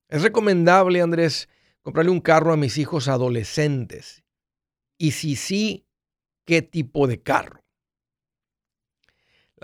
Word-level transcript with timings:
¿Es 0.09 0.23
recomendable, 0.23 1.01
Andrés, 1.01 1.47
comprarle 1.81 2.09
un 2.09 2.21
carro 2.21 2.53
a 2.53 2.57
mis 2.57 2.79
hijos 2.79 3.07
adolescentes? 3.07 4.23
Y 4.97 5.11
si 5.11 5.35
sí, 5.35 5.85
¿qué 6.45 6.63
tipo 6.63 7.05
de 7.05 7.21
carro? 7.21 7.64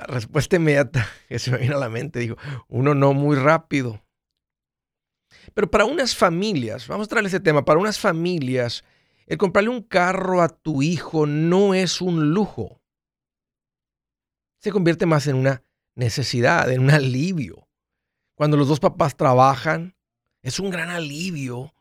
Respuesta 0.07 0.55
inmediata 0.55 1.07
que 1.29 1.39
se 1.39 1.51
me 1.51 1.57
vino 1.57 1.77
a 1.77 1.79
la 1.79 1.89
mente, 1.89 2.19
dijo, 2.19 2.37
uno 2.67 2.93
no 2.95 3.13
muy 3.13 3.35
rápido. 3.35 4.01
Pero 5.53 5.69
para 5.69 5.85
unas 5.85 6.15
familias, 6.15 6.87
vamos 6.87 7.07
a 7.07 7.09
traerle 7.09 7.29
ese 7.29 7.39
tema, 7.39 7.65
para 7.65 7.79
unas 7.79 7.99
familias, 7.99 8.83
el 9.27 9.37
comprarle 9.37 9.69
un 9.69 9.81
carro 9.81 10.41
a 10.41 10.49
tu 10.49 10.81
hijo 10.81 11.25
no 11.25 11.73
es 11.73 12.01
un 12.01 12.31
lujo. 12.33 12.81
Se 14.59 14.71
convierte 14.71 15.05
más 15.05 15.27
en 15.27 15.35
una 15.35 15.63
necesidad, 15.95 16.71
en 16.71 16.81
un 16.81 16.91
alivio. 16.91 17.67
Cuando 18.35 18.57
los 18.57 18.67
dos 18.67 18.79
papás 18.79 19.15
trabajan, 19.15 19.95
es 20.41 20.59
un 20.59 20.69
gran 20.69 20.89
alivio 20.89 21.73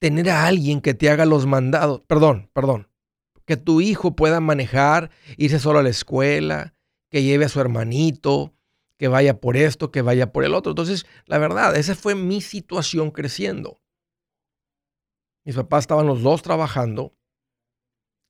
tener 0.00 0.30
a 0.30 0.46
alguien 0.46 0.80
que 0.80 0.94
te 0.94 1.10
haga 1.10 1.26
los 1.26 1.46
mandados. 1.46 2.00
Perdón, 2.06 2.50
perdón. 2.52 2.88
Que 3.44 3.56
tu 3.56 3.80
hijo 3.80 4.16
pueda 4.16 4.40
manejar, 4.40 5.10
irse 5.36 5.58
solo 5.58 5.78
a 5.78 5.82
la 5.82 5.88
escuela, 5.88 6.74
que 7.10 7.22
lleve 7.22 7.44
a 7.44 7.48
su 7.48 7.60
hermanito, 7.60 8.54
que 8.96 9.08
vaya 9.08 9.40
por 9.40 9.56
esto, 9.56 9.90
que 9.90 10.02
vaya 10.02 10.32
por 10.32 10.44
el 10.44 10.54
otro. 10.54 10.72
Entonces, 10.72 11.06
la 11.26 11.38
verdad, 11.38 11.76
esa 11.76 11.94
fue 11.94 12.14
mi 12.14 12.40
situación 12.40 13.10
creciendo. 13.10 13.80
Mis 15.44 15.56
papás 15.56 15.84
estaban 15.84 16.06
los 16.06 16.22
dos 16.22 16.42
trabajando 16.42 17.14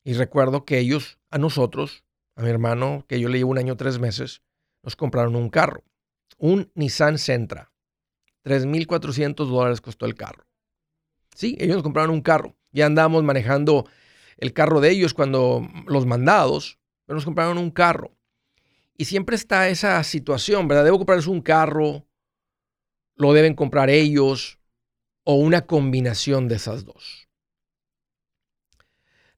y 0.05 0.15
recuerdo 0.15 0.65
que 0.65 0.79
ellos, 0.79 1.19
a 1.31 1.39
nosotros, 1.39 2.05
a 2.37 2.43
mi 2.43 2.51
hermano, 2.51 3.05
que 3.09 3.21
yo 3.21 3.29
le 3.29 3.39
llevo 3.39 3.51
un 3.51 3.59
año 3.59 3.77
tres 3.77 3.99
meses, 3.99 4.43
nos 4.83 4.97
compraron 4.97 5.37
un 5.37 5.51
carro, 5.51 5.85
un 6.39 6.71
Nissan 6.75 7.19
Sentra. 7.19 7.73
3.400 8.45 9.35
dólares 9.47 9.81
costó 9.81 10.07
el 10.07 10.15
carro. 10.15 10.47
Sí, 11.35 11.57
ellos 11.61 11.77
nos 11.77 11.83
compraron 11.83 12.11
un 12.11 12.23
carro. 12.23 12.57
Ya 12.73 12.87
andábamos 12.87 13.23
manejando 13.23 13.87
el 14.39 14.53
carro 14.53 14.81
de 14.81 14.91
ellos 14.91 15.13
cuando 15.13 15.69
los 15.87 16.07
mandados, 16.07 16.79
pero 17.05 17.17
nos 17.17 17.25
compraron 17.25 17.59
un 17.59 17.71
carro. 17.71 18.17
Y 19.01 19.07
siempre 19.07 19.35
está 19.35 19.67
esa 19.71 20.05
situación, 20.05 20.69
¿verdad? 20.69 20.85
Debo 20.85 20.99
comprarles 20.99 21.27
un 21.27 21.41
carro, 21.41 22.07
lo 23.17 23.33
deben 23.33 23.55
comprar 23.55 23.89
ellos 23.89 24.59
o 25.25 25.37
una 25.37 25.65
combinación 25.65 26.49
de 26.49 26.57
esas 26.57 26.85
dos. 26.85 27.27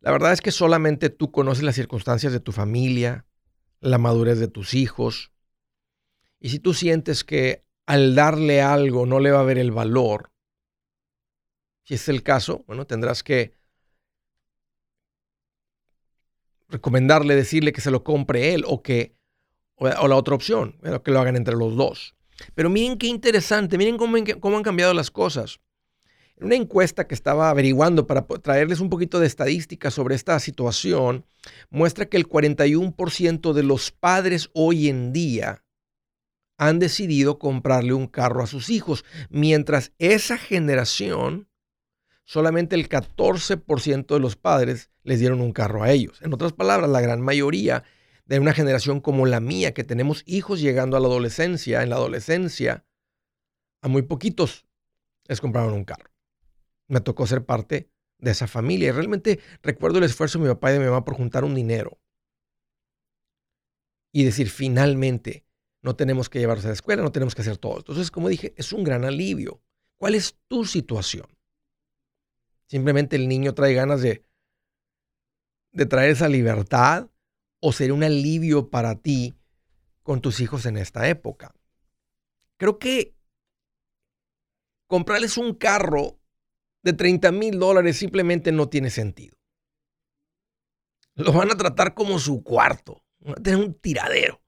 La 0.00 0.10
verdad 0.10 0.32
es 0.32 0.40
que 0.40 0.50
solamente 0.50 1.10
tú 1.10 1.30
conoces 1.30 1.62
las 1.62 1.76
circunstancias 1.76 2.32
de 2.32 2.40
tu 2.40 2.50
familia, 2.50 3.24
la 3.78 3.98
madurez 3.98 4.40
de 4.40 4.48
tus 4.48 4.74
hijos. 4.74 5.30
Y 6.40 6.48
si 6.48 6.58
tú 6.58 6.74
sientes 6.74 7.22
que 7.22 7.64
al 7.86 8.16
darle 8.16 8.62
algo 8.62 9.06
no 9.06 9.20
le 9.20 9.30
va 9.30 9.38
a 9.38 9.44
ver 9.44 9.58
el 9.58 9.70
valor, 9.70 10.32
si 11.84 11.94
es 11.94 12.08
el 12.08 12.24
caso, 12.24 12.64
bueno, 12.66 12.84
tendrás 12.84 13.22
que 13.22 13.54
recomendarle, 16.68 17.36
decirle 17.36 17.72
que 17.72 17.80
se 17.80 17.92
lo 17.92 18.02
compre 18.02 18.54
él 18.54 18.64
o 18.66 18.82
que 18.82 19.21
o, 19.82 20.08
la 20.08 20.16
otra 20.16 20.34
opción, 20.34 20.76
que 21.04 21.10
lo 21.10 21.20
hagan 21.20 21.36
entre 21.36 21.56
los 21.56 21.76
dos. 21.76 22.14
Pero 22.54 22.70
miren 22.70 22.98
qué 22.98 23.06
interesante, 23.06 23.78
miren 23.78 23.96
cómo, 23.96 24.16
han 24.16 24.62
cambiado 24.62 24.94
las 24.94 25.10
cosas. 25.10 25.60
En 26.36 26.46
una 26.46 26.56
encuesta 26.56 27.06
que 27.06 27.14
estaba 27.14 27.50
averiguando 27.50 28.06
para 28.06 28.26
traerles 28.26 28.80
un 28.80 28.88
poquito 28.88 29.20
de 29.20 29.26
estadística 29.26 29.90
sobre 29.90 30.14
esta 30.14 30.38
situación, 30.40 31.24
muestra 31.70 32.06
que 32.06 32.16
el 32.16 32.28
41% 32.28 33.52
de 33.52 33.62
los 33.62 33.90
padres 33.90 34.50
hoy 34.52 34.88
en 34.88 35.12
día 35.12 35.62
han 36.58 36.78
decidido 36.78 37.38
comprarle 37.38 37.92
un 37.92 38.06
carro 38.06 38.42
a 38.42 38.46
sus 38.46 38.70
hijos, 38.70 39.04
mientras 39.30 39.92
esa 39.98 40.36
generación, 40.36 41.48
solamente 42.24 42.76
el 42.76 42.88
14% 42.88 44.06
de 44.06 44.20
los 44.20 44.36
padres 44.36 44.90
les 45.02 45.18
dieron 45.18 45.40
un 45.40 45.52
carro 45.52 45.82
a 45.82 45.90
ellos. 45.90 46.20
En 46.22 46.32
otras 46.32 46.52
palabras, 46.52 46.88
la 46.88 47.00
gran 47.00 47.20
mayoría 47.20 47.84
de 48.24 48.38
una 48.38 48.54
generación 48.54 49.00
como 49.00 49.26
la 49.26 49.40
mía, 49.40 49.74
que 49.74 49.84
tenemos 49.84 50.22
hijos 50.26 50.60
llegando 50.60 50.96
a 50.96 51.00
la 51.00 51.08
adolescencia, 51.08 51.82
en 51.82 51.90
la 51.90 51.96
adolescencia, 51.96 52.86
a 53.82 53.88
muy 53.88 54.02
poquitos 54.02 54.66
les 55.28 55.40
compraron 55.40 55.74
un 55.74 55.84
carro. 55.84 56.10
Me 56.88 57.00
tocó 57.00 57.26
ser 57.26 57.44
parte 57.44 57.90
de 58.18 58.30
esa 58.30 58.46
familia 58.46 58.88
y 58.88 58.92
realmente 58.92 59.40
recuerdo 59.62 59.98
el 59.98 60.04
esfuerzo 60.04 60.38
de 60.38 60.44
mi 60.44 60.50
papá 60.50 60.70
y 60.70 60.74
de 60.74 60.80
mi 60.80 60.86
mamá 60.86 61.04
por 61.04 61.14
juntar 61.14 61.44
un 61.44 61.54
dinero 61.54 61.98
y 64.12 64.24
decir, 64.24 64.50
finalmente, 64.50 65.46
no 65.82 65.96
tenemos 65.96 66.28
que 66.28 66.38
llevarlos 66.38 66.64
a 66.66 66.68
la 66.68 66.74
escuela, 66.74 67.02
no 67.02 67.12
tenemos 67.12 67.34
que 67.34 67.42
hacer 67.42 67.56
todo. 67.56 67.78
Entonces, 67.78 68.10
como 68.10 68.28
dije, 68.28 68.54
es 68.56 68.72
un 68.72 68.84
gran 68.84 69.04
alivio. 69.04 69.62
¿Cuál 69.96 70.14
es 70.14 70.38
tu 70.48 70.64
situación? 70.64 71.26
Simplemente 72.66 73.16
el 73.16 73.26
niño 73.26 73.54
trae 73.54 73.74
ganas 73.74 74.02
de, 74.02 74.24
de 75.72 75.86
traer 75.86 76.10
esa 76.10 76.28
libertad 76.28 77.08
o 77.64 77.72
sería 77.72 77.94
un 77.94 78.02
alivio 78.02 78.70
para 78.70 78.96
ti 78.96 79.36
con 80.02 80.20
tus 80.20 80.40
hijos 80.40 80.66
en 80.66 80.76
esta 80.76 81.08
época. 81.08 81.54
Creo 82.56 82.80
que 82.80 83.14
comprarles 84.88 85.38
un 85.38 85.54
carro 85.54 86.18
de 86.82 86.92
30 86.92 87.30
mil 87.30 87.60
dólares 87.60 87.96
simplemente 87.96 88.50
no 88.50 88.68
tiene 88.68 88.90
sentido. 88.90 89.36
Lo 91.14 91.32
van 91.32 91.52
a 91.52 91.56
tratar 91.56 91.94
como 91.94 92.18
su 92.18 92.42
cuarto. 92.42 93.04
Van 93.20 93.38
a 93.38 93.42
tener 93.42 93.60
un 93.60 93.74
tiradero 93.74 94.42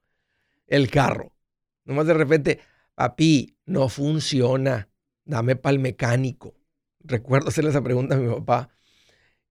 el 0.66 0.90
carro. 0.90 1.36
Nomás 1.84 2.08
de 2.08 2.14
repente, 2.14 2.58
papi, 2.96 3.56
no 3.64 3.88
funciona. 3.88 4.88
Dame 5.24 5.54
para 5.54 5.74
el 5.74 5.78
mecánico. 5.78 6.56
Recuerdo 6.98 7.50
hacerle 7.50 7.70
esa 7.70 7.82
pregunta 7.82 8.16
a 8.16 8.18
mi 8.18 8.28
papá 8.34 8.70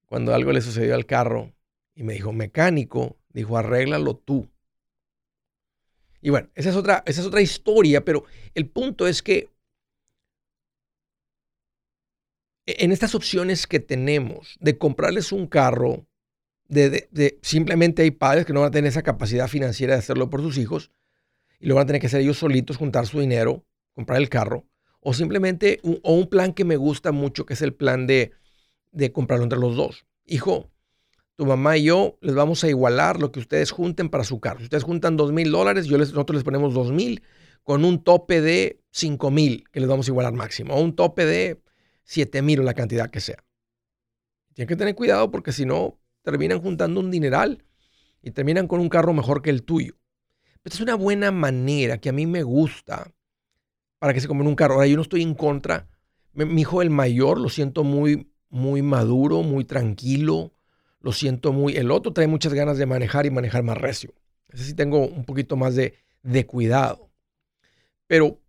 cuando 0.06 0.34
algo 0.34 0.52
le 0.52 0.60
sucedió 0.60 0.96
al 0.96 1.06
carro 1.06 1.54
y 1.96 2.04
me 2.04 2.14
dijo, 2.14 2.34
mecánico, 2.34 3.18
Dijo, 3.34 3.58
arréglalo 3.58 4.16
tú. 4.16 4.48
Y 6.22 6.30
bueno, 6.30 6.50
esa 6.56 6.70
es 6.70 6.76
otra, 6.76 7.04
esa 7.06 7.22
es 7.22 7.28
otra 7.28 7.42
historia, 7.42 8.06
pero 8.06 8.24
el 8.54 8.70
punto 8.70 9.08
es 9.08 9.22
que 9.22 9.50
en 12.66 12.92
estas 12.92 13.14
opciones 13.14 13.68
que 13.68 13.80
tenemos 13.80 14.58
de 14.62 14.78
comprarles 14.78 15.32
un 15.32 15.48
carro, 15.48 16.08
de, 16.70 17.38
simplemente 17.42 18.04
hay 18.04 18.12
padres 18.12 18.46
que 18.46 18.54
no 18.54 18.62
van 18.62 18.70
a 18.70 18.72
tener 18.72 18.88
esa 18.88 19.04
capacidad 19.04 19.48
financiera 19.48 19.94
de 19.94 20.00
hacerlo 20.00 20.30
por 20.30 20.42
sus 20.42 20.58
hijos 20.58 20.92
y 21.60 21.68
lo 21.68 21.76
van 21.76 21.84
a 21.84 21.88
tener 21.88 22.00
que 22.00 22.08
hacer 22.08 22.22
ellos 22.22 22.38
solitos, 22.38 22.78
juntar 22.78 23.06
su 23.06 23.20
dinero, 23.20 23.66
comprar 23.94 24.20
el 24.20 24.30
carro, 24.30 24.66
o 25.02 25.14
simplemente 25.14 25.80
un, 25.84 26.00
o 26.04 26.14
un 26.14 26.28
plan 26.30 26.54
que 26.54 26.64
me 26.64 26.78
gusta 26.78 27.12
mucho, 27.12 27.46
que 27.46 27.54
es 27.54 27.62
el 27.62 27.74
plan 27.74 28.08
de, 28.08 28.32
de 28.92 29.12
comprarlo 29.12 29.44
entre 29.44 29.60
los 29.60 29.76
dos. 29.76 30.06
Hijo, 30.26 30.72
tu 31.36 31.46
mamá 31.46 31.78
y 31.78 31.86
yo 31.86 32.18
les 32.22 32.36
vamos 32.36 32.64
a 32.64 32.70
igualar 32.70 33.20
lo 33.20 33.32
que 33.32 33.40
ustedes 33.40 33.72
junten 33.72 34.10
para 34.10 34.24
su 34.24 34.40
carro. 34.40 34.60
Si 34.60 34.66
ustedes 34.66 34.84
juntan 34.84 35.18
dos 35.18 35.32
mil 35.32 35.52
dólares, 35.52 35.90
nosotros 35.90 36.36
les 36.36 36.44
ponemos 36.44 36.74
dos 36.74 36.92
mil 36.92 37.24
con 37.64 37.86
un 37.86 38.04
tope 38.04 38.42
de 38.42 38.82
5 38.92 39.32
mil 39.32 39.64
que 39.72 39.80
les 39.80 39.90
vamos 39.90 40.08
a 40.08 40.12
igualar 40.12 40.34
máximo, 40.34 40.76
o 40.76 40.82
un 40.82 40.96
tope 40.96 41.26
de 41.26 41.62
7 42.04 42.42
mil 42.42 42.60
o 42.60 42.64
la 42.64 42.74
cantidad 42.74 43.10
que 43.10 43.22
sea. 43.22 43.44
Tienen 44.54 44.68
que 44.68 44.76
tener 44.76 44.96
cuidado 44.96 45.32
porque 45.32 45.52
si 45.52 45.66
no, 45.66 46.00
terminan 46.22 46.62
juntando 46.62 47.00
un 47.00 47.10
dineral 47.10 47.64
y 48.22 48.32
terminan 48.32 48.68
con 48.68 48.80
un 48.80 48.90
carro 48.90 49.14
mejor 49.14 49.42
que 49.42 49.50
el 49.50 49.64
tuyo. 49.64 49.96
Esta 50.64 50.78
es 50.78 50.82
una 50.82 50.96
buena 50.96 51.32
manera 51.32 51.98
que 51.98 52.10
a 52.10 52.14
mí 52.14 52.26
me 52.26 52.44
gusta 52.44 53.12
para 54.00 54.14
que 54.14 54.22
se 54.22 54.28
compren 54.28 54.48
un 54.48 54.56
carro. 54.56 54.76
Ahora, 54.76 54.88
yo 54.88 54.96
no 54.96 55.02
estoy 55.02 55.22
en 55.22 55.34
contra. 55.34 55.90
Mi 56.34 56.62
hijo, 56.62 56.82
el 56.82 56.90
mayor, 56.90 57.40
lo 57.40 57.50
siento 57.50 57.84
muy, 57.84 58.32
muy 58.50 58.82
maduro, 58.82 59.44
muy 59.44 59.66
tranquilo. 59.66 60.54
Lo 61.04 61.12
siento 61.12 61.52
muy. 61.52 61.76
El 61.76 61.92
otro 61.92 62.14
trae 62.14 62.28
muchas 62.28 62.54
ganas 62.54 62.78
de 62.78 62.88
manejar 62.88 63.28
y 63.28 63.30
manejar 63.30 63.62
más 63.62 63.78
recio. 63.78 64.16
Ese 64.48 64.64
sí 64.64 64.74
tengo 64.74 65.06
un 65.06 65.26
poquito 65.26 65.56
más 65.56 65.76
de, 65.76 66.00
de 66.24 66.48
cuidado. 66.48 67.12
Pero 68.08 68.42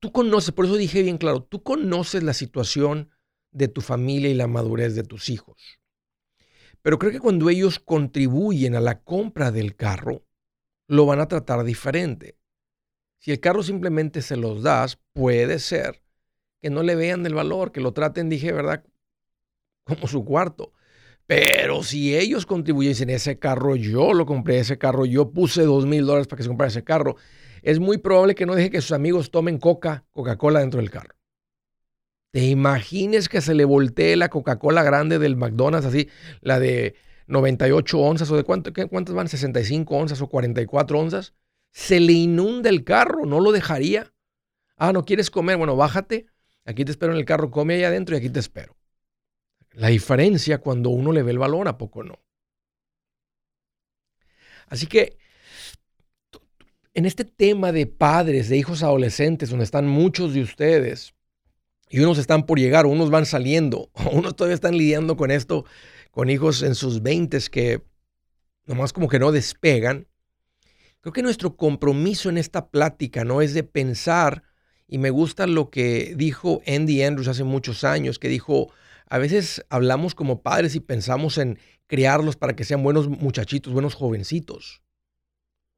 tú 0.00 0.10
conoces, 0.10 0.52
por 0.52 0.64
eso 0.64 0.76
dije 0.76 1.02
bien 1.02 1.18
claro, 1.18 1.42
tú 1.42 1.62
conoces 1.62 2.22
la 2.22 2.32
situación 2.32 3.10
de 3.50 3.68
tu 3.68 3.82
familia 3.82 4.30
y 4.30 4.34
la 4.34 4.46
madurez 4.46 4.94
de 4.94 5.04
tus 5.04 5.28
hijos. 5.28 5.78
Pero 6.80 6.98
creo 6.98 7.12
que 7.12 7.20
cuando 7.20 7.50
ellos 7.50 7.78
contribuyen 7.78 8.74
a 8.74 8.80
la 8.80 9.02
compra 9.02 9.52
del 9.52 9.76
carro, 9.76 10.24
lo 10.88 11.04
van 11.04 11.20
a 11.20 11.28
tratar 11.28 11.62
diferente. 11.62 12.38
Si 13.18 13.30
el 13.32 13.40
carro 13.40 13.62
simplemente 13.62 14.22
se 14.22 14.36
los 14.36 14.62
das, 14.62 14.98
puede 15.12 15.58
ser 15.58 16.02
que 16.60 16.70
no 16.70 16.82
le 16.82 16.94
vean 16.94 17.26
el 17.26 17.34
valor, 17.34 17.70
que 17.70 17.80
lo 17.80 17.92
traten, 17.92 18.30
dije, 18.30 18.50
¿verdad? 18.50 18.82
Como 19.84 20.08
su 20.08 20.24
cuarto. 20.24 20.72
Pero 21.26 21.82
si 21.82 22.16
ellos 22.16 22.46
contribuyen 22.46 22.94
en 23.02 23.10
ese 23.10 23.38
carro, 23.38 23.76
yo 23.76 24.12
lo 24.12 24.26
compré 24.26 24.58
ese 24.58 24.78
carro, 24.78 25.06
yo 25.06 25.30
puse 25.30 25.62
dos 25.62 25.86
mil 25.86 26.04
dólares 26.04 26.26
para 26.26 26.38
que 26.38 26.42
se 26.42 26.48
comprara 26.48 26.68
ese 26.68 26.84
carro, 26.84 27.16
es 27.62 27.78
muy 27.78 27.98
probable 27.98 28.34
que 28.34 28.44
no 28.44 28.54
deje 28.54 28.70
que 28.70 28.80
sus 28.80 28.92
amigos 28.92 29.30
tomen 29.30 29.58
coca, 29.58 30.04
Coca-Cola 30.12 30.60
dentro 30.60 30.80
del 30.80 30.90
carro. 30.90 31.14
¿Te 32.32 32.46
imagines 32.46 33.28
que 33.28 33.40
se 33.40 33.54
le 33.54 33.64
voltee 33.64 34.16
la 34.16 34.30
Coca-Cola 34.30 34.82
grande 34.82 35.18
del 35.18 35.36
McDonald's, 35.36 35.86
así, 35.86 36.08
la 36.40 36.58
de 36.58 36.94
98 37.26 37.98
onzas 37.98 38.30
o 38.30 38.36
de 38.36 38.42
cuánto, 38.42 38.72
cuántas 38.88 39.14
van, 39.14 39.28
65 39.28 39.94
onzas 39.94 40.20
o 40.22 40.28
44 40.28 40.98
onzas? 40.98 41.34
Se 41.70 42.00
le 42.00 42.12
inunda 42.12 42.68
el 42.68 42.84
carro, 42.84 43.26
no 43.26 43.38
lo 43.38 43.52
dejaría. 43.52 44.12
Ah, 44.76 44.92
¿no 44.92 45.04
quieres 45.04 45.30
comer? 45.30 45.56
Bueno, 45.56 45.76
bájate, 45.76 46.26
aquí 46.64 46.84
te 46.84 46.90
espero 46.90 47.12
en 47.12 47.18
el 47.18 47.24
carro, 47.24 47.50
come 47.50 47.74
ahí 47.74 47.84
adentro 47.84 48.16
y 48.16 48.18
aquí 48.18 48.30
te 48.30 48.40
espero. 48.40 48.76
La 49.74 49.88
diferencia 49.88 50.58
cuando 50.58 50.90
uno 50.90 51.12
le 51.12 51.22
ve 51.22 51.32
el 51.32 51.38
valor, 51.38 51.68
¿a 51.68 51.78
poco 51.78 52.02
no? 52.02 52.18
Así 54.66 54.86
que 54.86 55.18
en 56.94 57.06
este 57.06 57.24
tema 57.24 57.72
de 57.72 57.86
padres, 57.86 58.48
de 58.48 58.56
hijos 58.56 58.82
adolescentes, 58.82 59.50
donde 59.50 59.64
están 59.64 59.88
muchos 59.88 60.34
de 60.34 60.42
ustedes, 60.42 61.14
y 61.88 62.00
unos 62.00 62.18
están 62.18 62.46
por 62.46 62.58
llegar, 62.58 62.86
unos 62.86 63.10
van 63.10 63.26
saliendo, 63.26 63.90
unos 64.12 64.36
todavía 64.36 64.54
están 64.54 64.76
lidiando 64.76 65.16
con 65.16 65.30
esto, 65.30 65.64
con 66.10 66.30
hijos 66.30 66.62
en 66.62 66.74
sus 66.74 67.02
veintes 67.02 67.50
que 67.50 67.82
nomás 68.66 68.92
como 68.92 69.08
que 69.08 69.18
no 69.18 69.32
despegan. 69.32 70.06
Creo 71.00 71.12
que 71.12 71.22
nuestro 71.22 71.56
compromiso 71.56 72.28
en 72.28 72.38
esta 72.38 72.68
plática 72.70 73.24
no 73.24 73.42
es 73.42 73.54
de 73.54 73.64
pensar, 73.64 74.44
y 74.92 74.98
me 74.98 75.08
gusta 75.08 75.46
lo 75.46 75.70
que 75.70 76.12
dijo 76.18 76.60
Andy 76.66 77.02
Andrews 77.02 77.26
hace 77.26 77.44
muchos 77.44 77.82
años, 77.82 78.18
que 78.18 78.28
dijo, 78.28 78.70
a 79.08 79.16
veces 79.16 79.64
hablamos 79.70 80.14
como 80.14 80.42
padres 80.42 80.74
y 80.74 80.80
pensamos 80.80 81.38
en 81.38 81.58
criarlos 81.86 82.36
para 82.36 82.54
que 82.54 82.64
sean 82.64 82.82
buenos 82.82 83.08
muchachitos, 83.08 83.72
buenos 83.72 83.94
jovencitos. 83.94 84.82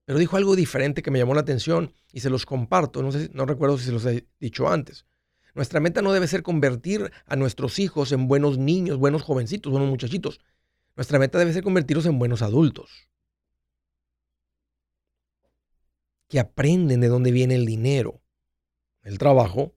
Pero 0.05 0.19
dijo 0.19 0.37
algo 0.37 0.56
diferente 0.56 1.00
que 1.00 1.12
me 1.12 1.20
llamó 1.20 1.32
la 1.34 1.43
atención 1.43 1.93
y 2.11 2.20
se 2.20 2.28
los 2.28 2.44
comparto. 2.44 3.05
No, 3.05 3.12
sé, 3.12 3.31
no 3.32 3.46
recuerdo 3.46 3.78
si 3.78 3.84
se 3.84 3.93
los 3.93 4.05
he 4.05 4.26
dicho 4.40 4.69
antes. 4.69 5.06
Nuestra 5.55 5.78
meta 5.78 6.02
no 6.02 6.12
debe 6.12 6.26
ser 6.26 6.43
convertir 6.43 7.12
a 7.25 7.37
nuestros 7.37 7.78
hijos 7.78 8.10
en 8.10 8.26
buenos 8.26 8.58
niños, 8.58 8.99
buenos 8.99 9.22
jovencitos, 9.22 9.70
buenos 9.70 9.90
muchachitos. 9.90 10.40
Nuestra 10.96 11.20
meta 11.20 11.38
debe 11.38 11.52
ser 11.52 11.62
convertirlos 11.62 12.06
en 12.06 12.19
buenos 12.19 12.43
adultos. 12.43 13.08
Que 16.26 16.40
aprenden 16.40 17.00
de 17.00 17.06
dónde 17.06 17.31
viene 17.31 17.55
el 17.55 17.64
dinero, 17.64 18.24
el 19.05 19.19
trabajo 19.19 19.77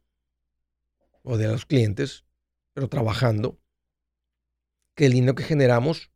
o 1.22 1.38
de 1.38 1.48
los 1.48 1.66
clientes, 1.66 2.26
pero 2.74 2.90
trabajando. 2.90 3.60
Que 4.96 5.06
el 5.06 5.14
dinero 5.14 5.36
que 5.36 5.44
generamos 5.44 6.12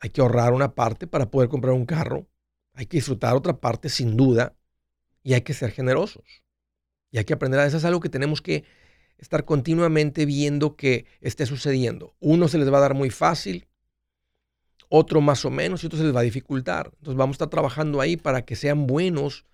hay 0.00 0.10
que 0.10 0.20
ahorrar 0.20 0.52
una 0.52 0.74
parte 0.74 1.06
para 1.06 1.30
poder 1.30 1.48
comprar 1.48 1.72
un 1.74 1.86
carro 1.86 2.26
hay 2.78 2.86
que 2.86 2.98
disfrutar 2.98 3.34
otra 3.34 3.60
parte 3.60 3.88
sin 3.88 4.16
duda 4.16 4.56
y 5.24 5.34
hay 5.34 5.40
que 5.40 5.52
ser 5.52 5.72
generosos. 5.72 6.44
Y 7.10 7.18
hay 7.18 7.24
que 7.24 7.32
aprender 7.32 7.58
a 7.58 7.66
eso. 7.66 7.76
Es 7.76 7.84
algo 7.84 7.98
que 7.98 8.08
tenemos 8.08 8.40
que 8.40 8.62
estar 9.16 9.44
continuamente 9.44 10.24
viendo 10.26 10.76
que 10.76 11.04
esté 11.20 11.44
sucediendo. 11.44 12.14
Uno 12.20 12.46
se 12.46 12.56
les 12.56 12.72
va 12.72 12.78
a 12.78 12.82
dar 12.82 12.94
muy 12.94 13.10
fácil, 13.10 13.66
otro 14.88 15.20
más 15.20 15.44
o 15.44 15.50
menos 15.50 15.82
y 15.82 15.88
otro 15.88 15.98
se 15.98 16.04
les 16.04 16.14
va 16.14 16.20
a 16.20 16.22
dificultar. 16.22 16.92
Entonces 16.98 17.16
vamos 17.16 17.34
a 17.34 17.38
estar 17.38 17.50
trabajando 17.50 18.00
ahí 18.00 18.16
para 18.16 18.42
que 18.42 18.54
sean 18.54 18.86
buenos 18.86 19.44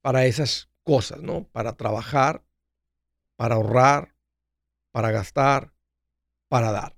para 0.00 0.26
esas 0.26 0.67
cosas, 0.88 1.20
¿no? 1.20 1.46
Para 1.52 1.76
trabajar, 1.76 2.42
para 3.36 3.56
ahorrar, 3.56 4.14
para 4.90 5.10
gastar, 5.10 5.74
para 6.48 6.72
dar. 6.72 6.96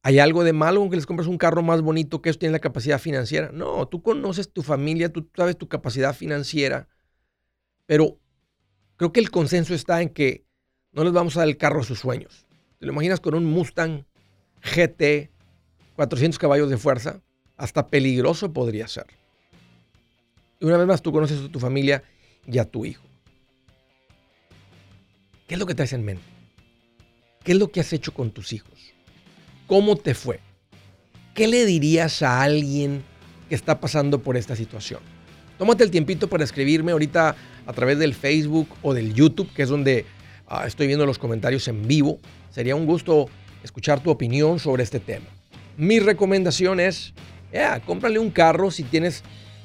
¿Hay 0.00 0.20
algo 0.20 0.44
de 0.44 0.52
malo 0.52 0.78
con 0.78 0.90
que 0.90 0.94
les 0.94 1.04
compres 1.04 1.26
un 1.26 1.36
carro 1.36 1.62
más 1.62 1.82
bonito 1.82 2.22
que 2.22 2.28
ellos 2.28 2.38
tienen 2.38 2.52
la 2.52 2.60
capacidad 2.60 3.00
financiera? 3.00 3.50
No, 3.52 3.88
tú 3.88 4.04
conoces 4.04 4.52
tu 4.52 4.62
familia, 4.62 5.12
tú 5.12 5.28
sabes 5.34 5.58
tu 5.58 5.68
capacidad 5.68 6.14
financiera, 6.14 6.88
pero 7.86 8.20
creo 8.94 9.12
que 9.12 9.18
el 9.18 9.32
consenso 9.32 9.74
está 9.74 10.00
en 10.00 10.10
que 10.10 10.46
no 10.92 11.02
les 11.02 11.12
vamos 11.12 11.36
a 11.36 11.40
dar 11.40 11.48
el 11.48 11.56
carro 11.56 11.80
a 11.80 11.84
sus 11.84 11.98
sueños. 11.98 12.46
¿Te 12.78 12.86
lo 12.86 12.92
imaginas 12.92 13.18
con 13.18 13.34
un 13.34 13.46
Mustang 13.46 14.06
GT, 14.62 15.32
400 15.96 16.38
caballos 16.38 16.70
de 16.70 16.76
fuerza? 16.76 17.20
Hasta 17.56 17.88
peligroso 17.88 18.52
podría 18.52 18.86
ser. 18.86 19.19
Y 20.60 20.66
una 20.66 20.76
vez 20.76 20.86
más, 20.86 21.02
tú 21.02 21.10
conoces 21.12 21.40
a 21.40 21.48
tu 21.48 21.58
familia 21.58 22.02
y 22.46 22.58
a 22.58 22.64
tu 22.64 22.84
hijo. 22.84 23.02
¿Qué 25.48 25.54
es 25.54 25.58
lo 25.58 25.66
que 25.66 25.74
traes 25.74 25.92
en 25.94 26.04
mente? 26.04 26.22
¿Qué 27.42 27.52
es 27.52 27.58
lo 27.58 27.72
que 27.72 27.80
has 27.80 27.92
hecho 27.92 28.12
con 28.12 28.30
tus 28.30 28.52
hijos? 28.52 28.92
¿Cómo 29.66 29.96
te 29.96 30.14
fue? 30.14 30.40
¿Qué 31.34 31.48
le 31.48 31.64
dirías 31.64 32.22
a 32.22 32.42
alguien 32.42 33.02
que 33.48 33.54
está 33.54 33.80
pasando 33.80 34.22
por 34.22 34.36
esta 34.36 34.54
situación? 34.54 35.00
Tómate 35.58 35.84
el 35.84 35.90
tiempito 35.90 36.28
para 36.28 36.44
escribirme 36.44 36.92
ahorita 36.92 37.34
a 37.66 37.72
través 37.72 37.98
del 37.98 38.14
Facebook 38.14 38.68
o 38.82 38.94
del 38.94 39.14
YouTube, 39.14 39.52
que 39.54 39.62
es 39.62 39.68
donde 39.68 40.04
ah, 40.48 40.66
estoy 40.66 40.86
viendo 40.86 41.06
los 41.06 41.18
comentarios 41.18 41.68
en 41.68 41.86
vivo. 41.86 42.18
Sería 42.50 42.76
un 42.76 42.86
gusto 42.86 43.28
escuchar 43.62 44.02
tu 44.02 44.10
opinión 44.10 44.58
sobre 44.58 44.82
este 44.82 45.00
tema. 45.00 45.26
Mi 45.76 45.98
recomendación 45.98 46.80
es, 46.80 47.14
yeah, 47.52 47.80
cómprale 47.80 48.18
un 48.18 48.30
carro 48.30 48.70
si 48.70 48.82
tienes, 48.84 49.22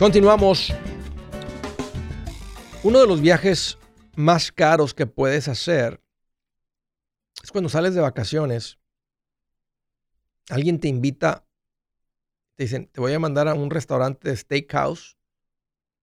Continuamos. 0.00 0.72
Uno 2.82 3.00
de 3.00 3.06
los 3.06 3.20
viajes 3.20 3.76
más 4.16 4.50
caros 4.50 4.94
que 4.94 5.04
puedes 5.04 5.46
hacer 5.46 6.00
es 7.42 7.52
cuando 7.52 7.68
sales 7.68 7.94
de 7.94 8.00
vacaciones. 8.00 8.78
Alguien 10.48 10.80
te 10.80 10.88
invita, 10.88 11.44
te 12.56 12.64
dicen, 12.64 12.86
te 12.86 13.02
voy 13.02 13.12
a 13.12 13.18
mandar 13.18 13.46
a 13.46 13.52
un 13.52 13.68
restaurante 13.68 14.30
de 14.30 14.36
steakhouse 14.38 15.18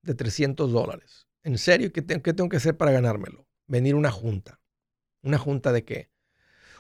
de 0.03 0.13
300 0.13 0.71
dólares. 0.71 1.25
¿En 1.41 1.57
serio? 1.57 1.91
¿Qué, 1.91 2.05
¿Qué 2.05 2.33
tengo 2.33 2.49
que 2.49 2.57
hacer 2.57 2.77
para 2.77 2.91
ganármelo? 2.91 3.47
Venir 3.65 3.95
una 3.95 4.11
junta. 4.11 4.61
¿Una 5.23 5.39
junta 5.39 5.71
de 5.71 5.85
qué? 5.85 6.11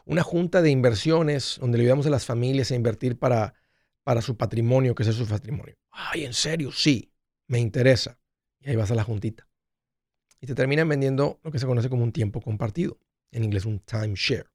Una 0.05 0.21
junta 0.21 0.61
de 0.61 0.69
inversiones 0.69 1.57
donde 1.59 1.79
le 1.79 1.85
ayudamos 1.85 2.05
a 2.05 2.11
las 2.11 2.27
familias 2.27 2.69
a 2.69 2.75
invertir 2.75 3.17
para 3.17 3.55
para 4.07 4.21
su 4.21 4.37
patrimonio, 4.37 4.95
que 4.95 5.03
es 5.03 5.13
su 5.13 5.27
patrimonio. 5.27 5.75
Ay, 5.91 6.23
¿en 6.23 6.33
serio? 6.33 6.71
Sí, 6.71 7.11
me 7.45 7.59
interesa. 7.59 8.17
Y 8.61 8.69
ahí 8.69 8.77
vas 8.77 8.89
a 8.89 8.95
la 8.95 9.03
juntita. 9.03 9.49
Y 10.39 10.47
te 10.47 10.55
terminan 10.55 10.87
vendiendo 10.87 11.41
lo 11.43 11.51
que 11.51 11.59
se 11.59 11.65
conoce 11.65 11.89
como 11.89 12.05
un 12.05 12.13
tiempo 12.13 12.39
compartido. 12.39 13.01
En 13.31 13.43
inglés 13.43 13.65
un 13.65 13.79
timeshare. 13.79 14.45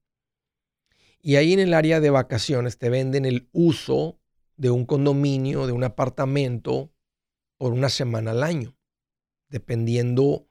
Y 1.21 1.37
ahí 1.37 1.53
en 1.53 1.61
el 1.61 1.75
área 1.75 2.01
de 2.01 2.09
vacaciones 2.09 2.79
te 2.79 2.89
venden 2.89 3.27
el 3.27 3.51
uso 3.53 4.19
de 4.57 4.71
un 4.71 4.87
condominio, 4.87 5.67
de 5.67 5.73
un 5.73 5.85
apartamento, 5.85 6.91
por 7.59 7.75
una 7.75 7.91
semana 7.91 8.31
al 8.31 8.45
año. 8.45 8.75
Dependiendo 9.51 10.47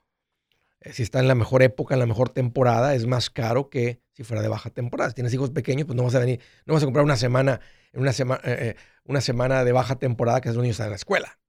eh, 0.81 0.93
si 0.93 1.03
está 1.03 1.20
en 1.20 1.27
la 1.27 1.36
mejor 1.36 1.62
época, 1.62 1.96
en 1.96 2.00
la 2.00 2.08
mejor 2.08 2.29
temporada, 2.29 2.96
es 2.96 3.05
más 3.05 3.29
caro 3.29 3.70
que 3.70 4.01
si 4.13 4.24
fuera 4.24 4.41
de 4.41 4.48
baja 4.48 4.72
temporada. 4.72 5.12
Si 5.12 5.15
tienes 5.15 5.34
hijos 5.34 5.51
pequeños, 5.51 5.86
pues 5.86 5.96
no 5.96 6.03
vas 6.03 6.15
a 6.15 6.20
venir, 6.20 6.41
no 6.65 6.74
vas 6.74 6.84
a 6.84 6.86
comprar 6.86 7.05
una 7.05 7.17
semana, 7.17 7.62
una 7.93 8.13
semana, 8.13 8.41
eh, 8.43 8.58
eh, 8.60 8.75
una 9.05 9.22
semana 9.22 9.63
de 9.63 9.72
baja 9.72 9.98
temporada 9.98 10.41
que 10.41 10.50
los 10.50 10.58
niños 10.58 10.75
están 10.75 10.88
en 10.88 10.91
la 10.91 10.98
escuela. 10.98 11.39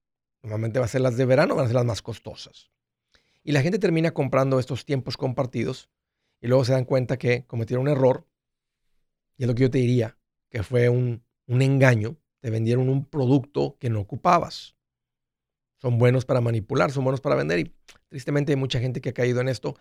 Normalmente 0.41 0.79
va 0.79 0.85
a 0.85 0.89
ser 0.89 1.01
las 1.01 1.17
de 1.17 1.25
verano, 1.25 1.55
van 1.55 1.65
a 1.65 1.67
ser 1.67 1.75
las 1.75 1.85
más 1.85 2.01
costosas. 2.01 2.71
Y 3.43 3.51
la 3.51 3.61
gente 3.61 3.79
termina 3.79 4.11
comprando 4.11 4.59
estos 4.59 4.85
tiempos 4.85 5.17
compartidos 5.17 5.89
y 6.41 6.47
luego 6.47 6.65
se 6.65 6.73
dan 6.73 6.85
cuenta 6.85 7.17
que 7.17 7.45
cometieron 7.45 7.83
un 7.83 7.91
error. 7.91 8.27
Y 9.37 9.43
es 9.43 9.47
lo 9.47 9.55
que 9.55 9.63
yo 9.63 9.71
te 9.71 9.77
diría, 9.77 10.17
que 10.49 10.63
fue 10.63 10.89
un, 10.89 11.23
un 11.47 11.61
engaño. 11.61 12.17
Te 12.39 12.49
vendieron 12.49 12.89
un 12.89 13.05
producto 13.05 13.77
que 13.79 13.89
no 13.89 14.01
ocupabas. 14.01 14.75
Son 15.77 15.97
buenos 15.97 16.25
para 16.25 16.41
manipular, 16.41 16.91
son 16.91 17.03
buenos 17.03 17.21
para 17.21 17.35
vender 17.35 17.59
y 17.59 17.75
tristemente 18.09 18.51
hay 18.51 18.55
mucha 18.57 18.79
gente 18.79 19.01
que 19.01 19.09
ha 19.09 19.13
caído 19.13 19.41
en 19.41 19.49
esto. 19.49 19.77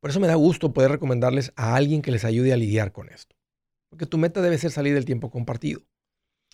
Por 0.00 0.10
eso 0.10 0.20
me 0.20 0.26
da 0.26 0.34
gusto 0.34 0.72
poder 0.72 0.90
recomendarles 0.90 1.52
a 1.54 1.76
alguien 1.76 2.02
que 2.02 2.10
les 2.10 2.24
ayude 2.24 2.52
a 2.52 2.56
lidiar 2.56 2.92
con 2.92 3.08
esto. 3.08 3.36
Porque 3.88 4.06
tu 4.06 4.18
meta 4.18 4.40
debe 4.40 4.58
ser 4.58 4.72
salir 4.72 4.94
del 4.94 5.04
tiempo 5.04 5.30
compartido 5.30 5.82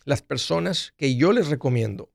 las 0.09 0.23
personas 0.23 0.95
que 0.97 1.17
yo 1.17 1.33
les 1.33 1.49
recomiendo 1.49 2.11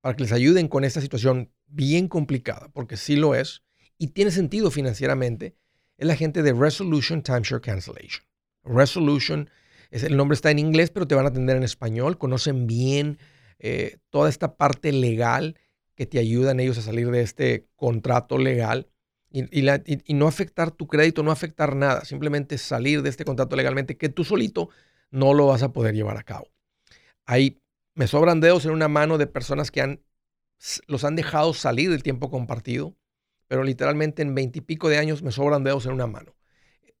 para 0.00 0.16
que 0.16 0.22
les 0.22 0.32
ayuden 0.32 0.68
con 0.68 0.84
esta 0.84 1.02
situación 1.02 1.52
bien 1.66 2.08
complicada, 2.08 2.70
porque 2.72 2.96
sí 2.96 3.14
lo 3.14 3.34
es, 3.34 3.62
y 3.98 4.08
tiene 4.08 4.30
sentido 4.30 4.70
financieramente, 4.70 5.54
es 5.98 6.06
la 6.06 6.16
gente 6.16 6.42
de 6.42 6.54
Resolution 6.54 7.22
Timeshare 7.22 7.60
Cancellation. 7.60 8.24
Resolution, 8.64 9.50
es, 9.90 10.02
el 10.02 10.16
nombre 10.16 10.34
está 10.34 10.50
en 10.50 10.58
inglés, 10.58 10.88
pero 10.88 11.06
te 11.06 11.14
van 11.14 11.26
a 11.26 11.28
atender 11.28 11.58
en 11.58 11.62
español, 11.62 12.16
conocen 12.16 12.66
bien 12.66 13.18
eh, 13.58 13.98
toda 14.08 14.30
esta 14.30 14.56
parte 14.56 14.90
legal 14.92 15.58
que 15.94 16.06
te 16.06 16.18
ayudan 16.18 16.58
ellos 16.58 16.78
a 16.78 16.82
salir 16.82 17.10
de 17.10 17.20
este 17.20 17.66
contrato 17.76 18.38
legal 18.38 18.88
y, 19.30 20.14
no 20.14 20.26
afectar 20.26 20.70
tu 20.70 20.86
crédito, 20.86 21.22
no 21.22 21.32
afectar 21.32 21.76
nada, 21.76 22.06
simplemente 22.06 22.56
salir 22.56 23.02
de 23.02 23.10
este 23.10 23.26
contrato 23.26 23.56
legalmente 23.56 23.98
que 23.98 24.08
tú 24.08 24.24
solito 24.24 24.70
no 25.10 25.34
lo 25.34 25.48
vas 25.48 25.62
a 25.62 25.74
poder 25.74 25.94
llevar 25.94 26.16
a 26.16 26.22
cabo. 26.22 26.55
Ahí 27.26 27.60
me 27.94 28.06
sobran 28.06 28.40
dedos 28.40 28.64
en 28.64 28.70
una 28.72 28.88
mano 28.88 29.18
de 29.18 29.26
personas 29.26 29.70
que 29.70 29.80
han, 29.80 30.02
los 30.86 31.04
han 31.04 31.16
dejado 31.16 31.54
salir 31.54 31.90
del 31.90 32.02
tiempo 32.02 32.30
compartido, 32.30 32.96
pero 33.48 33.64
literalmente 33.64 34.22
en 34.22 34.34
veintipico 34.34 34.88
de 34.88 34.98
años 34.98 35.22
me 35.22 35.32
sobran 35.32 35.64
dedos 35.64 35.86
en 35.86 35.92
una 35.92 36.06
mano. 36.06 36.36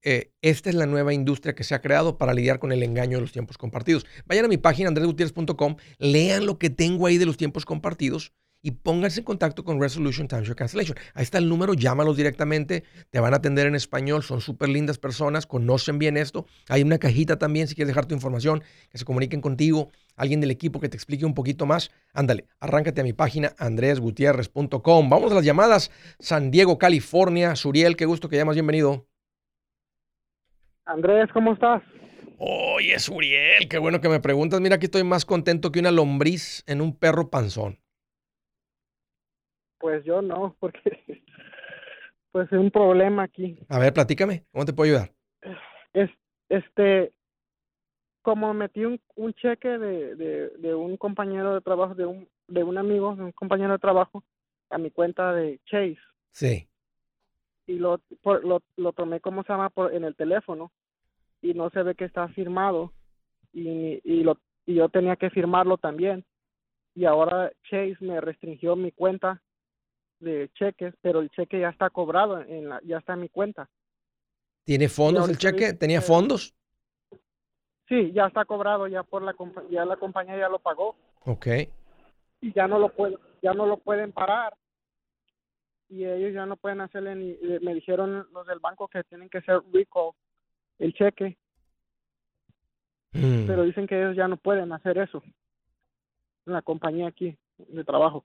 Eh, 0.02 0.32
esta 0.40 0.68
es 0.68 0.76
la 0.76 0.86
nueva 0.86 1.14
industria 1.14 1.54
que 1.54 1.64
se 1.64 1.74
ha 1.74 1.80
creado 1.80 2.18
para 2.18 2.34
lidiar 2.34 2.58
con 2.58 2.70
el 2.70 2.82
engaño 2.82 3.18
de 3.18 3.22
los 3.22 3.32
tiempos 3.32 3.58
compartidos. 3.58 4.06
Vayan 4.26 4.44
a 4.44 4.48
mi 4.48 4.56
página 4.56 4.88
andresgutierrez.com, 4.88 5.76
lean 5.98 6.46
lo 6.46 6.58
que 6.58 6.70
tengo 6.70 7.06
ahí 7.06 7.18
de 7.18 7.26
los 7.26 7.36
tiempos 7.36 7.64
compartidos 7.64 8.32
y 8.66 8.72
pónganse 8.72 9.20
en 9.20 9.24
contacto 9.24 9.62
con 9.62 9.80
Resolution 9.80 10.26
Timeshare 10.26 10.56
Cancellation. 10.56 10.98
Ahí 11.14 11.22
está 11.22 11.38
el 11.38 11.48
número, 11.48 11.74
llámalos 11.74 12.16
directamente, 12.16 12.82
te 13.10 13.20
van 13.20 13.32
a 13.32 13.36
atender 13.36 13.68
en 13.68 13.76
español, 13.76 14.24
son 14.24 14.40
súper 14.40 14.68
lindas 14.70 14.98
personas, 14.98 15.46
conocen 15.46 16.00
bien 16.00 16.16
esto. 16.16 16.46
Hay 16.68 16.82
una 16.82 16.98
cajita 16.98 17.38
también 17.38 17.68
si 17.68 17.76
quieres 17.76 17.90
dejar 17.90 18.06
tu 18.06 18.14
información, 18.16 18.64
que 18.90 18.98
se 18.98 19.04
comuniquen 19.04 19.40
contigo, 19.40 19.92
alguien 20.16 20.40
del 20.40 20.50
equipo 20.50 20.80
que 20.80 20.88
te 20.88 20.96
explique 20.96 21.24
un 21.24 21.32
poquito 21.32 21.64
más. 21.64 21.92
Ándale, 22.12 22.48
arráncate 22.58 23.02
a 23.02 23.04
mi 23.04 23.12
página 23.12 23.52
andresgutierrez.com. 23.56 25.10
Vamos 25.10 25.30
a 25.30 25.36
las 25.36 25.44
llamadas. 25.44 25.92
San 26.18 26.50
Diego, 26.50 26.76
California. 26.76 27.54
Suriel, 27.54 27.94
qué 27.94 28.04
gusto 28.04 28.28
que 28.28 28.36
llamas, 28.36 28.56
bienvenido. 28.56 29.06
Andrés, 30.86 31.28
¿cómo 31.32 31.52
estás? 31.52 31.84
Oye, 32.38 32.98
Suriel, 32.98 33.68
qué 33.68 33.78
bueno 33.78 34.00
que 34.00 34.08
me 34.08 34.18
preguntas. 34.18 34.60
Mira, 34.60 34.74
aquí 34.74 34.86
estoy 34.86 35.04
más 35.04 35.24
contento 35.24 35.70
que 35.70 35.78
una 35.78 35.92
lombriz 35.92 36.64
en 36.66 36.80
un 36.80 36.96
perro 36.96 37.30
panzón. 37.30 37.78
Pues 39.86 40.02
yo 40.02 40.20
no, 40.20 40.56
porque 40.58 41.22
pues 42.32 42.50
es 42.50 42.58
un 42.58 42.72
problema 42.72 43.22
aquí. 43.22 43.56
A 43.68 43.78
ver, 43.78 43.92
platícame, 43.92 44.44
¿cómo 44.50 44.64
te 44.64 44.72
puedo 44.72 44.90
ayudar? 44.90 45.12
Es, 45.92 46.10
este, 46.48 47.12
como 48.20 48.52
metí 48.52 48.84
un, 48.84 49.00
un 49.14 49.32
cheque 49.34 49.78
de, 49.78 50.16
de, 50.16 50.48
de, 50.58 50.74
un 50.74 50.96
compañero 50.96 51.54
de 51.54 51.60
trabajo, 51.60 51.94
de 51.94 52.04
un, 52.04 52.28
de 52.48 52.64
un 52.64 52.78
amigo, 52.78 53.14
de 53.14 53.22
un 53.22 53.30
compañero 53.30 53.74
de 53.74 53.78
trabajo, 53.78 54.24
a 54.70 54.78
mi 54.78 54.90
cuenta 54.90 55.32
de 55.32 55.60
Chase. 55.66 55.98
Sí. 56.32 56.68
Y 57.68 57.74
lo, 57.74 58.00
por, 58.22 58.44
lo, 58.44 58.64
lo 58.76 58.92
tomé, 58.92 59.20
¿cómo 59.20 59.44
se 59.44 59.52
llama? 59.52 59.70
Por, 59.70 59.94
en 59.94 60.02
el 60.02 60.16
teléfono. 60.16 60.72
Y 61.42 61.54
no 61.54 61.70
se 61.70 61.84
ve 61.84 61.94
que 61.94 62.06
está 62.06 62.26
firmado. 62.26 62.92
Y, 63.52 64.00
y, 64.02 64.24
lo, 64.24 64.36
y 64.66 64.74
yo 64.74 64.88
tenía 64.88 65.14
que 65.14 65.30
firmarlo 65.30 65.78
también. 65.78 66.24
Y 66.96 67.04
ahora 67.04 67.52
Chase 67.70 67.98
me 68.00 68.20
restringió 68.20 68.74
mi 68.74 68.90
cuenta 68.90 69.40
de 70.18 70.50
cheques, 70.54 70.94
pero 71.00 71.20
el 71.20 71.30
cheque 71.30 71.60
ya 71.60 71.68
está 71.68 71.90
cobrado, 71.90 72.40
en 72.40 72.68
la, 72.68 72.80
ya 72.84 72.98
está 72.98 73.14
en 73.14 73.20
mi 73.20 73.28
cuenta. 73.28 73.68
¿Tiene 74.64 74.88
fondos 74.88 75.28
el 75.28 75.38
cheque? 75.38 75.74
¿Tenía 75.74 76.00
fondos? 76.00 76.54
Sí, 77.88 78.12
ya 78.12 78.26
está 78.26 78.44
cobrado, 78.44 78.88
ya 78.88 79.04
por 79.04 79.22
la 79.22 79.34
ya 79.70 79.84
la 79.84 79.96
compañía 79.96 80.36
ya 80.36 80.48
lo 80.48 80.58
pagó. 80.58 80.96
Ok. 81.24 81.46
Y 82.40 82.52
ya 82.52 82.66
no 82.66 82.78
lo 82.78 82.88
pueden, 82.88 83.18
ya 83.42 83.54
no 83.54 83.66
lo 83.66 83.76
pueden 83.76 84.12
parar. 84.12 84.54
Y 85.88 86.04
ellos 86.04 86.34
ya 86.34 86.46
no 86.46 86.56
pueden 86.56 86.80
hacerle 86.80 87.14
ni, 87.14 87.36
me 87.60 87.74
dijeron 87.74 88.26
los 88.32 88.46
del 88.46 88.58
banco 88.58 88.88
que 88.88 89.04
tienen 89.04 89.28
que 89.28 89.40
ser 89.42 89.60
recall 89.72 90.10
el 90.80 90.92
cheque. 90.94 91.38
Mm. 93.12 93.46
Pero 93.46 93.62
dicen 93.62 93.86
que 93.86 93.96
ellos 93.96 94.16
ya 94.16 94.26
no 94.26 94.36
pueden 94.36 94.72
hacer 94.72 94.98
eso. 94.98 95.22
En 96.44 96.54
la 96.54 96.62
compañía 96.62 97.06
aquí 97.06 97.38
de 97.56 97.84
trabajo. 97.84 98.24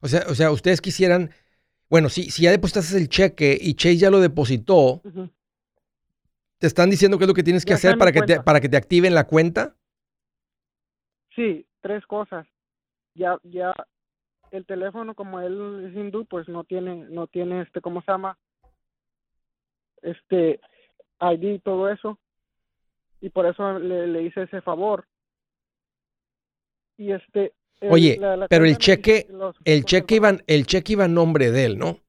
O 0.00 0.08
sea, 0.08 0.22
o 0.28 0.34
sea, 0.34 0.50
ustedes 0.50 0.80
quisieran 0.80 1.30
Bueno, 1.88 2.08
si, 2.08 2.30
si 2.30 2.42
ya 2.42 2.50
depositaste 2.50 2.96
el 2.98 3.08
cheque 3.08 3.56
y 3.60 3.74
Chase 3.74 3.96
ya 3.96 4.10
lo 4.10 4.20
depositó. 4.20 5.02
¿te 6.58 6.66
están 6.66 6.90
diciendo 6.90 7.18
qué 7.18 7.24
es 7.24 7.28
lo 7.28 7.34
que 7.34 7.44
tienes 7.44 7.64
que 7.64 7.70
Ya 7.70 7.76
hacer 7.76 7.98
para 7.98 8.12
que, 8.12 8.22
te, 8.22 8.40
para 8.40 8.60
que 8.60 8.68
te 8.68 8.76
activen 8.76 9.14
la 9.14 9.26
cuenta? 9.26 9.76
Sí, 11.34 11.66
tres 11.80 12.04
cosas. 12.06 12.46
Ya, 13.14 13.38
ya, 13.44 13.72
el 14.50 14.66
teléfono 14.66 15.14
como 15.14 15.40
él 15.40 15.88
es 15.88 15.96
hindú, 15.96 16.24
pues 16.26 16.48
no 16.48 16.64
tiene, 16.64 17.06
no 17.10 17.26
tiene 17.26 17.62
este, 17.62 17.80
¿cómo 17.80 18.02
se 18.02 18.10
llama? 18.10 18.38
Este, 20.02 20.60
ID 21.20 21.54
y 21.54 21.58
todo 21.60 21.88
eso. 21.90 22.18
Y 23.20 23.30
por 23.30 23.46
eso 23.46 23.78
le, 23.78 24.06
le 24.06 24.22
hice 24.22 24.42
ese 24.42 24.60
favor. 24.62 25.06
Y 26.96 27.12
este. 27.12 27.52
El- 27.80 27.92
Oye, 27.92 28.20
la- 28.20 28.36
la 28.36 28.48
pero 28.48 28.64
el 28.64 28.78
cheque, 28.78 29.26
los- 29.30 29.56
el 29.64 29.84
cheque 29.84 30.16
iba, 30.16 30.36
el 30.46 30.66
cheque 30.66 30.92
iba 30.94 31.04
a 31.04 31.08
nombre 31.08 31.50
de 31.50 31.64
él, 31.64 31.78
¿no? 31.78 32.00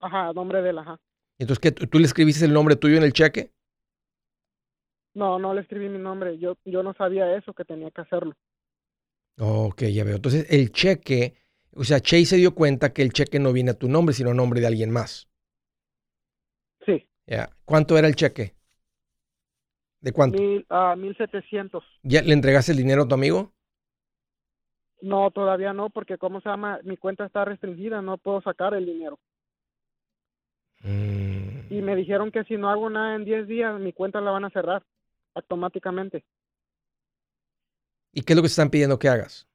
Ajá, 0.00 0.32
nombre 0.32 0.62
de 0.62 0.70
él, 0.70 0.78
ajá. 0.78 0.98
Entonces, 1.38 1.60
¿qué, 1.60 1.72
tú, 1.72 1.98
le 1.98 2.06
escribiste 2.06 2.44
el 2.44 2.52
nombre 2.52 2.76
tuyo 2.76 2.96
en 2.96 3.02
el 3.02 3.12
cheque? 3.12 3.52
No, 5.14 5.38
no 5.40 5.52
le 5.52 5.62
escribí 5.62 5.88
mi 5.88 5.98
nombre. 5.98 6.38
Yo, 6.38 6.56
yo 6.64 6.82
no 6.84 6.94
sabía 6.94 7.36
eso, 7.36 7.52
que 7.54 7.64
tenía 7.64 7.90
que 7.90 8.02
hacerlo. 8.02 8.34
Ok, 9.38 9.82
ya 9.84 10.04
veo. 10.04 10.16
Entonces, 10.16 10.46
el 10.50 10.72
cheque, 10.72 11.34
o 11.72 11.84
sea, 11.84 12.00
Chase 12.00 12.26
se 12.26 12.36
dio 12.36 12.54
cuenta 12.54 12.92
que 12.92 13.02
el 13.02 13.12
cheque 13.12 13.38
no 13.38 13.52
viene 13.52 13.70
a 13.72 13.78
tu 13.78 13.88
nombre, 13.88 14.14
sino 14.14 14.30
a 14.30 14.34
nombre 14.34 14.60
de 14.60 14.66
alguien 14.66 14.90
más. 14.90 15.28
Sí, 16.86 17.06
Ya. 17.26 17.50
¿Cuánto 17.64 17.96
era 17.98 18.08
el 18.08 18.16
cheque? 18.16 18.56
¿De 20.00 20.12
cuánto? 20.12 20.42
mil, 20.42 20.64
ah, 20.70 20.94
mil 20.96 21.16
setecientos. 21.16 21.84
¿Ya 22.02 22.22
le 22.22 22.32
entregaste 22.32 22.72
el 22.72 22.78
dinero 22.78 23.02
a 23.02 23.08
tu 23.08 23.14
amigo? 23.14 23.54
No, 25.02 25.30
todavía 25.30 25.72
no, 25.72 25.90
porque 25.90 26.18
¿cómo 26.18 26.40
se 26.40 26.48
llama? 26.48 26.80
Mi 26.82 26.96
cuenta 26.96 27.24
está 27.26 27.44
restringida, 27.44 28.00
no 28.02 28.16
puedo 28.18 28.40
sacar 28.40 28.74
el 28.74 28.86
dinero. 28.86 29.18
Mm. 30.82 31.72
Y 31.72 31.82
me 31.82 31.96
dijeron 31.96 32.30
que 32.30 32.44
si 32.44 32.56
no 32.56 32.70
hago 32.70 32.88
nada 32.88 33.14
en 33.14 33.24
10 33.24 33.46
días, 33.46 33.78
mi 33.80 33.92
cuenta 33.92 34.20
la 34.20 34.30
van 34.30 34.44
a 34.44 34.50
cerrar 34.50 34.82
automáticamente. 35.34 36.24
¿Y 38.12 38.22
qué 38.22 38.32
es 38.32 38.36
lo 38.36 38.42
que 38.42 38.46
están 38.48 38.70
pidiendo 38.70 38.98
que 38.98 39.08
hagas? 39.08 39.46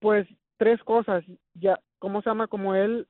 Pues 0.00 0.26
tres 0.56 0.82
cosas. 0.82 1.24
Ya, 1.54 1.78
¿cómo 1.98 2.22
se 2.22 2.30
llama? 2.30 2.46
Como 2.46 2.74
él 2.74 3.06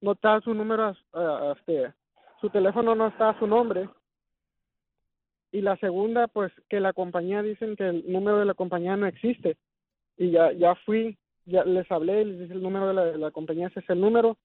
no 0.00 0.12
está 0.12 0.40
su 0.40 0.54
número, 0.54 0.84
a- 0.84 0.94
a- 1.12 1.52
este, 1.52 1.92
su 2.40 2.48
teléfono 2.50 2.94
no 2.94 3.08
está 3.08 3.38
su 3.38 3.46
nombre. 3.46 3.88
Y 5.52 5.60
la 5.60 5.76
segunda, 5.76 6.28
pues 6.28 6.50
que 6.70 6.80
la 6.80 6.94
compañía 6.94 7.42
dicen 7.42 7.76
que 7.76 7.86
el 7.86 8.10
número 8.10 8.38
de 8.38 8.46
la 8.46 8.54
compañía 8.54 8.96
no 8.96 9.06
existe. 9.06 9.56
Y 10.16 10.30
ya, 10.30 10.50
ya 10.52 10.74
fui, 10.86 11.18
ya 11.44 11.64
les 11.64 11.90
hablé, 11.90 12.24
les 12.24 12.40
dije 12.40 12.54
el 12.54 12.62
número 12.62 12.88
de 12.88 12.94
la, 12.94 13.04
de 13.04 13.18
la 13.18 13.30
compañía, 13.30 13.66
ese 13.68 13.80
es 13.80 13.90
el 13.90 14.00
número. 14.00 14.38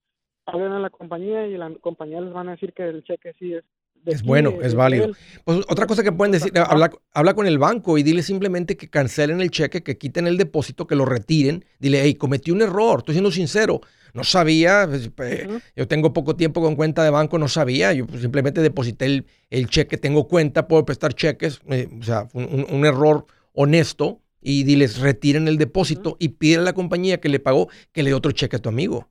Hablen 0.44 0.72
a 0.72 0.78
la 0.78 0.90
compañía 0.90 1.46
y 1.46 1.56
la 1.56 1.72
compañía 1.80 2.20
les 2.20 2.32
van 2.32 2.48
a 2.48 2.52
decir 2.52 2.72
que 2.74 2.84
el 2.84 3.02
cheque 3.04 3.32
sí 3.38 3.54
es. 3.54 3.64
de 4.04 4.12
Es 4.12 4.20
aquí, 4.20 4.28
bueno, 4.28 4.52
es 4.62 4.74
válido. 4.74 5.06
él. 5.06 5.16
Pues 5.44 5.58
otra 5.68 5.86
cosa 5.86 6.02
que 6.02 6.12
pueden 6.12 6.32
decir, 6.32 6.52
habla, 6.58 6.90
habla 7.12 7.34
con 7.34 7.46
el 7.46 7.58
banco 7.58 7.96
y 7.96 8.02
dile 8.02 8.22
simplemente 8.22 8.76
que 8.76 8.88
cancelen 8.88 9.40
el 9.40 9.50
cheque, 9.50 9.82
que 9.82 9.96
quiten 9.96 10.26
el 10.26 10.36
depósito, 10.36 10.86
que 10.86 10.94
lo 10.94 11.04
retiren. 11.06 11.64
Dile, 11.78 12.00
hey, 12.02 12.14
cometí 12.14 12.50
un 12.50 12.62
error, 12.62 12.98
estoy 12.98 13.14
siendo 13.14 13.30
sincero. 13.30 13.80
No 14.14 14.24
sabía, 14.24 14.86
pues, 14.88 15.10
eh, 15.18 15.48
yo 15.76 15.86
tengo 15.88 16.12
poco 16.12 16.36
tiempo 16.36 16.60
con 16.62 16.76
cuenta 16.76 17.04
de 17.04 17.10
banco, 17.10 17.38
no 17.38 17.48
sabía. 17.48 17.92
Yo 17.92 18.06
pues, 18.06 18.20
simplemente 18.22 18.60
deposité 18.62 19.06
el, 19.06 19.26
el 19.50 19.68
cheque, 19.68 19.96
tengo 19.98 20.28
cuenta, 20.28 20.66
puedo 20.68 20.84
prestar 20.84 21.14
cheques. 21.14 21.60
eh, 21.68 21.88
o 22.00 22.02
sea, 22.02 22.28
un, 22.32 22.66
un 22.70 22.86
error 22.86 23.26
honesto. 23.52 24.20
Y 24.40 24.62
diles, 24.62 25.00
retiren 25.00 25.48
el 25.48 25.58
depósito 25.58 26.16
y 26.20 26.28
pide 26.28 26.58
a 26.58 26.60
la 26.62 26.72
compañía 26.72 27.20
que 27.20 27.28
le 27.28 27.40
pagó 27.40 27.68
que 27.92 28.04
le 28.04 28.10
dé 28.10 28.14
otro 28.14 28.30
cheque 28.30 28.54
a 28.56 28.60
tu 28.60 28.68
amigo. 28.68 29.10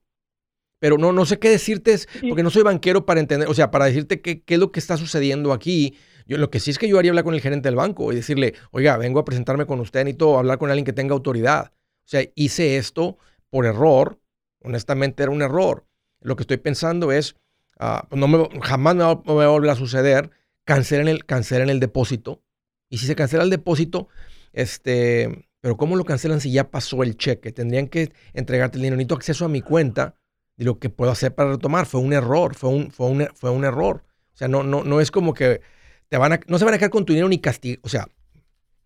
Pero 0.79 0.97
no, 0.97 1.11
no 1.11 1.25
sé 1.25 1.39
qué 1.39 1.49
decirte, 1.49 1.93
es- 1.93 2.07
porque 2.29 2.43
no 2.43 2.49
soy 2.49 2.63
banquero 2.63 3.05
para 3.05 3.19
entender, 3.19 3.49
o 3.49 3.53
sea, 3.53 3.71
para 3.71 3.85
decirte 3.85 4.21
qué, 4.21 4.41
qué 4.43 4.53
es 4.55 4.59
lo 4.59 4.71
que 4.71 4.79
está 4.79 4.95
sucediendo 4.95 5.51
aquí. 5.53 5.95
Yo 6.27 6.37
lo 6.37 6.49
que 6.51 6.59
sí 6.59 6.71
es 6.71 6.77
que 6.77 6.87
yo 6.87 6.99
haría 6.99 7.11
hablar 7.11 7.23
con 7.23 7.33
el 7.33 7.41
gerente 7.41 7.67
del 7.67 7.75
banco 7.75 8.11
y 8.11 8.15
decirle, 8.15 8.53
oiga, 8.71 8.95
vengo 8.97 9.19
a 9.19 9.25
presentarme 9.25 9.65
con 9.65 9.79
usted, 9.79 10.03
necesito 10.03 10.37
hablar 10.37 10.59
con 10.59 10.69
alguien 10.69 10.85
que 10.85 10.93
tenga 10.93 11.13
autoridad. 11.13 11.71
O 11.73 12.09
sea, 12.09 12.21
hice 12.35 12.77
esto 12.77 13.17
por 13.49 13.65
error, 13.65 14.19
honestamente 14.63 15.23
era 15.23 15.31
un 15.31 15.41
error. 15.41 15.85
Lo 16.21 16.35
que 16.35 16.43
estoy 16.43 16.57
pensando 16.57 17.11
es, 17.11 17.35
ah, 17.79 18.07
no 18.11 18.27
me, 18.27 18.49
jamás 18.61 18.95
me 18.95 19.03
va, 19.03 19.11
a 19.11 19.47
volver 19.49 19.69
a 19.69 19.75
suceder, 19.75 20.31
cancelen 20.65 21.07
el, 21.07 21.25
cancelen 21.25 21.69
el 21.69 21.79
depósito. 21.79 22.41
Y 22.89 22.97
si 22.97 23.05
se 23.05 23.15
cancela 23.15 23.43
el 23.43 23.49
depósito, 23.49 24.07
este, 24.53 25.47
pero 25.61 25.77
¿cómo 25.77 25.95
lo 25.95 26.05
cancelan 26.05 26.41
si 26.41 26.51
ya 26.51 26.71
pasó 26.71 27.03
el 27.03 27.17
cheque? 27.17 27.51
Tendrían 27.51 27.87
que 27.87 28.11
entregarte 28.33 28.77
el 28.77 28.83
dinero. 28.83 28.97
Necesito 28.97 29.15
acceso 29.15 29.45
a 29.45 29.49
mi 29.49 29.61
cuenta 29.61 30.15
de 30.55 30.65
lo 30.65 30.79
que 30.79 30.89
puedo 30.89 31.11
hacer 31.11 31.35
para 31.35 31.51
retomar. 31.51 31.85
Fue 31.85 32.01
un 32.01 32.13
error, 32.13 32.55
fue 32.55 32.69
un, 32.69 32.91
fue 32.91 33.07
un, 33.07 33.27
fue 33.35 33.51
un 33.51 33.63
error. 33.63 34.03
O 34.33 34.37
sea, 34.37 34.47
no, 34.47 34.63
no, 34.63 34.83
no 34.83 35.01
es 35.01 35.11
como 35.11 35.33
que 35.33 35.61
te 36.09 36.17
van 36.17 36.33
a, 36.33 36.39
no 36.47 36.57
se 36.57 36.65
van 36.65 36.73
a 36.73 36.77
quedar 36.77 36.91
con 36.91 37.05
tu 37.05 37.13
dinero 37.13 37.29
ni 37.29 37.39
castigo. 37.39 37.81
O 37.83 37.89
sea, 37.89 38.07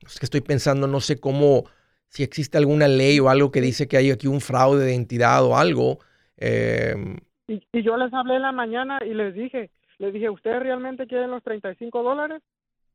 es 0.06 0.20
que 0.20 0.26
estoy 0.26 0.42
pensando, 0.42 0.88
no 0.88 1.02
sé 1.02 1.20
cómo, 1.20 1.66
si 2.12 2.24
existe 2.24 2.58
alguna 2.58 2.90
ley 2.90 3.20
o 3.22 3.30
algo 3.30 3.52
que 3.52 3.62
dice 3.62 3.88
que 3.88 3.96
hay 3.96 4.12
aquí 4.12 4.28
un 4.28 4.42
fraude 4.42 4.84
de 4.84 4.92
identidad 4.92 5.44
o 5.46 5.56
algo. 5.56 6.00
eh, 6.38 6.94
Y, 7.48 7.64
y 7.72 7.84
yo 7.84 7.96
les 7.96 8.14
hablé 8.14 8.36
en 8.36 8.42
la 8.42 8.52
mañana 8.52 9.00
y 9.06 9.14
les 9.14 9.34
dije, 9.34 9.70
les 9.98 10.14
dije, 10.14 10.30
¿ustedes 10.30 10.62
realmente 10.62 11.08
quieren 11.08 11.32
los 11.32 11.42
35 11.44 12.04
dólares? 12.04 12.42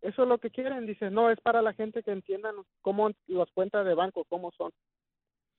¿Eso 0.02 0.24
es 0.24 0.28
lo 0.28 0.36
que 0.38 0.50
quieren? 0.50 0.86
Dice, 0.86 1.10
no, 1.10 1.30
es 1.30 1.40
para 1.40 1.62
la 1.62 1.72
gente 1.72 2.02
que 2.02 2.10
entiendan 2.12 2.54
cómo 2.82 3.10
las 3.26 3.48
cuentas 3.54 3.86
de 3.86 3.94
banco, 3.94 4.24
cómo 4.28 4.50
son. 4.56 4.70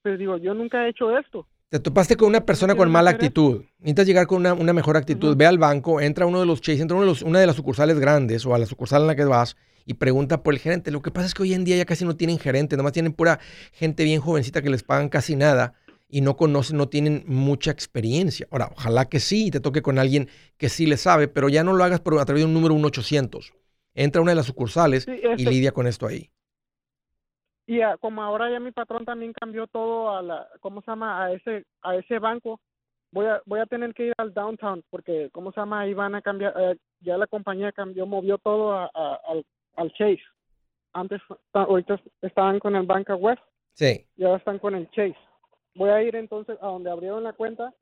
Pero 0.04 0.18
digo, 0.18 0.38
yo 0.38 0.54
nunca 0.54 0.86
he 0.86 0.90
hecho 0.90 1.18
esto. 1.18 1.48
Te 1.70 1.80
topaste 1.80 2.16
con 2.16 2.30
una 2.30 2.46
persona 2.46 2.76
con 2.76 2.92
mala 2.92 3.10
actitud. 3.10 3.64
Necesitas 3.80 4.06
llegar 4.08 4.28
con 4.28 4.38
una, 4.38 4.54
una 4.54 4.72
mejor 4.72 4.96
actitud. 4.98 5.30
Ujú. 5.30 5.38
Ve 5.38 5.48
al 5.48 5.58
banco, 5.58 6.00
entra 6.00 6.26
a 6.26 6.28
uno 6.28 6.40
de 6.40 6.46
los 6.46 6.62
Chase, 6.62 6.82
entra 6.82 6.96
a 6.96 7.00
uno 7.00 7.06
de 7.08 7.12
los- 7.12 7.24
una 7.24 7.40
de 7.40 7.48
las 7.48 7.56
sucursales 7.56 8.00
grandes 8.00 8.46
o 8.46 8.54
a 8.54 8.60
la 8.60 8.66
sucursal 8.68 9.02
en 9.02 9.08
la 9.08 9.16
que 9.16 9.26
vas 9.26 9.58
y 9.88 9.96
pregunta 9.96 10.44
por 10.44 10.54
el 10.54 10.60
gerente. 10.60 10.92
Lo 10.92 11.02
que 11.02 11.12
pasa 11.12 11.28
es 11.28 11.34
que 11.34 11.42
hoy 11.44 11.54
en 11.56 11.64
día 11.66 11.78
ya 11.78 11.86
casi 11.86 12.06
no 12.06 12.16
tienen 12.16 12.38
gerente, 12.40 12.78
nomás 12.78 12.94
tienen 12.94 13.14
pura 13.14 13.40
gente 13.74 14.04
bien 14.04 14.22
jovencita 14.22 14.62
que 14.62 14.70
les 14.70 14.84
pagan 14.84 15.10
casi 15.10 15.36
nada 15.36 15.74
y 16.10 16.22
no 16.22 16.38
conocen, 16.38 16.78
no 16.78 16.90
tienen 16.90 17.24
mucha 17.28 17.72
experiencia. 17.72 18.48
Ahora, 18.52 18.70
ojalá 18.76 19.06
que 19.10 19.20
sí, 19.20 19.52
te 19.52 19.60
toque 19.60 19.82
con 19.82 20.00
alguien 20.00 20.30
que 20.58 20.70
sí 20.70 20.86
le 20.86 20.98
sabe, 20.98 21.28
pero 21.28 21.50
ya 21.50 21.64
no 21.64 21.74
lo 21.74 21.84
hagas 21.84 22.02
por, 22.02 22.20
a 22.20 22.26
través 22.26 22.42
de 22.44 22.48
un 22.48 22.54
número 22.54 22.76
1800. 22.76 23.54
Entra 23.96 24.20
a 24.20 24.24
una 24.24 24.32
de 24.32 24.36
las 24.38 24.46
sucursales 24.46 25.06
Sí, 25.06 25.12
y 25.36 25.46
este, 25.46 25.50
lidia 25.50 25.72
con 25.72 25.88
esto 25.88 26.06
ahí. 26.08 26.30
y 27.66 27.80
como 28.00 28.24
ahora 28.24 28.50
ya 28.50 28.60
mi 28.60 28.72
patrón 28.72 29.06
también 29.06 29.34
cambió 29.34 29.68
todo 29.68 30.16
a 30.16 30.22
la, 30.22 30.48
¿cómo 30.62 30.82
se 30.82 30.92
llama? 30.92 31.24
A 31.26 31.34
ese, 31.34 31.66
a 31.82 31.96
ese 31.96 32.20
banco. 32.20 32.60
Voy 33.12 33.26
a, 33.26 33.42
voy 33.46 33.60
a 33.60 33.66
tener 33.66 33.94
que 33.94 34.08
ir 34.08 34.14
al 34.18 34.34
downtown 34.34 34.84
porque, 34.90 35.30
¿cómo 35.32 35.52
se 35.52 35.60
llama? 35.60 35.82
Ahí 35.82 35.94
van 35.94 36.16
a 36.16 36.22
cambiar, 36.22 36.54
eh, 36.58 36.78
ya 37.02 37.18
la 37.18 37.28
compañía 37.28 37.72
cambió, 37.72 38.06
movió 38.06 38.38
todo 38.38 38.74
a, 38.74 38.86
a- 38.94 39.20
al, 39.28 39.46
al 39.78 39.92
Chase. 39.94 40.22
Antes, 40.94 41.22
ta- 41.52 41.64
ahorita 41.64 42.02
estaban 42.22 42.60
con 42.60 42.76
el 42.76 42.86
Banca 42.86 43.16
West 43.16 43.42
Sí. 43.74 44.06
y 44.18 44.24
ahora 44.26 44.38
están 44.40 44.60
con 44.60 44.76
el 44.76 44.90
Chase. 44.92 45.16
Voy 45.76 45.90
a 45.90 46.02
ir 46.04 46.16
entonces 46.16 46.58
a 46.62 46.68
donde 46.68 46.90
abrieron 46.92 47.24
la 47.24 47.34
cuenta 47.34 47.74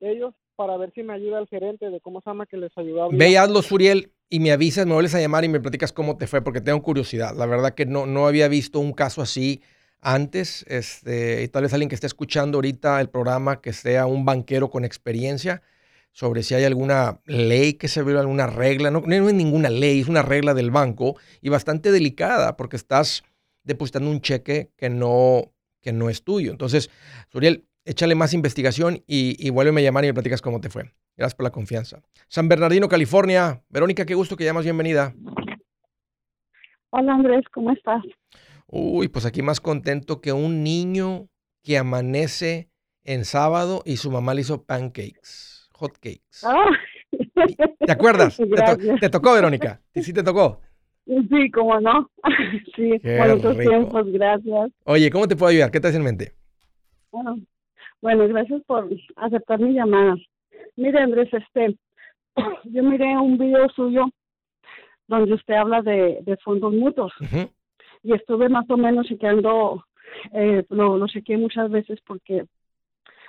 ellos 0.00 0.34
para 0.56 0.76
ver 0.76 0.92
si 0.94 1.02
me 1.02 1.12
ayuda 1.14 1.38
el 1.38 1.46
gerente 1.46 1.88
de 1.90 2.00
cómo 2.00 2.20
se 2.20 2.30
llama 2.30 2.46
que 2.46 2.56
les 2.56 2.76
ayudó 2.76 3.02
a 3.02 3.04
abrir. 3.06 3.18
Ve 3.20 3.30
y 3.30 3.36
hazlo, 3.36 3.62
Suriel, 3.62 4.12
y 4.28 4.40
me 4.40 4.50
avisas, 4.52 4.86
me 4.86 4.94
vuelves 4.94 5.14
a 5.14 5.20
llamar 5.20 5.44
y 5.44 5.48
me 5.48 5.60
platicas 5.60 5.92
cómo 5.92 6.16
te 6.16 6.26
fue, 6.26 6.42
porque 6.42 6.60
tengo 6.60 6.82
curiosidad. 6.82 7.34
La 7.36 7.46
verdad 7.46 7.74
que 7.74 7.86
no, 7.86 8.06
no 8.06 8.26
había 8.26 8.48
visto 8.48 8.80
un 8.80 8.92
caso 8.92 9.22
así 9.22 9.62
antes. 10.00 10.64
Este, 10.68 11.42
y 11.42 11.48
tal 11.48 11.62
vez 11.62 11.72
alguien 11.72 11.88
que 11.88 11.94
esté 11.94 12.06
escuchando 12.06 12.58
ahorita 12.58 13.00
el 13.00 13.08
programa, 13.10 13.60
que 13.60 13.72
sea 13.72 14.06
un 14.06 14.24
banquero 14.24 14.70
con 14.70 14.84
experiencia, 14.84 15.62
sobre 16.12 16.42
si 16.42 16.54
hay 16.54 16.64
alguna 16.64 17.20
ley 17.24 17.74
que 17.74 17.88
se 17.88 18.02
vea, 18.02 18.20
alguna 18.20 18.46
regla. 18.46 18.90
No, 18.90 19.00
no 19.00 19.28
es 19.28 19.34
ninguna 19.34 19.70
ley, 19.70 20.00
es 20.00 20.08
una 20.08 20.22
regla 20.22 20.54
del 20.54 20.70
banco 20.70 21.16
y 21.40 21.48
bastante 21.48 21.90
delicada, 21.90 22.56
porque 22.56 22.76
estás 22.76 23.24
depositando 23.64 24.10
un 24.10 24.20
cheque 24.20 24.70
que 24.76 24.88
no, 24.88 25.52
que 25.80 25.92
no 25.92 26.08
es 26.08 26.22
tuyo. 26.22 26.50
Entonces, 26.50 26.90
Suriel, 27.30 27.66
échale 27.84 28.14
más 28.14 28.34
investigación 28.34 29.02
y, 29.06 29.36
y 29.44 29.50
vuélveme 29.50 29.80
a 29.80 29.84
llamar 29.84 30.04
y 30.04 30.08
me 30.08 30.14
platicas 30.14 30.42
cómo 30.42 30.60
te 30.60 30.70
fue. 30.70 30.92
Gracias 31.16 31.34
por 31.34 31.44
la 31.44 31.50
confianza. 31.50 32.02
San 32.28 32.48
Bernardino, 32.48 32.88
California. 32.88 33.62
Verónica, 33.68 34.06
qué 34.06 34.14
gusto 34.14 34.36
que 34.36 34.44
llamas, 34.44 34.64
bienvenida. 34.64 35.14
Hola 36.90 37.14
Andrés, 37.14 37.44
¿cómo 37.52 37.72
estás? 37.72 38.02
Uy, 38.66 39.08
pues 39.08 39.24
aquí 39.24 39.42
más 39.42 39.60
contento 39.60 40.20
que 40.20 40.32
un 40.32 40.62
niño 40.62 41.28
que 41.62 41.78
amanece 41.78 42.70
en 43.04 43.24
sábado 43.24 43.82
y 43.84 43.96
su 43.96 44.10
mamá 44.10 44.34
le 44.34 44.42
hizo 44.42 44.64
pancakes, 44.64 45.51
hot 45.82 45.98
cakes. 45.98 46.44
Ah. 46.46 46.70
¿Te 47.84 47.92
acuerdas? 47.92 48.36
¿Te, 48.38 48.44
to- 48.46 48.50
Gracias. 48.54 49.00
te 49.00 49.08
tocó, 49.10 49.34
Verónica? 49.34 49.80
¿Sí, 49.94 50.12
te 50.12 50.22
tocó? 50.22 50.60
Sí, 51.06 51.50
cómo 51.50 51.80
no. 51.80 52.08
Sí, 52.76 52.98
Qué 53.02 53.18
bonitos 53.18 53.56
rico. 53.56 53.70
tiempos, 53.70 54.06
gracias. 54.12 54.70
Oye, 54.84 55.10
¿cómo 55.10 55.26
te 55.26 55.34
puedo 55.36 55.50
ayudar? 55.50 55.70
¿Qué 55.70 55.80
te 55.80 55.88
hace 55.88 55.96
en 55.96 56.04
mente? 56.04 56.32
Bueno, 57.10 57.36
bueno, 58.00 58.28
gracias 58.28 58.62
por 58.66 58.88
aceptar 59.16 59.58
mi 59.58 59.74
llamada. 59.74 60.14
Mire 60.76 61.00
Andrés, 61.00 61.28
este, 61.32 61.76
yo 62.64 62.82
miré 62.82 63.16
un 63.18 63.36
video 63.36 63.68
suyo 63.70 64.06
donde 65.08 65.34
usted 65.34 65.54
habla 65.54 65.82
de, 65.82 66.18
de 66.22 66.36
fondos 66.38 66.72
mutuos 66.72 67.12
y 68.02 68.14
estuve 68.14 68.48
más 68.48 68.64
o 68.70 68.76
menos 68.76 69.06
chequeando, 69.06 69.84
eh, 70.32 70.64
lo, 70.70 70.96
lo 70.96 71.06
chequeé 71.08 71.36
muchas 71.36 71.70
veces 71.70 71.98
porque 72.06 72.44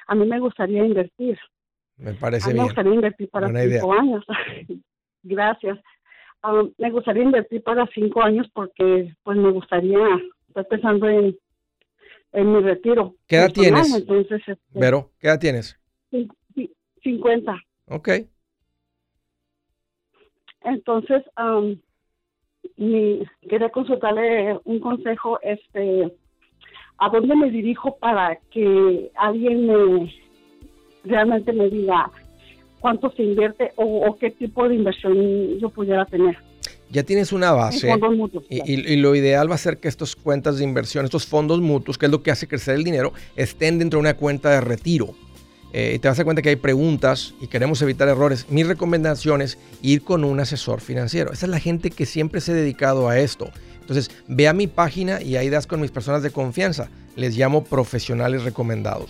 a 0.08 0.16
mí 0.16 0.26
me 0.26 0.40
gustaría 0.40 0.86
invertir. 0.86 1.38
Me 1.98 2.14
parece 2.14 2.46
a 2.46 2.48
mí 2.50 2.54
bien. 2.54 2.64
me 2.64 2.68
gustaría 2.70 2.94
invertir 2.94 3.30
para 3.30 3.48
Buena 3.48 3.62
cinco 3.62 3.94
idea. 3.94 4.02
años. 4.02 4.26
Gracias. 5.24 5.80
Ah, 6.42 6.64
me 6.78 6.92
gustaría 6.92 7.24
invertir 7.24 7.64
para 7.64 7.88
cinco 7.94 8.22
años 8.22 8.48
porque 8.54 9.14
pues 9.24 9.38
me 9.38 9.52
gustaría, 9.52 10.00
estoy 10.50 10.64
pensando 10.66 11.08
en, 11.08 11.38
en 12.34 12.52
mi 12.54 12.60
retiro. 12.62 13.16
¿Qué 13.28 13.38
edad 13.38 13.54
personal, 13.54 13.84
tienes? 13.84 13.96
Entonces, 14.02 14.42
este, 14.48 14.80
Vero, 14.80 15.12
¿qué 15.20 15.28
edad 15.28 15.40
tienes? 15.40 15.80
cin- 16.12 16.30
cin- 16.56 16.72
50. 17.02 17.56
Ok. 17.88 18.10
Entonces, 20.62 21.24
mi, 22.78 23.24
quería 23.50 23.70
consultarle 23.70 24.60
un 24.66 24.80
consejo, 24.80 25.40
este, 25.42 26.14
¿a 26.98 27.10
dónde 27.10 27.36
me 27.36 27.52
dirijo 27.52 27.98
para 27.98 28.38
que 28.52 29.12
alguien 29.16 29.68
me 29.68 30.14
realmente 31.04 31.52
me 31.54 31.70
diga 31.70 32.10
cuánto 32.80 33.12
se 33.12 33.24
invierte 33.24 33.72
o, 33.76 34.08
o 34.08 34.18
qué 34.18 34.32
tipo 34.32 34.68
de 34.68 34.76
inversión 34.76 35.16
yo 35.60 35.70
pudiera 35.70 36.06
tener 36.06 36.36
Ya 36.92 37.04
tienes 37.04 37.32
una 37.32 37.52
base. 37.52 37.96
mutuos? 37.98 38.44
Y, 38.50 38.58
y- 38.72 38.94
y 38.94 38.96
lo 38.98 39.16
ideal 39.16 39.50
va 39.50 39.56
a 39.56 39.58
ser 39.58 39.78
que 39.78 39.88
estas 39.88 40.16
cuentas 40.16 40.58
de 40.58 40.64
inversión, 40.64 41.06
estos 41.06 41.26
fondos 41.26 41.60
mutuos, 41.62 41.98
que 41.98 42.06
es 42.08 42.12
lo 42.12 42.22
que 42.24 42.32
hace 42.32 42.48
crecer 42.48 42.76
el 42.76 42.84
dinero, 42.84 43.14
estén 43.36 43.80
dentro 43.80 43.98
de 43.98 44.02
una 44.02 44.14
cuenta 44.16 44.50
de 44.52 44.62
retiro. 44.62 45.16
Eh, 45.76 45.98
te 46.00 46.08
vas 46.08 46.18
a 46.18 46.20
dar 46.20 46.26
cuenta 46.26 46.44
que 46.44 46.50
hay 46.50 46.56
preguntas 46.56 47.34
y 47.42 47.48
queremos 47.48 47.82
evitar 47.82 48.08
errores. 48.08 48.46
Mi 48.52 48.64
recomendación 48.64 49.42
es 49.42 49.58
ir 49.82 50.04
con 50.04 50.24
un 50.24 50.40
asesor 50.40 50.82
financiero. 50.82 51.32
Esa 51.34 51.48
es 51.48 51.50
la 51.50 51.60
gente 51.60 51.90
que 51.90 52.06
siempre 52.06 52.42
se 52.42 52.52
ha 52.52 52.56
dedicado 52.56 53.10
a 53.10 53.18
esto. 53.18 53.50
Entonces, 53.82 54.12
ve 54.28 54.48
a 54.48 54.54
mi 54.54 54.68
página 54.68 55.20
y 55.22 55.36
ahí 55.36 55.50
das 55.50 55.66
con 55.66 55.82
mis 55.82 55.90
personas 55.90 56.22
de 56.22 56.30
confianza. 56.30 56.90
Les 57.16 57.36
llamo 57.36 57.64
profesionales 57.64 58.44
recomendados. 58.44 59.10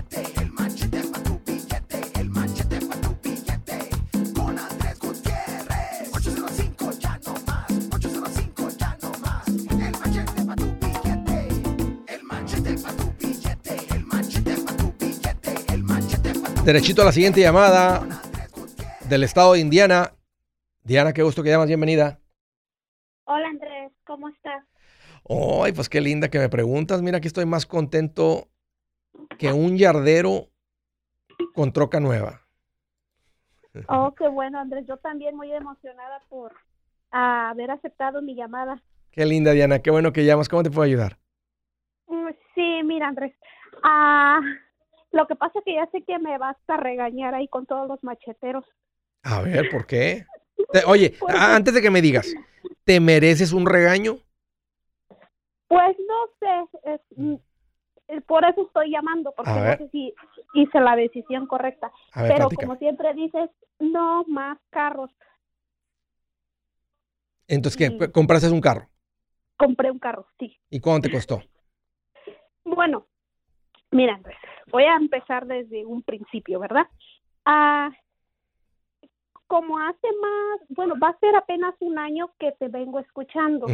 Derechito 16.71 17.01
a 17.01 17.05
la 17.05 17.11
siguiente 17.11 17.41
llamada 17.41 18.07
del 19.09 19.25
estado 19.25 19.51
de 19.51 19.59
Indiana. 19.59 20.13
Diana, 20.85 21.11
qué 21.11 21.21
gusto 21.21 21.43
que 21.43 21.49
llamas, 21.49 21.67
bienvenida. 21.67 22.21
Hola 23.25 23.49
Andrés, 23.49 23.91
¿cómo 24.05 24.29
estás? 24.29 24.63
Ay, 25.27 25.73
pues 25.73 25.89
qué 25.89 25.99
linda 25.99 26.29
que 26.29 26.39
me 26.39 26.47
preguntas. 26.47 27.01
Mira, 27.01 27.17
aquí 27.17 27.27
estoy 27.27 27.45
más 27.45 27.65
contento 27.65 28.47
que 29.37 29.51
un 29.51 29.77
yardero 29.77 30.47
con 31.53 31.73
troca 31.73 31.99
nueva. 31.99 32.47
Oh, 33.89 34.13
qué 34.17 34.29
bueno 34.29 34.57
Andrés, 34.57 34.85
yo 34.87 34.95
también 34.95 35.35
muy 35.35 35.51
emocionada 35.51 36.21
por 36.29 36.53
ah, 37.11 37.49
haber 37.49 37.71
aceptado 37.71 38.21
mi 38.21 38.33
llamada. 38.33 38.81
Qué 39.11 39.25
linda, 39.25 39.51
Diana. 39.51 39.79
Qué 39.79 39.91
bueno 39.91 40.13
que 40.13 40.23
llamas. 40.23 40.47
¿Cómo 40.47 40.63
te 40.63 40.71
puedo 40.71 40.83
ayudar? 40.83 41.17
Mm, 42.07 42.29
Sí, 42.55 42.81
mira 42.85 43.09
Andrés, 43.09 43.33
ah, 43.83 44.39
lo 45.11 45.27
que 45.27 45.35
pasa 45.35 45.59
es 45.59 45.65
que 45.65 45.75
ya 45.75 45.87
sé 45.91 46.03
que 46.03 46.19
me 46.19 46.37
vas 46.37 46.57
a 46.67 46.77
regañar 46.77 47.35
ahí 47.35 47.47
con 47.47 47.65
todos 47.65 47.87
los 47.87 48.03
macheteros. 48.03 48.65
A 49.23 49.41
ver, 49.41 49.69
¿por 49.69 49.85
qué? 49.85 50.25
Oye, 50.87 51.15
Porque- 51.19 51.35
antes 51.37 51.73
de 51.73 51.81
que 51.81 51.91
me 51.91 52.01
digas, 52.01 52.33
¿te 52.83 52.99
mereces 52.99 53.53
un 53.53 53.65
regaño? 53.65 54.17
Pues 55.67 55.95
no 55.99 56.27
sé, 56.39 56.91
es, 56.93 57.01
mm, 57.15 57.35
eh, 58.09 58.21
por 58.21 58.43
eso 58.43 58.65
estoy 58.67 58.91
llamando, 58.91 59.33
porque 59.35 59.51
no 59.51 59.77
sé 59.77 59.89
si 59.91 60.13
hice 60.53 60.79
la 60.81 60.95
decisión 60.97 61.47
correcta. 61.47 61.91
Ver, 62.15 62.33
Pero 62.35 62.49
como 62.49 62.75
siempre 62.75 63.13
dices, 63.13 63.49
no 63.79 64.25
más 64.25 64.57
carros. 64.69 65.11
Entonces, 67.47 67.77
¿qué? 67.77 67.87
Sí. 68.05 68.11
¿Compraste 68.11 68.49
un 68.49 68.61
carro? 68.61 68.89
Compré 69.57 69.91
un 69.91 69.99
carro, 69.99 70.27
sí. 70.39 70.57
¿Y 70.69 70.79
cuánto 70.79 71.07
te 71.07 71.13
costó? 71.13 71.41
Bueno, 72.63 73.07
mira, 73.91 74.15
Andrés, 74.15 74.37
voy 74.71 74.83
a 74.83 74.95
empezar 74.95 75.45
desde 75.45 75.85
un 75.85 76.01
principio, 76.01 76.59
¿verdad? 76.59 76.87
Ah, 77.45 77.91
como 79.47 79.79
hace 79.79 80.07
más, 80.21 80.61
bueno, 80.69 80.95
va 81.01 81.09
a 81.09 81.19
ser 81.19 81.35
apenas 81.35 81.75
un 81.79 81.99
año 81.99 82.31
que 82.39 82.53
te 82.53 82.69
vengo 82.69 82.99
escuchando, 82.99 83.67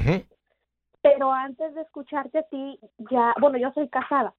pero 1.02 1.32
antes 1.32 1.76
de 1.76 1.82
escucharte 1.82 2.40
a 2.40 2.44
ti, 2.44 2.80
ya, 3.12 3.36
bueno, 3.40 3.58
yo 3.58 3.72
soy 3.74 3.88
casada. 3.88 4.34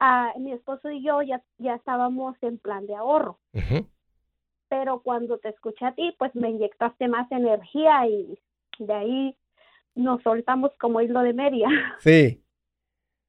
Ah, 0.00 0.32
mi 0.38 0.52
esposo 0.52 0.90
y 0.90 1.02
yo 1.02 1.22
ya, 1.22 1.42
ya 1.56 1.74
estábamos 1.74 2.36
en 2.42 2.58
plan 2.58 2.86
de 2.86 2.94
ahorro, 2.94 3.38
pero 4.68 5.00
cuando 5.00 5.38
te 5.38 5.48
escuché 5.48 5.86
a 5.86 5.94
ti, 5.94 6.14
pues 6.18 6.34
me 6.34 6.50
inyectaste 6.50 7.08
más 7.08 7.30
energía 7.32 8.06
y 8.06 8.38
de 8.78 8.92
ahí 8.92 9.36
nos 9.94 10.22
soltamos 10.22 10.70
como 10.78 11.00
hilo 11.00 11.20
de 11.20 11.32
media. 11.32 11.68
Sí. 11.98 12.42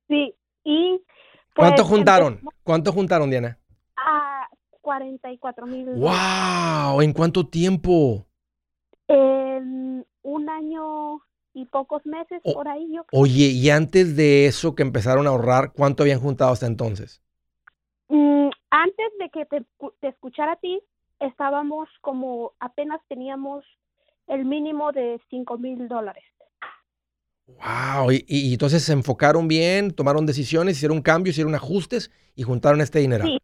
Sí, 0.10 0.34
y... 0.64 1.00
pues, 1.60 1.68
¿Cuánto 1.68 1.86
juntaron? 1.86 2.34
empezamos 2.34 2.54
¿Cuánto 2.64 2.92
juntaron, 2.94 3.30
Diana? 3.30 3.60
a 3.98 4.48
44 4.82 5.66
mil 5.68 5.86
¡Wow! 5.96 7.02
¿En 7.02 7.14
cuánto 7.14 7.48
tiempo? 7.48 8.26
en 9.08 10.06
un 10.22 10.50
año 10.50 11.22
y 11.54 11.66
pocos 11.66 12.06
meses 12.06 12.42
por 12.44 12.68
ahí 12.68 12.88
yo 12.94 13.04
Oye, 13.12 13.48
y 13.48 13.70
antes 13.72 14.16
de 14.16 14.46
eso 14.46 14.76
que 14.76 14.84
empezaron 14.84 15.26
a 15.26 15.32
ahorrar, 15.32 15.74
¿cuánto 15.74 16.04
habían 16.04 16.20
juntado 16.20 16.52
hasta 16.52 16.68
entonces? 16.68 17.24
Mm, 18.08 18.50
antes 18.70 19.08
de 19.20 19.30
que 19.30 19.46
te, 19.46 19.66
te 20.00 20.08
escuchara 20.08 20.54
a 20.54 20.56
ti 20.58 20.82
estábamos 21.20 21.90
como 22.02 22.54
apenas 22.60 23.02
teníamos 23.08 23.66
el 24.28 24.46
mínimo 24.46 24.92
de 24.92 25.20
5 25.30 25.58
mil 25.58 25.88
dólares 25.88 26.24
¡Wow! 27.58 28.12
Y, 28.12 28.54
entonces 28.54 28.84
se 28.84 28.94
enfocaron 28.94 29.48
bien, 29.48 29.92
tomaron 29.92 30.26
decisiones, 30.26 30.78
hicieron 30.78 31.02
cambios, 31.02 31.36
hicieron 31.36 31.56
ajustes 31.56 32.12
y 32.36 32.44
juntaron 32.44 32.82
este 32.82 33.00
dinero. 33.00 33.26
Sí. 33.26 33.40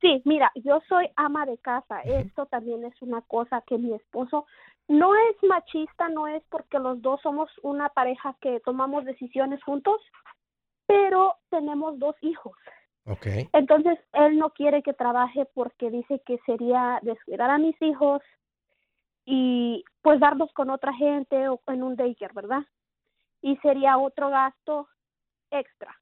Sí, 0.00 0.22
mira, 0.24 0.52
yo 0.54 0.80
soy 0.88 1.08
ama 1.16 1.46
de 1.46 1.58
casa. 1.58 2.00
Esto 2.02 2.46
también 2.46 2.84
es 2.84 2.94
una 3.00 3.22
cosa 3.22 3.62
que 3.66 3.78
mi 3.78 3.94
esposo 3.94 4.46
no 4.88 5.14
es 5.14 5.36
machista, 5.42 6.08
no 6.08 6.28
es 6.28 6.42
porque 6.48 6.78
los 6.78 7.00
dos 7.02 7.20
somos 7.22 7.50
una 7.62 7.88
pareja 7.88 8.36
que 8.40 8.60
tomamos 8.60 9.04
decisiones 9.04 9.62
juntos, 9.64 10.00
pero 10.86 11.34
tenemos 11.50 11.98
dos 11.98 12.14
hijos. 12.20 12.54
Ok. 13.06 13.26
Entonces, 13.52 13.98
él 14.12 14.38
no 14.38 14.50
quiere 14.50 14.82
que 14.82 14.92
trabaje 14.92 15.46
porque 15.54 15.90
dice 15.90 16.20
que 16.24 16.38
sería 16.46 17.00
descuidar 17.02 17.50
a 17.50 17.58
mis 17.58 17.80
hijos 17.82 18.22
y 19.24 19.84
pues 20.02 20.20
darlos 20.20 20.52
con 20.52 20.70
otra 20.70 20.92
gente 20.92 21.48
o 21.48 21.60
en 21.66 21.82
un 21.82 21.96
daycare, 21.96 22.34
¿verdad? 22.34 22.62
Y 23.46 23.56
sería 23.58 23.96
otro 23.96 24.28
gasto 24.28 24.88
extra. 25.52 25.94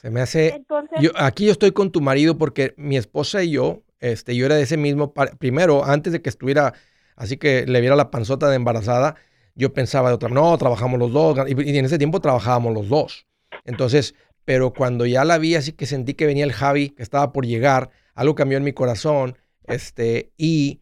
Se 0.00 0.08
me 0.08 0.22
hace... 0.22 0.54
Entonces, 0.54 0.98
Yo, 0.98 1.10
aquí 1.14 1.44
yo 1.44 1.52
estoy 1.52 1.72
con 1.72 1.92
tu 1.92 2.00
marido 2.00 2.38
porque 2.38 2.72
mi 2.78 2.96
esposa 2.96 3.42
y 3.42 3.50
yo, 3.50 3.82
este, 4.00 4.34
yo 4.34 4.46
era 4.46 4.54
de 4.54 4.62
ese 4.62 4.78
mismo, 4.78 5.12
primero, 5.38 5.84
antes 5.84 6.10
de 6.10 6.22
que 6.22 6.30
estuviera, 6.30 6.72
así 7.16 7.36
que 7.36 7.66
le 7.66 7.82
viera 7.82 7.96
la 7.96 8.10
panzota 8.10 8.48
de 8.48 8.56
embarazada, 8.56 9.16
yo 9.56 9.74
pensaba 9.74 10.08
de 10.08 10.14
otra, 10.14 10.30
no, 10.30 10.56
trabajamos 10.56 10.98
los 10.98 11.12
dos, 11.12 11.36
y, 11.48 11.70
y 11.70 11.76
en 11.76 11.84
ese 11.84 11.98
tiempo 11.98 12.20
trabajábamos 12.20 12.72
los 12.72 12.88
dos. 12.88 13.26
Entonces, 13.66 14.14
pero 14.46 14.72
cuando 14.72 15.04
ya 15.04 15.26
la 15.26 15.36
vi, 15.36 15.54
así 15.54 15.72
que 15.72 15.84
sentí 15.84 16.14
que 16.14 16.24
venía 16.24 16.44
el 16.44 16.52
Javi, 16.54 16.88
que 16.90 17.02
estaba 17.02 17.30
por 17.30 17.44
llegar, 17.44 17.90
algo 18.14 18.34
cambió 18.34 18.56
en 18.56 18.64
mi 18.64 18.72
corazón, 18.72 19.36
este, 19.64 20.32
y, 20.38 20.80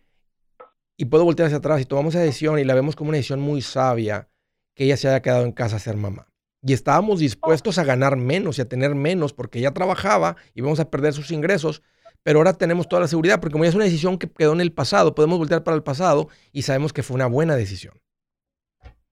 y 0.96 1.06
puedo 1.06 1.24
voltear 1.24 1.46
hacia 1.46 1.58
atrás 1.58 1.80
y 1.80 1.86
tomamos 1.86 2.14
esa 2.14 2.22
decisión 2.22 2.60
y 2.60 2.64
la 2.64 2.74
vemos 2.74 2.94
como 2.94 3.08
una 3.08 3.16
decisión 3.16 3.40
muy 3.40 3.62
sabia, 3.62 4.28
que 4.76 4.84
ella 4.84 4.96
se 4.96 5.08
haya 5.08 5.22
quedado 5.22 5.44
en 5.44 5.52
casa 5.52 5.76
a 5.76 5.80
ser 5.80 5.96
mamá. 5.96 6.28
Y 6.62 6.72
estábamos 6.72 7.18
dispuestos 7.18 7.78
a 7.78 7.84
ganar 7.84 8.16
menos 8.16 8.58
y 8.58 8.62
a 8.62 8.68
tener 8.68 8.94
menos 8.94 9.32
porque 9.32 9.58
ella 9.58 9.72
trabajaba 9.72 10.36
y 10.54 10.60
vamos 10.60 10.78
a 10.78 10.90
perder 10.90 11.12
sus 11.12 11.30
ingresos, 11.30 11.82
pero 12.22 12.38
ahora 12.38 12.52
tenemos 12.52 12.88
toda 12.88 13.02
la 13.02 13.08
seguridad 13.08 13.40
porque 13.40 13.52
como 13.52 13.64
ya 13.64 13.70
es 13.70 13.74
una 13.74 13.84
decisión 13.84 14.18
que 14.18 14.30
quedó 14.30 14.52
en 14.52 14.60
el 14.60 14.72
pasado, 14.72 15.14
podemos 15.14 15.38
voltear 15.38 15.64
para 15.64 15.76
el 15.76 15.82
pasado 15.82 16.28
y 16.52 16.62
sabemos 16.62 16.92
que 16.92 17.02
fue 17.02 17.14
una 17.14 17.26
buena 17.26 17.56
decisión. 17.56 17.94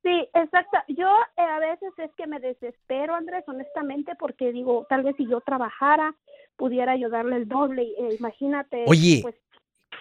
Sí, 0.03 0.29
exacto. 0.35 0.79
Yo 0.88 1.09
eh, 1.37 1.42
a 1.42 1.59
veces 1.61 1.92
es 1.96 2.11
que 2.16 2.27
me 2.27 2.38
desespero, 2.38 3.14
Andrés, 3.14 3.42
honestamente, 3.46 4.12
porque 4.18 4.53
digo, 4.53 4.87
tal 4.90 5.03
vez 5.03 5.16
si 5.16 5.27
yo 5.27 5.40
trabajara, 5.40 6.14
pudiera 6.57 6.92
ayudarle 6.92 7.37
el 7.37 7.48
doble. 7.48 7.83
Eh, 7.83 8.16
imagínate. 8.18 8.85
Oye, 8.87 9.20
pues, 9.22 9.37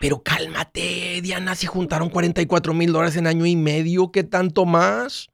pero 0.02 0.22
cálmate, 0.22 1.22
Diana, 1.22 1.56
si 1.56 1.68
juntaron 1.68 2.10
44 2.10 2.74
mil 2.74 2.92
dólares 2.92 3.16
en 3.16 3.28
año 3.28 3.46
y 3.46 3.56
medio, 3.56 4.12
¿qué 4.12 4.24
tanto 4.24 4.66
más? 4.66 5.30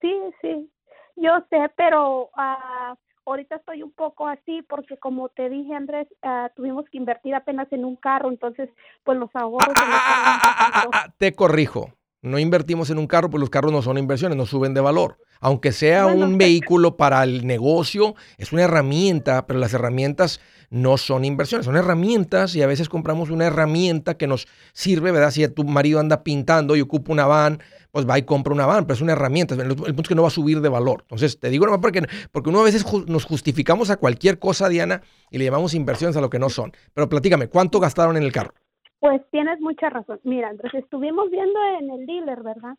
Sí, 0.00 0.14
sí. 0.40 0.70
Yo 1.16 1.30
sé, 1.50 1.70
pero 1.76 2.30
ah, 2.36 2.96
ahorita 3.26 3.56
estoy 3.56 3.82
un 3.82 3.92
poco 3.92 4.26
así 4.28 4.62
porque 4.68 4.96
como 4.98 5.28
te 5.30 5.48
dije, 5.48 5.74
Andrés, 5.74 6.08
ah, 6.22 6.50
tuvimos 6.56 6.84
que 6.90 6.98
invertir 6.98 7.34
apenas 7.34 7.70
en 7.72 7.84
un 7.84 7.96
carro, 7.96 8.28
entonces 8.30 8.70
pues 9.04 9.18
los 9.18 9.30
Ah, 9.34 9.40
ahorros... 9.42 9.74
ah, 9.76 10.40
ah, 10.44 10.88
ah, 10.92 11.14
te 11.18 11.32
corrijo. 11.34 11.92
No 12.20 12.38
invertimos 12.38 12.90
en 12.90 12.98
un 12.98 13.06
carro, 13.06 13.30
pues 13.30 13.40
los 13.40 13.50
carros 13.50 13.72
no 13.72 13.80
son 13.82 13.96
inversiones, 13.96 14.36
no 14.36 14.44
suben 14.46 14.74
de 14.74 14.80
valor. 14.80 15.18
Aunque 15.40 15.70
sea 15.70 16.06
Bueno, 16.06 16.26
un 16.26 16.36
vehículo 16.36 16.96
para 16.96 17.22
el 17.22 17.46
negocio, 17.46 18.16
es 18.38 18.52
una 18.52 18.64
herramienta, 18.64 19.46
pero 19.46 19.60
las 19.60 19.72
herramientas 19.72 20.40
no 20.70 20.96
son 20.98 21.24
inversiones, 21.24 21.64
son 21.64 21.76
herramientas 21.76 22.54
y 22.54 22.62
a 22.62 22.66
veces 22.66 22.88
compramos 22.88 23.30
una 23.30 23.46
herramienta 23.46 24.16
que 24.16 24.26
nos 24.26 24.46
sirve, 24.72 25.12
¿verdad? 25.12 25.30
Si 25.30 25.46
tu 25.48 25.64
marido 25.64 25.98
anda 26.00 26.22
pintando 26.22 26.76
y 26.76 26.80
ocupa 26.82 27.12
una 27.12 27.26
van, 27.26 27.60
pues 27.90 28.06
va 28.08 28.18
y 28.18 28.22
compra 28.22 28.52
una 28.52 28.66
van, 28.66 28.84
pero 28.84 28.94
es 28.94 29.00
una 29.00 29.12
herramienta. 29.12 29.54
El, 29.54 29.74
punto 29.76 30.02
es 30.02 30.08
que 30.08 30.14
no 30.14 30.22
va 30.22 30.28
a 30.28 30.32
subir 30.32 30.60
de 30.60 30.68
valor. 30.68 31.00
Entonces, 31.02 31.40
te 31.40 31.48
digo 31.48 31.64
nomás 31.64 31.80
porque, 31.80 32.02
porque 32.32 32.50
uno 32.50 32.60
a 32.60 32.64
veces 32.64 32.84
ju- 32.86 33.06
nos 33.06 33.24
justificamos 33.24 33.88
a 33.90 33.96
cualquier 33.96 34.38
cosa, 34.38 34.68
Diana, 34.68 35.00
y 35.30 35.38
le 35.38 35.44
llamamos 35.46 35.72
inversiones 35.74 36.16
a 36.16 36.20
lo 36.20 36.28
que 36.28 36.38
no 36.38 36.50
son. 36.50 36.72
Pero 36.92 37.08
platícame, 37.08 37.48
¿cuánto 37.48 37.80
gastaron 37.80 38.16
en 38.18 38.22
el 38.24 38.32
carro? 38.32 38.52
Pues 39.00 39.22
tienes 39.30 39.60
mucha 39.60 39.88
razón. 39.88 40.20
Mira, 40.24 40.48
Andrés, 40.48 40.74
estuvimos 40.74 41.30
viendo 41.30 41.58
en 41.80 41.90
el 41.90 42.04
dealer, 42.06 42.42
¿verdad? 42.42 42.74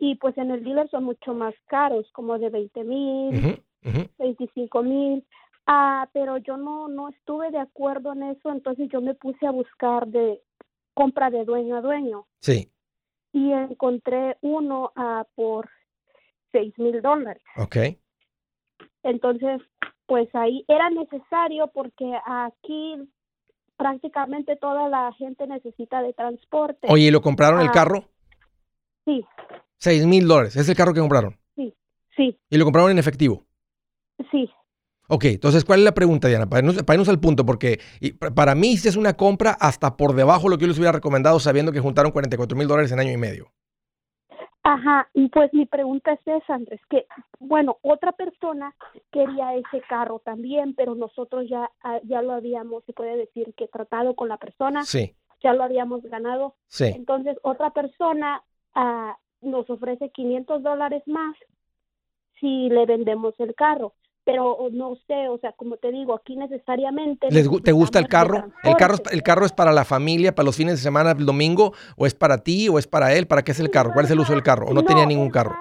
Y 0.00 0.16
pues 0.16 0.36
en 0.36 0.50
el 0.50 0.64
dealer 0.64 0.88
son 0.90 1.04
mucho 1.04 1.32
más 1.32 1.54
caros, 1.68 2.06
como 2.12 2.38
de 2.38 2.50
20 2.50 2.82
mil, 2.84 3.36
Ujú, 3.38 3.48
ujú. 3.98 4.08
25 4.18 4.82
mil. 4.82 5.24
Ah, 5.72 6.08
pero 6.12 6.36
yo 6.38 6.56
no, 6.56 6.88
no 6.88 7.10
estuve 7.10 7.52
de 7.52 7.58
acuerdo 7.60 8.12
en 8.12 8.24
eso, 8.24 8.50
entonces 8.50 8.88
yo 8.90 9.00
me 9.00 9.14
puse 9.14 9.46
a 9.46 9.52
buscar 9.52 10.08
de 10.08 10.42
compra 10.94 11.30
de 11.30 11.44
dueño 11.44 11.76
a 11.76 11.80
dueño 11.80 12.26
Sí, 12.40 12.72
y 13.32 13.52
encontré 13.52 14.36
uno 14.40 14.90
ah, 14.96 15.24
por 15.36 15.68
6 16.50 16.76
mil 16.78 17.00
dólares. 17.00 17.42
ok. 17.56 17.76
Entonces, 19.04 19.60
pues 20.06 20.28
ahí 20.34 20.64
era 20.66 20.90
necesario 20.90 21.68
porque 21.68 22.18
aquí 22.26 22.96
prácticamente 23.76 24.56
toda 24.56 24.88
la 24.88 25.12
gente 25.12 25.46
necesita 25.46 26.02
de 26.02 26.12
transporte. 26.12 26.88
Oye, 26.90 27.04
¿y 27.04 27.10
lo 27.12 27.22
compraron 27.22 27.60
el 27.60 27.68
Ah. 27.68 27.72
carro? 27.72 28.04
Sí, 29.04 29.24
6 29.78 30.04
mil 30.06 30.26
dólares. 30.26 30.56
Es 30.56 30.68
el 30.68 30.76
carro 30.76 30.92
que 30.92 31.00
compraron. 31.00 31.36
sí, 32.16 32.36
Y 32.50 32.58
lo 32.58 32.64
compraron 32.64 32.90
en 32.90 32.98
efectivo. 32.98 33.44
sí. 34.32 34.50
Ok, 35.12 35.24
entonces, 35.24 35.64
¿cuál 35.64 35.80
es 35.80 35.84
la 35.84 35.92
pregunta, 35.92 36.28
Diana? 36.28 36.46
Para 36.48 36.60
irnos, 36.60 36.80
para 36.84 36.94
irnos 36.94 37.08
al 37.08 37.18
punto, 37.18 37.44
porque 37.44 37.80
para 38.36 38.54
mí 38.54 38.76
si 38.76 38.86
es 38.86 38.94
una 38.94 39.16
compra 39.16 39.50
hasta 39.58 39.96
por 39.96 40.14
debajo 40.14 40.44
de 40.44 40.50
lo 40.50 40.56
que 40.56 40.62
yo 40.62 40.68
les 40.68 40.78
hubiera 40.78 40.92
recomendado 40.92 41.40
sabiendo 41.40 41.72
que 41.72 41.80
juntaron 41.80 42.12
44 42.12 42.56
mil 42.56 42.68
dólares 42.68 42.92
en 42.92 43.00
año 43.00 43.10
y 43.10 43.16
medio. 43.16 43.50
Ajá, 44.62 45.08
y 45.12 45.28
pues 45.30 45.52
mi 45.52 45.66
pregunta 45.66 46.12
es 46.12 46.20
esa, 46.24 46.54
Andrés, 46.54 46.80
que 46.88 47.06
bueno, 47.40 47.78
otra 47.82 48.12
persona 48.12 48.72
quería 49.10 49.56
ese 49.56 49.80
carro 49.88 50.20
también, 50.24 50.74
pero 50.74 50.94
nosotros 50.94 51.48
ya 51.48 51.68
ah, 51.82 51.98
ya 52.04 52.22
lo 52.22 52.32
habíamos, 52.32 52.84
se 52.84 52.92
puede 52.92 53.16
decir 53.16 53.52
que 53.56 53.66
tratado 53.66 54.14
con 54.14 54.28
la 54.28 54.36
persona, 54.36 54.84
Sí, 54.84 55.16
ya 55.42 55.54
lo 55.54 55.64
habíamos 55.64 56.02
ganado. 56.02 56.54
sí. 56.68 56.84
Entonces, 56.84 57.36
otra 57.42 57.70
persona 57.70 58.44
ah, 58.76 59.16
nos 59.40 59.68
ofrece 59.70 60.10
500 60.10 60.62
dólares 60.62 61.02
más 61.06 61.34
si 62.38 62.68
le 62.68 62.86
vendemos 62.86 63.34
el 63.38 63.56
carro. 63.56 63.94
Pero 64.24 64.58
no 64.72 64.96
sé, 65.06 65.28
o 65.28 65.38
sea, 65.38 65.52
como 65.52 65.76
te 65.78 65.90
digo, 65.90 66.14
aquí 66.14 66.36
necesariamente... 66.36 67.26
Les 67.30 67.48
¿Te 67.62 67.72
gusta 67.72 67.98
el 67.98 68.06
carro? 68.08 68.44
¿El 68.62 68.76
carro, 68.76 68.94
es. 68.94 69.12
¿El 69.12 69.22
carro 69.22 69.46
es 69.46 69.52
para 69.52 69.72
la 69.72 69.84
familia, 69.84 70.34
para 70.34 70.44
los 70.46 70.56
fines 70.56 70.74
de 70.74 70.82
semana, 70.82 71.12
el 71.12 71.24
domingo? 71.26 71.72
¿O 71.96 72.06
es 72.06 72.14
para 72.14 72.38
ti 72.38 72.68
o 72.68 72.78
es 72.78 72.86
para 72.86 73.14
él? 73.14 73.26
¿Para 73.26 73.42
qué 73.42 73.52
es 73.52 73.60
el 73.60 73.70
carro? 73.70 73.92
¿Cuál 73.92 74.04
es 74.04 74.10
el 74.10 74.20
uso 74.20 74.32
del 74.32 74.42
carro? 74.42 74.66
¿O 74.66 74.74
no, 74.74 74.84
tenía 74.84 75.06
ningún 75.06 75.26
el 75.26 75.32
carro? 75.32 75.54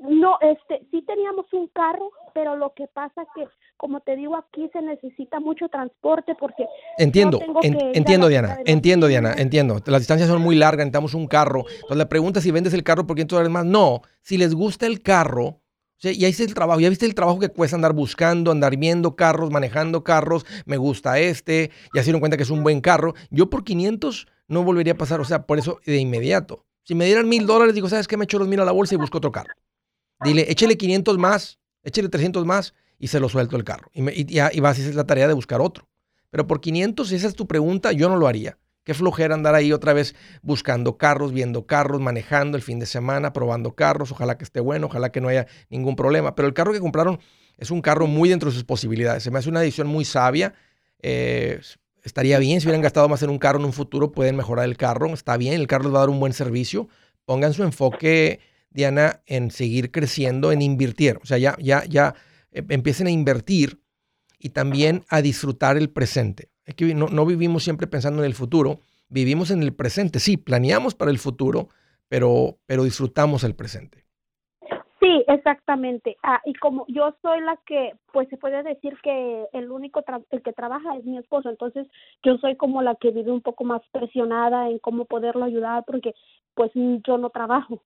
No, 0.00 0.38
este, 0.40 0.86
sí 0.90 1.02
teníamos 1.02 1.46
un 1.52 1.68
carro, 1.68 2.10
pero 2.34 2.56
lo 2.56 2.72
que 2.74 2.86
pasa 2.88 3.24
que, 3.34 3.46
como 3.76 4.00
te 4.00 4.16
digo, 4.16 4.36
aquí 4.36 4.68
se 4.72 4.82
necesita 4.82 5.40
mucho 5.40 5.68
transporte 5.68 6.34
porque 6.38 6.66
Entiendo, 6.98 7.40
en- 7.62 7.78
entiendo 7.94 8.28
Diana, 8.28 8.58
entiendo 8.64 9.06
Diana, 9.06 9.34
entiendo. 9.36 9.80
Las 9.86 10.00
distancias 10.00 10.28
son 10.28 10.42
muy 10.42 10.56
largas, 10.56 10.78
necesitamos 10.86 11.14
un 11.14 11.26
carro. 11.26 11.64
Entonces 11.68 11.96
la 11.96 12.08
pregunta 12.08 12.38
es 12.38 12.44
si 12.44 12.50
vendes 12.50 12.74
el 12.74 12.84
carro 12.84 13.06
por 13.06 13.16
500 13.16 13.36
dólares 13.36 13.52
más. 13.52 13.64
No, 13.64 14.00
si 14.22 14.36
les 14.38 14.54
gusta 14.54 14.86
el 14.86 15.02
carro, 15.02 15.60
sea, 16.04 16.12
ya 16.12 16.28
hice 16.28 16.44
el 16.44 16.54
trabajo, 16.54 16.80
ya 16.80 16.88
viste 16.88 17.06
el 17.06 17.14
trabajo 17.14 17.38
que 17.38 17.48
cuesta 17.48 17.76
andar 17.76 17.92
buscando, 17.92 18.50
andar 18.50 18.76
viendo 18.76 19.16
carros, 19.16 19.50
manejando 19.50 20.04
carros, 20.04 20.46
me 20.66 20.76
gusta 20.76 21.18
este, 21.18 21.70
ya 21.94 22.02
se 22.02 22.06
dieron 22.06 22.20
cuenta 22.20 22.36
que 22.36 22.42
es 22.42 22.50
un 22.50 22.62
buen 22.62 22.80
carro. 22.80 23.14
Yo 23.30 23.50
por 23.50 23.64
500 23.64 24.26
no 24.48 24.62
volvería 24.62 24.92
a 24.92 24.96
pasar, 24.96 25.20
o 25.20 25.24
sea, 25.24 25.46
por 25.46 25.58
eso 25.58 25.80
de 25.84 25.98
inmediato. 25.98 26.64
Si 26.84 26.94
me 26.94 27.06
dieran 27.06 27.28
mil 27.28 27.46
dólares, 27.46 27.74
digo, 27.74 27.88
¿sabes 27.88 28.06
qué? 28.06 28.16
Me 28.16 28.24
echo 28.24 28.38
los 28.38 28.48
mil 28.48 28.60
a 28.60 28.64
la 28.64 28.72
bolsa 28.72 28.94
y 28.94 28.98
busco 28.98 29.18
otro 29.18 29.32
carro. 29.32 29.54
Dile, 30.22 30.50
échele 30.50 30.76
500 30.76 31.18
más, 31.18 31.58
échele 31.82 32.08
300 32.08 32.44
más 32.44 32.74
y 32.98 33.08
se 33.08 33.20
lo 33.20 33.28
suelto 33.28 33.56
el 33.56 33.64
carro. 33.64 33.90
Y, 33.94 34.02
me, 34.02 34.12
y, 34.14 34.24
ya, 34.26 34.50
y 34.52 34.60
vas 34.60 34.78
a 34.78 34.92
la 34.92 35.04
tarea 35.04 35.26
de 35.26 35.34
buscar 35.34 35.60
otro. 35.60 35.88
Pero 36.30 36.46
por 36.46 36.60
500, 36.60 37.08
si 37.08 37.14
esa 37.14 37.28
es 37.28 37.34
tu 37.34 37.46
pregunta, 37.46 37.92
yo 37.92 38.08
no 38.08 38.16
lo 38.16 38.26
haría. 38.26 38.58
Qué 38.84 38.92
flojera 38.92 39.34
andar 39.34 39.54
ahí 39.54 39.72
otra 39.72 39.94
vez 39.94 40.14
buscando 40.42 40.98
carros, 40.98 41.32
viendo 41.32 41.66
carros, 41.66 42.00
manejando 42.00 42.56
el 42.58 42.62
fin 42.62 42.78
de 42.78 42.86
semana, 42.86 43.32
probando 43.32 43.74
carros. 43.74 44.12
Ojalá 44.12 44.36
que 44.36 44.44
esté 44.44 44.60
bueno, 44.60 44.86
ojalá 44.86 45.10
que 45.10 45.22
no 45.22 45.28
haya 45.28 45.46
ningún 45.70 45.96
problema. 45.96 46.34
Pero 46.34 46.46
el 46.46 46.54
carro 46.54 46.72
que 46.72 46.80
compraron 46.80 47.18
es 47.56 47.70
un 47.70 47.80
carro 47.80 48.06
muy 48.06 48.28
dentro 48.28 48.50
de 48.50 48.54
sus 48.54 48.64
posibilidades. 48.64 49.22
Se 49.22 49.30
me 49.30 49.38
hace 49.38 49.48
una 49.48 49.60
decisión 49.60 49.86
muy 49.86 50.04
sabia. 50.04 50.54
Eh, 51.00 51.60
estaría 52.02 52.38
bien 52.38 52.60
si 52.60 52.66
hubieran 52.66 52.82
gastado 52.82 53.08
más 53.08 53.22
en 53.22 53.30
un 53.30 53.38
carro 53.38 53.58
en 53.58 53.64
un 53.64 53.72
futuro, 53.72 54.12
pueden 54.12 54.36
mejorar 54.36 54.66
el 54.66 54.76
carro. 54.76 55.12
Está 55.14 55.38
bien, 55.38 55.54
el 55.54 55.66
carro 55.66 55.84
les 55.84 55.94
va 55.94 55.98
a 55.98 56.00
dar 56.00 56.10
un 56.10 56.20
buen 56.20 56.34
servicio. 56.34 56.88
Pongan 57.24 57.54
su 57.54 57.62
enfoque, 57.62 58.40
Diana, 58.68 59.22
en 59.24 59.50
seguir 59.50 59.90
creciendo, 59.92 60.52
en 60.52 60.60
invertir. 60.60 61.18
O 61.22 61.26
sea, 61.26 61.38
ya, 61.38 61.56
ya, 61.58 61.84
ya 61.86 62.14
eh, 62.52 62.62
empiecen 62.68 63.06
a 63.06 63.10
invertir 63.10 63.80
y 64.38 64.50
también 64.50 65.04
a 65.08 65.22
disfrutar 65.22 65.78
el 65.78 65.88
presente. 65.88 66.50
Es 66.64 66.74
que 66.74 66.94
no, 66.94 67.08
no 67.08 67.26
vivimos 67.26 67.62
siempre 67.64 67.86
pensando 67.86 68.22
en 68.22 68.26
el 68.26 68.34
futuro, 68.34 68.80
vivimos 69.08 69.50
en 69.50 69.62
el 69.62 69.74
presente. 69.74 70.18
Sí, 70.18 70.36
planeamos 70.36 70.94
para 70.94 71.10
el 71.10 71.18
futuro, 71.18 71.68
pero, 72.08 72.58
pero 72.66 72.84
disfrutamos 72.84 73.44
el 73.44 73.54
presente. 73.54 74.04
Sí, 75.00 75.22
exactamente. 75.28 76.16
Ah, 76.22 76.40
y 76.46 76.54
como 76.54 76.86
yo 76.88 77.14
soy 77.20 77.42
la 77.42 77.58
que, 77.66 77.92
pues 78.12 78.26
se 78.30 78.38
puede 78.38 78.62
decir 78.62 78.94
que 79.02 79.44
el 79.52 79.70
único 79.70 80.00
tra- 80.02 80.24
el 80.30 80.40
que 80.42 80.54
trabaja 80.54 80.96
es 80.96 81.04
mi 81.04 81.18
esposo, 81.18 81.50
entonces 81.50 81.86
yo 82.24 82.38
soy 82.38 82.56
como 82.56 82.80
la 82.80 82.94
que 82.94 83.10
vive 83.10 83.30
un 83.30 83.42
poco 83.42 83.64
más 83.64 83.82
presionada 83.92 84.70
en 84.70 84.78
cómo 84.78 85.04
poderlo 85.04 85.44
ayudar 85.44 85.84
porque 85.86 86.14
pues 86.54 86.70
yo 86.74 87.18
no 87.18 87.28
trabajo. 87.28 87.82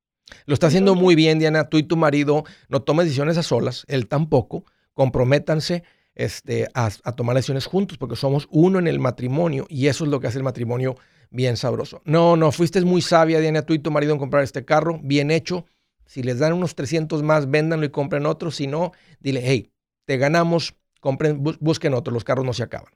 Lo 0.47 0.55
está 0.55 0.69
haciendo 0.69 0.95
muy 0.95 1.17
bien, 1.17 1.41
Diana. 1.41 1.69
Tú 1.69 1.79
y 1.79 1.83
tu 1.83 1.97
marido 1.97 2.45
no 2.69 2.83
tomes 2.83 3.07
decisiones 3.07 3.37
a 3.39 3.43
solas, 3.43 3.85
él 3.89 4.07
tampoco. 4.07 4.65
Comprométanse 4.95 5.83
este, 6.19 6.69
a, 6.75 6.91
tomar 7.13 7.37
decisiones 7.37 7.65
juntos 7.65 7.97
porque 7.97 8.17
somos 8.17 8.49
uno 8.51 8.79
en 8.79 8.89
el 8.89 8.99
matrimonio 8.99 9.67
y 9.71 9.87
eso 9.87 10.05
es 10.05 10.11
lo 10.11 10.21
que 10.21 10.27
hace 10.27 10.37
el 10.39 10.45
matrimonio 10.45 10.97
bien 11.31 11.57
sabroso. 11.57 12.03
No, 12.05 12.37
no, 12.37 12.53
fuiste 12.53 12.81
muy 12.83 13.01
sabia, 13.01 13.41
Diana, 13.41 13.63
tú 13.63 13.73
y 13.73 13.79
tu 13.79 13.91
marido 13.91 14.13
en 14.13 14.19
comprar 14.19 14.43
este 14.43 14.65
carro, 14.65 15.01
bien 15.03 15.31
hecho. 15.31 15.65
Si 16.05 16.23
les 16.23 16.39
dan 16.39 16.53
unos 16.55 16.75
300 16.75 17.23
más, 17.23 17.49
véndanlo 17.51 17.87
y 17.87 17.91
compren 17.91 18.27
otro. 18.27 18.51
Si 18.51 18.67
no, 18.67 18.93
dile, 19.21 19.43
hey, 19.45 19.71
te 20.07 20.17
ganamos, 20.17 20.75
compren, 21.01 21.43
bus- 21.43 21.59
busquen 21.61 21.95
otro, 21.95 22.13
los 22.13 22.25
carros 22.25 22.45
no 22.45 22.53
se 22.53 22.65
acaban. 22.65 22.93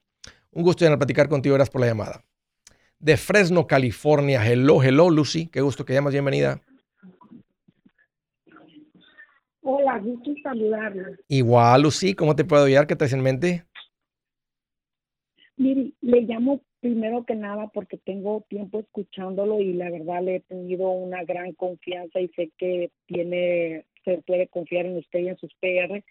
Un 0.51 0.65
gusto, 0.65 0.85
Diana, 0.85 0.99
platicar 0.99 1.29
contigo, 1.29 1.55
gracias 1.55 1.73
por 1.73 1.81
la 1.81 1.87
llamada. 1.87 2.25
De 2.99 3.17
Fresno, 3.17 3.67
California, 3.67 4.45
hello, 4.47 4.83
hello, 4.83 5.11
Lucy, 5.11 5.47
qué 5.47 5.61
gusto 5.61 5.85
que 5.85 5.93
llamas, 5.93 6.13
bienvenida. 6.13 6.61
Hola, 9.65 9.99
gusto 9.99 10.31
en 10.31 10.43
saludarlo. 10.43 11.05
Igual, 11.29 11.83
Lucy, 11.83 12.15
¿cómo 12.15 12.35
te 12.35 12.45
puedo 12.45 12.65
ayudar? 12.65 12.87
¿Qué 12.87 12.97
traes 12.97 13.13
en 13.13 13.23
mente? 13.23 13.65
Mire, 15.57 15.93
le 16.01 16.23
llamo 16.23 16.63
primero 16.81 17.25
que 17.25 17.37
nada 17.37 17.69
porque 17.69 17.97
tengo 17.97 18.45
tiempo 18.49 18.81
escuchándolo 18.81 19.61
y 19.61 19.73
la 19.75 19.89
verdad 19.89 20.23
le 20.23 20.37
he 20.37 20.41
tenido 20.41 20.91
una 20.91 21.23
gran 21.23 21.53
confianza 21.53 22.21
y 22.21 22.29
sé 22.29 22.51
que 22.59 22.91
tiene, 23.07 23.87
se 24.05 24.19
puede 24.27 24.49
confiar 24.49 24.87
en 24.87 24.97
usted 24.97 25.21
y 25.21 25.29
en 25.29 25.37
sus 25.37 25.55
PR, 25.61 26.03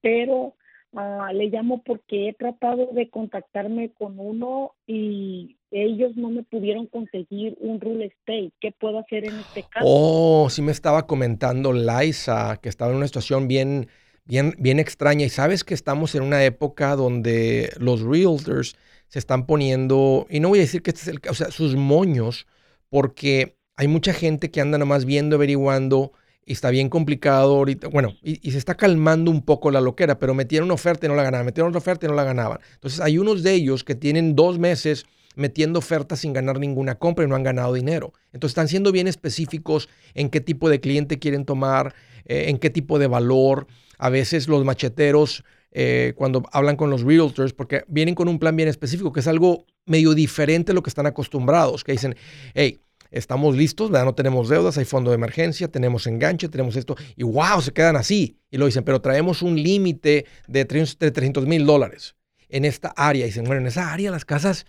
pero 0.00 0.56
ah, 0.96 1.30
le 1.32 1.46
llamo 1.46 1.82
porque 1.84 2.28
he 2.28 2.34
tratado 2.34 2.88
de 2.92 3.08
contactarme 3.10 3.92
con 3.92 4.18
uno 4.18 4.72
y 4.86 5.56
ellos 5.70 6.16
no 6.16 6.30
me 6.30 6.42
pudieron 6.42 6.86
conseguir 6.86 7.56
un 7.60 7.80
real 7.80 8.02
estate. 8.02 8.52
¿Qué 8.60 8.72
puedo 8.72 8.98
hacer 8.98 9.24
en 9.24 9.38
este 9.38 9.62
caso? 9.62 9.84
Oh, 9.86 10.48
sí 10.50 10.62
me 10.62 10.72
estaba 10.72 11.06
comentando 11.06 11.72
Liza 11.72 12.58
que 12.62 12.68
estaba 12.68 12.90
en 12.90 12.98
una 12.98 13.06
situación 13.06 13.48
bien, 13.48 13.88
bien, 14.24 14.54
bien 14.58 14.78
extraña. 14.78 15.26
Y 15.26 15.28
sabes 15.28 15.64
que 15.64 15.74
estamos 15.74 16.14
en 16.14 16.22
una 16.22 16.44
época 16.44 16.96
donde 16.96 17.70
los 17.78 18.02
realtors 18.02 18.76
se 19.08 19.18
están 19.18 19.46
poniendo, 19.46 20.26
y 20.28 20.40
no 20.40 20.48
voy 20.48 20.58
a 20.58 20.62
decir 20.62 20.82
que 20.82 20.90
este 20.90 21.02
es 21.02 21.08
el 21.08 21.20
o 21.30 21.34
sea, 21.34 21.50
sus 21.50 21.76
moños, 21.76 22.46
porque 22.88 23.56
hay 23.76 23.88
mucha 23.88 24.12
gente 24.12 24.50
que 24.50 24.60
anda 24.60 24.78
nomás 24.78 25.04
viendo, 25.04 25.36
averiguando, 25.36 26.12
y 26.46 26.52
está 26.52 26.70
bien 26.70 26.88
complicado 26.88 27.56
ahorita. 27.56 27.88
Bueno, 27.88 28.14
y, 28.22 28.50
se 28.52 28.56
está 28.56 28.76
calmando 28.76 29.30
un 29.32 29.42
poco 29.42 29.72
la 29.72 29.80
loquera, 29.80 30.18
pero 30.18 30.32
metieron 30.32 30.66
una 30.66 30.74
oferta 30.74 31.04
y 31.04 31.08
no 31.08 31.16
la 31.16 31.24
ganaban, 31.24 31.44
metieron 31.44 31.68
otra 31.70 31.78
oferta 31.78 32.06
y 32.06 32.08
no 32.08 32.14
la 32.14 32.24
ganaban. 32.24 32.60
Entonces 32.74 33.00
hay 33.00 33.18
unos 33.18 33.42
de 33.42 33.52
ellos 33.52 33.82
que 33.82 33.96
tienen 33.96 34.36
dos 34.36 34.58
meses 34.58 35.04
metiendo 35.34 35.80
ofertas 35.80 36.20
sin 36.20 36.32
ganar 36.32 36.58
ninguna 36.60 36.94
compra 36.94 37.24
y 37.24 37.28
no 37.28 37.34
han 37.34 37.42
ganado 37.42 37.74
dinero. 37.74 38.12
Entonces 38.32 38.52
están 38.52 38.68
siendo 38.68 38.92
bien 38.92 39.08
específicos 39.08 39.88
en 40.14 40.30
qué 40.30 40.40
tipo 40.40 40.70
de 40.70 40.80
cliente 40.80 41.18
quieren 41.18 41.44
tomar, 41.44 41.94
eh, 42.24 42.44
en 42.48 42.58
qué 42.58 42.70
tipo 42.70 43.00
de 43.00 43.08
valor. 43.08 43.66
A 43.98 44.08
veces 44.08 44.46
los 44.46 44.64
macheteros, 44.64 45.44
eh, 45.72 46.14
cuando 46.16 46.44
hablan 46.52 46.76
con 46.76 46.90
los 46.90 47.02
realtors, 47.02 47.52
porque 47.54 47.82
vienen 47.88 48.14
con 48.14 48.28
un 48.28 48.38
plan 48.38 48.54
bien 48.54 48.68
específico, 48.68 49.12
que 49.12 49.20
es 49.20 49.26
algo 49.26 49.66
medio 49.84 50.14
diferente 50.14 50.72
a 50.72 50.74
lo 50.74 50.82
que 50.82 50.90
están 50.90 51.06
acostumbrados, 51.06 51.82
que 51.82 51.92
dicen, 51.92 52.16
hey, 52.54 52.80
estamos 53.10 53.56
listos, 53.56 53.90
¿verdad? 53.90 54.06
no 54.06 54.14
tenemos 54.14 54.48
deudas, 54.48 54.78
hay 54.78 54.84
fondo 54.84 55.10
de 55.10 55.16
emergencia, 55.16 55.68
tenemos 55.68 56.06
enganche, 56.06 56.48
tenemos 56.48 56.76
esto, 56.76 56.96
y 57.16 57.22
wow, 57.22 57.60
se 57.60 57.72
quedan 57.72 57.96
así. 57.96 58.38
Y 58.50 58.58
lo 58.58 58.66
dicen, 58.66 58.84
pero 58.84 59.00
traemos 59.00 59.42
un 59.42 59.60
límite 59.60 60.26
de 60.48 60.64
300 60.64 61.46
mil 61.46 61.66
dólares 61.66 62.16
en 62.48 62.64
esta 62.64 62.88
área. 62.96 63.24
Y 63.24 63.28
dicen, 63.28 63.44
bueno, 63.44 63.60
en 63.60 63.66
esa 63.66 63.92
área 63.92 64.10
las 64.10 64.24
casas 64.24 64.66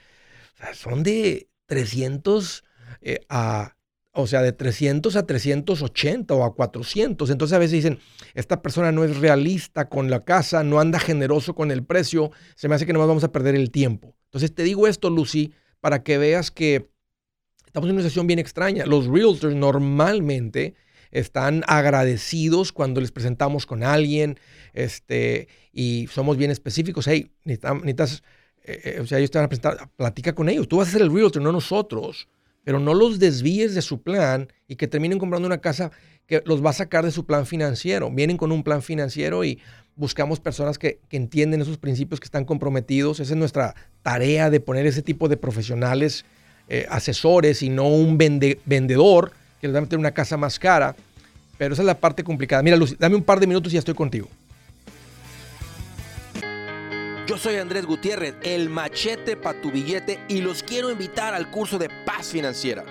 son 0.73 1.03
de 1.03 1.49
300 1.67 2.63
eh, 3.01 3.19
a, 3.29 3.75
o 4.11 4.25
sea, 4.25 4.41
de 4.41 4.51
300 4.51 5.15
a 5.15 5.25
380 5.25 6.33
o 6.33 6.43
a 6.43 6.55
400. 6.55 7.29
Entonces 7.29 7.55
a 7.55 7.59
veces 7.59 7.73
dicen, 7.73 7.99
esta 8.33 8.61
persona 8.61 8.91
no 8.91 9.03
es 9.03 9.17
realista 9.17 9.89
con 9.89 10.09
la 10.09 10.23
casa, 10.25 10.63
no 10.63 10.79
anda 10.79 10.99
generoso 10.99 11.53
con 11.53 11.71
el 11.71 11.83
precio, 11.83 12.31
se 12.55 12.67
me 12.67 12.75
hace 12.75 12.85
que 12.85 12.93
no 12.93 12.99
vamos 13.05 13.23
a 13.23 13.31
perder 13.31 13.55
el 13.55 13.71
tiempo. 13.71 14.15
Entonces 14.25 14.53
te 14.53 14.63
digo 14.63 14.87
esto, 14.87 15.09
Lucy, 15.09 15.53
para 15.79 16.03
que 16.03 16.17
veas 16.17 16.51
que 16.51 16.89
estamos 17.77 17.89
en 17.89 17.95
una 17.95 18.01
situación 18.01 18.25
bien 18.25 18.39
extraña. 18.39 18.87
Los 18.87 19.05
realtors 19.05 19.55
normalmente 19.55 20.73
están 21.11 21.63
agradecidos 21.67 22.71
cuando 22.71 22.99
les 22.99 23.11
presentamos 23.11 23.67
con 23.67 23.83
alguien 23.83 24.39
este, 24.73 25.47
y 25.71 26.07
somos 26.11 26.37
bien 26.37 26.49
específicos. 26.49 27.07
Hey, 27.07 27.29
necesitas, 27.43 28.23
eh, 28.63 28.81
eh, 28.83 28.99
o 28.99 29.05
sea, 29.05 29.19
ellos 29.19 29.29
te 29.29 29.37
van 29.37 29.45
a 29.45 29.49
presentar, 29.49 29.91
platica 29.95 30.33
con 30.33 30.49
ellos. 30.49 30.67
Tú 30.67 30.77
vas 30.77 30.87
a 30.87 30.91
ser 30.91 31.03
el 31.03 31.13
realtor, 31.13 31.43
no 31.43 31.51
nosotros. 31.51 32.27
Pero 32.63 32.79
no 32.79 32.95
los 32.95 33.19
desvíes 33.19 33.75
de 33.75 33.83
su 33.83 34.01
plan 34.01 34.51
y 34.67 34.75
que 34.75 34.87
terminen 34.87 35.19
comprando 35.19 35.45
una 35.45 35.61
casa 35.61 35.91
que 36.25 36.41
los 36.45 36.65
va 36.65 36.71
a 36.71 36.73
sacar 36.73 37.05
de 37.05 37.11
su 37.11 37.27
plan 37.27 37.45
financiero. 37.45 38.09
Vienen 38.09 38.37
con 38.37 38.51
un 38.51 38.63
plan 38.63 38.81
financiero 38.81 39.45
y 39.45 39.59
buscamos 39.95 40.39
personas 40.39 40.79
que, 40.79 40.99
entienden 41.11 41.61
esos 41.61 41.77
principios, 41.77 42.19
que 42.19 42.25
están 42.25 42.43
comprometidos. 42.43 43.19
Esa 43.19 43.33
es 43.33 43.37
nuestra 43.37 43.75
tarea 44.01 44.49
de 44.49 44.59
poner 44.59 44.87
ese 44.87 45.03
tipo 45.03 45.29
de 45.29 45.37
profesionales 45.37 46.25
eh, 46.69 46.85
asesores 46.89 47.61
y 47.61 47.69
no 47.69 47.87
un 47.87 48.17
vendedor 48.17 49.31
que 49.61 49.67
les 49.67 49.75
va 49.75 49.79
a 49.79 49.81
meter 49.81 49.99
una 49.99 50.11
casa 50.11 50.37
más 50.37 50.59
cara. 50.59 50.95
Pero 51.57 51.73
esa 51.73 51.81
es 51.81 51.87
la 51.87 51.97
parte 51.97 52.23
complicada. 52.23 52.61
Mira, 52.61 52.77
Lucy, 52.77 52.95
dame 52.99 53.15
un 53.15 53.23
par 53.23 53.39
de 53.39 53.47
minutos 53.47 53.71
y 53.71 53.75
ya 53.75 53.79
estoy 53.79 53.95
contigo. 53.95 54.27
Yo 57.27 57.37
soy 57.37 57.57
Andrés 57.57 57.85
Gutiérrez, 57.85 58.35
el 58.41 58.69
machete 58.69 59.35
para 59.35 59.59
tu 59.59 59.69
billete 59.69 60.19
y 60.29 60.39
los 60.39 60.63
quiero 60.63 60.89
invitar 60.91 61.33
al 61.33 61.51
curso 61.51 61.77
de 61.77 61.89
paz 62.05 62.27
financiera. 62.27 62.85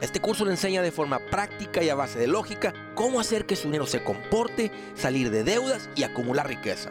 Este 0.00 0.18
curso 0.18 0.44
le 0.44 0.52
enseña 0.52 0.80
de 0.82 0.90
forma 0.90 1.20
práctica 1.30 1.82
y 1.82 1.90
a 1.90 1.94
base 1.94 2.18
de 2.18 2.26
lógica 2.26 2.72
cómo 2.94 3.20
hacer 3.20 3.44
que 3.44 3.54
su 3.54 3.68
dinero 3.68 3.86
se 3.86 4.02
comporte, 4.02 4.72
salir 4.94 5.30
de 5.30 5.44
deudas 5.44 5.90
y 5.94 6.04
acumular 6.04 6.48
riqueza. 6.48 6.90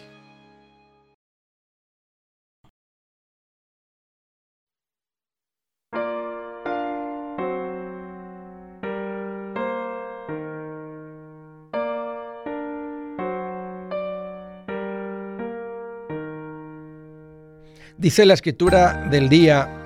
Dice 18.01 18.25
la 18.25 18.33
escritura 18.33 19.07
del 19.11 19.29
día, 19.29 19.77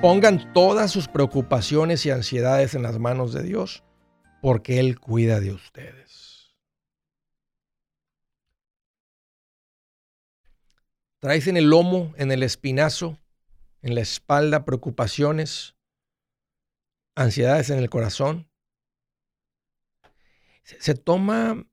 Pongan 0.00 0.52
todas 0.52 0.92
sus 0.92 1.08
preocupaciones 1.08 2.06
y 2.06 2.10
ansiedades 2.10 2.74
en 2.74 2.82
las 2.82 3.00
manos 3.00 3.32
de 3.32 3.42
Dios, 3.42 3.82
porque 4.40 4.78
Él 4.78 5.00
cuida 5.00 5.40
de 5.40 5.50
ustedes. 5.52 6.54
Traes 11.18 11.48
en 11.48 11.56
el 11.56 11.70
lomo, 11.70 12.14
en 12.16 12.30
el 12.30 12.44
espinazo, 12.44 13.18
en 13.82 13.96
la 13.96 14.02
espalda 14.02 14.64
preocupaciones, 14.64 15.74
ansiedades 17.16 17.70
en 17.70 17.78
el 17.78 17.90
corazón. 17.90 18.48
Se, 20.62 20.94
toma 20.94 21.66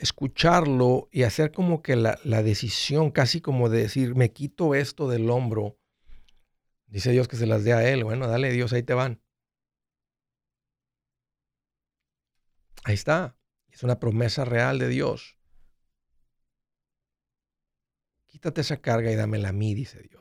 escucharlo 0.00 1.08
y 1.12 1.22
hacer 1.22 1.52
como 1.52 1.82
que 1.82 1.96
la, 1.96 2.18
la 2.24 2.42
decisión, 2.42 3.10
casi 3.10 3.40
como 3.40 3.68
de 3.68 3.82
decir, 3.82 4.14
me 4.14 4.32
quito 4.32 4.74
esto 4.74 5.08
del 5.08 5.30
hombro 5.30 5.80
Dice 6.90 7.12
Dios 7.12 7.28
que 7.28 7.36
se 7.36 7.46
las 7.46 7.62
dé 7.62 7.72
a 7.72 7.88
Él. 7.88 8.02
Bueno, 8.02 8.26
dale 8.26 8.50
Dios, 8.50 8.72
ahí 8.72 8.82
te 8.82 8.94
van. 8.94 9.22
Ahí 12.82 12.94
está. 12.94 13.36
Es 13.68 13.84
una 13.84 14.00
promesa 14.00 14.44
real 14.44 14.78
de 14.80 14.88
Dios. 14.88 15.38
Quítate 18.26 18.62
esa 18.62 18.80
carga 18.80 19.10
y 19.12 19.14
dámela 19.14 19.50
a 19.50 19.52
mí, 19.52 19.74
dice 19.74 20.00
Dios. 20.02 20.19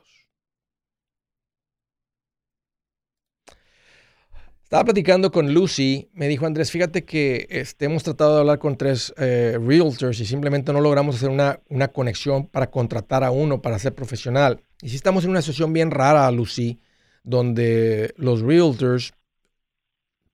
Estaba 4.70 4.86
platicando 4.86 5.32
con 5.32 5.52
Lucy, 5.52 6.12
me 6.14 6.28
dijo 6.28 6.46
Andrés, 6.46 6.70
fíjate 6.70 7.04
que 7.04 7.48
este, 7.50 7.86
hemos 7.86 8.04
tratado 8.04 8.36
de 8.36 8.42
hablar 8.42 8.60
con 8.60 8.78
tres 8.78 9.12
eh, 9.18 9.58
realtors 9.60 10.20
y 10.20 10.28
simplemente 10.28 10.72
no 10.72 10.80
logramos 10.80 11.16
hacer 11.16 11.30
una, 11.30 11.60
una, 11.70 11.88
conexión 11.88 12.46
para 12.46 12.70
contratar 12.70 13.24
a 13.24 13.32
uno 13.32 13.64
para 13.64 13.80
ser 13.80 13.96
profesional. 13.96 14.62
Y 14.84 14.90
si 14.90 14.96
estamos 14.96 15.24
en 15.24 15.32
una 15.32 15.42
situación 15.42 15.74
bien 15.74 15.90
rara, 15.90 16.30
Lucy, 16.30 16.80
donde 17.24 18.14
los 18.16 18.42
realtors, 18.42 19.14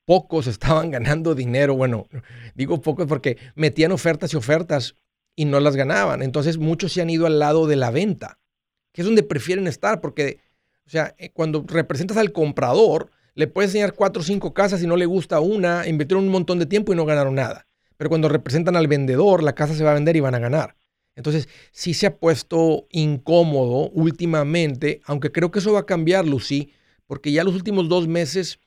pocos 0.03 0.47
estaban 0.47 0.91
ganando 0.91 1.33
dinero. 1.33 1.77
Bueno, 1.77 2.09
digo 2.55 2.81
pocos 2.81 3.07
porque 3.07 3.37
metían 3.55 3.93
ofertas 3.93 4.33
y 4.33 4.35
ofertas 4.35 4.97
y 5.33 5.45
no 5.45 5.61
las 5.61 5.77
ganaban. 5.77 6.21
Entonces 6.21 6.57
muchos 6.57 6.91
se 6.91 7.01
han 7.01 7.09
ido 7.09 7.25
al 7.25 7.39
lado 7.39 7.67
de 7.67 7.77
la 7.77 7.89
venta, 7.89 8.37
que 8.91 9.01
es 9.01 9.05
donde 9.05 9.23
prefieren 9.23 9.65
estar, 9.65 10.01
porque, 10.01 10.41
o 10.85 10.89
sea, 10.89 11.15
eh, 11.19 11.29
cuando 11.31 11.63
representas 11.65 12.17
al 12.17 12.33
comprador, 12.33 13.11
le 13.35 13.47
puedes 13.47 13.69
enseñar 13.69 13.93
cuatro 13.93 14.21
o 14.21 14.25
cinco 14.25 14.53
casas 14.53 14.81
y 14.81 14.87
no 14.87 14.95
le 14.95 15.05
gusta 15.05 15.39
una, 15.39 15.87
invirtieron 15.87 16.23
un 16.25 16.31
montón 16.31 16.57
de 16.59 16.65
tiempo 16.65 16.93
y 16.93 16.95
no 16.95 17.05
ganaron 17.05 17.35
nada. 17.35 17.67
Pero 17.97 18.09
cuando 18.09 18.29
representan 18.29 18.75
al 18.75 18.87
vendedor, 18.87 19.43
la 19.43 19.55
casa 19.55 19.75
se 19.75 19.83
va 19.83 19.91
a 19.91 19.95
vender 19.95 20.15
y 20.15 20.21
van 20.21 20.35
a 20.35 20.39
ganar. 20.39 20.75
Entonces, 21.15 21.47
sí 21.71 21.93
se 21.93 22.07
ha 22.07 22.17
puesto 22.17 22.87
incómodo 22.91 23.89
últimamente, 23.91 25.01
aunque 25.05 25.31
creo 25.31 25.51
que 25.51 25.59
eso 25.59 25.73
va 25.73 25.81
a 25.81 25.85
cambiar, 25.85 26.25
Lucy, 26.25 26.73
porque 27.07 27.31
ya 27.31 27.43
los 27.43 27.55
últimos 27.55 27.87
dos 27.87 28.07
meses 28.07 28.59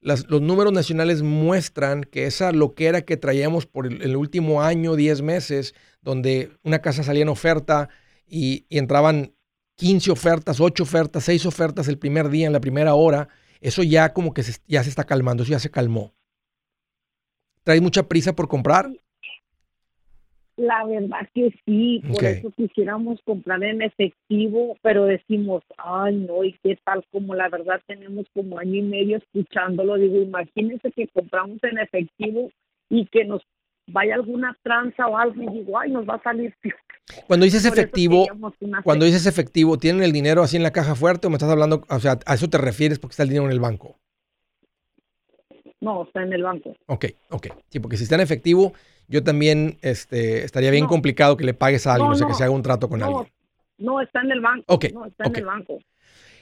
las- 0.00 0.28
los 0.28 0.40
números 0.40 0.72
nacionales 0.72 1.22
muestran 1.22 2.04
que 2.04 2.26
esa 2.26 2.52
loquera 2.52 3.02
que 3.02 3.16
traíamos 3.16 3.66
por 3.66 3.86
el, 3.86 4.16
último 4.16 4.62
año, 4.62 4.94
10 4.94 5.22
meses, 5.22 5.74
donde 6.02 6.50
una 6.62 6.80
casa 6.80 7.02
salía 7.02 7.22
en 7.22 7.28
oferta 7.28 7.88
y, 8.26 8.64
y 8.68 8.78
entraban 8.78 9.34
15 9.74 10.10
ofertas, 10.10 10.60
8 10.60 10.84
ofertas, 10.84 11.24
6 11.24 11.46
ofertas 11.46 11.88
el 11.88 11.98
primer 11.98 12.28
día, 12.28 12.46
en 12.46 12.52
la 12.52 12.60
primera 12.60 12.94
hora, 12.94 13.28
eso 13.60 13.82
ya 13.82 14.12
como 14.12 14.32
que 14.34 14.42
se- 14.42 14.60
ya 14.66 14.82
se 14.82 14.90
está 14.90 15.04
calmando, 15.04 15.42
eso 15.42 15.52
ya 15.52 15.58
se 15.58 15.70
calmó. 15.70 16.12
¿Traes 17.64 17.82
mucha 17.82 18.04
prisa 18.08 18.34
por 18.34 18.48
comprar? 18.48 18.90
La 20.56 20.84
verdad 20.84 21.28
que 21.34 21.54
sí, 21.64 22.02
por 22.04 22.16
Ok. 22.16 22.22
eso 22.24 22.50
quisiéramos 22.56 23.20
comprar 23.22 23.62
en 23.62 23.80
efectivo, 23.80 24.76
pero 24.82 25.04
decimos, 25.04 25.62
ay 25.76 26.16
no, 26.16 26.42
y 26.42 26.58
qué 26.64 26.76
tal 26.84 27.04
como 27.12 27.34
la 27.36 27.48
verdad 27.48 27.80
tenemos 27.86 28.26
como 28.34 28.58
año 28.58 28.74
y 28.74 28.82
medio 28.82 29.18
escuchándolo, 29.18 29.94
digo, 29.94 30.16
imagínense 30.20 30.90
que 30.90 31.06
compramos 31.08 31.58
en 31.62 31.78
efectivo 31.78 32.50
y 32.90 33.06
que 33.06 33.24
nos 33.24 33.42
vaya 33.88 34.14
alguna 34.14 34.56
tranza 34.62 35.06
o 35.06 35.16
algo 35.16 35.42
y 35.42 35.46
digo, 35.58 35.78
ay, 35.78 35.90
nos 35.90 36.06
va 36.08 36.14
a 36.14 36.22
salir 36.22 36.54
peor. 36.60 36.76
Cuando 37.26 37.44
dices 37.44 37.66
Por 37.66 37.78
efectivo, 37.78 38.26
cuando 38.84 39.06
dices 39.06 39.26
efectivo, 39.26 39.78
¿tienen 39.78 40.02
el 40.02 40.12
dinero 40.12 40.42
así 40.42 40.56
en 40.56 40.62
la 40.62 40.72
caja 40.72 40.94
fuerte 40.94 41.26
o 41.26 41.30
me 41.30 41.36
estás 41.36 41.50
hablando, 41.50 41.82
o 41.88 41.98
sea, 42.00 42.18
a 42.26 42.34
eso 42.34 42.48
te 42.50 42.58
refieres 42.58 42.98
porque 42.98 43.12
está 43.12 43.22
el 43.22 43.30
dinero 43.30 43.46
en 43.46 43.52
el 43.52 43.60
banco? 43.60 43.98
No, 45.80 46.02
está 46.04 46.22
en 46.22 46.32
el 46.32 46.42
banco. 46.42 46.74
Ok, 46.86 47.06
ok. 47.30 47.46
Sí, 47.70 47.80
porque 47.80 47.96
si 47.96 48.02
está 48.02 48.16
en 48.16 48.20
efectivo, 48.22 48.72
yo 49.06 49.22
también 49.22 49.78
este, 49.80 50.44
estaría 50.44 50.70
bien 50.70 50.84
No. 50.84 50.88
complicado 50.88 51.36
que 51.36 51.44
le 51.44 51.54
pagues 51.54 51.86
a 51.86 51.92
alguien, 51.94 52.08
No, 52.10 52.14
o 52.14 52.18
sea, 52.18 52.26
que 52.26 52.32
no. 52.32 52.36
se 52.38 52.44
haga 52.44 52.52
un 52.52 52.62
trato 52.62 52.88
con 52.88 53.02
alguien. 53.02 53.26
no, 53.78 54.00
está 54.00 54.20
en 54.20 54.32
el 54.32 54.40
banco. 54.40 54.64
Ok, 54.66 54.86
No, 54.92 55.06
está 55.06 55.24
ok. 55.28 55.36
en 55.36 55.36
el 55.36 55.46
banco. 55.46 55.78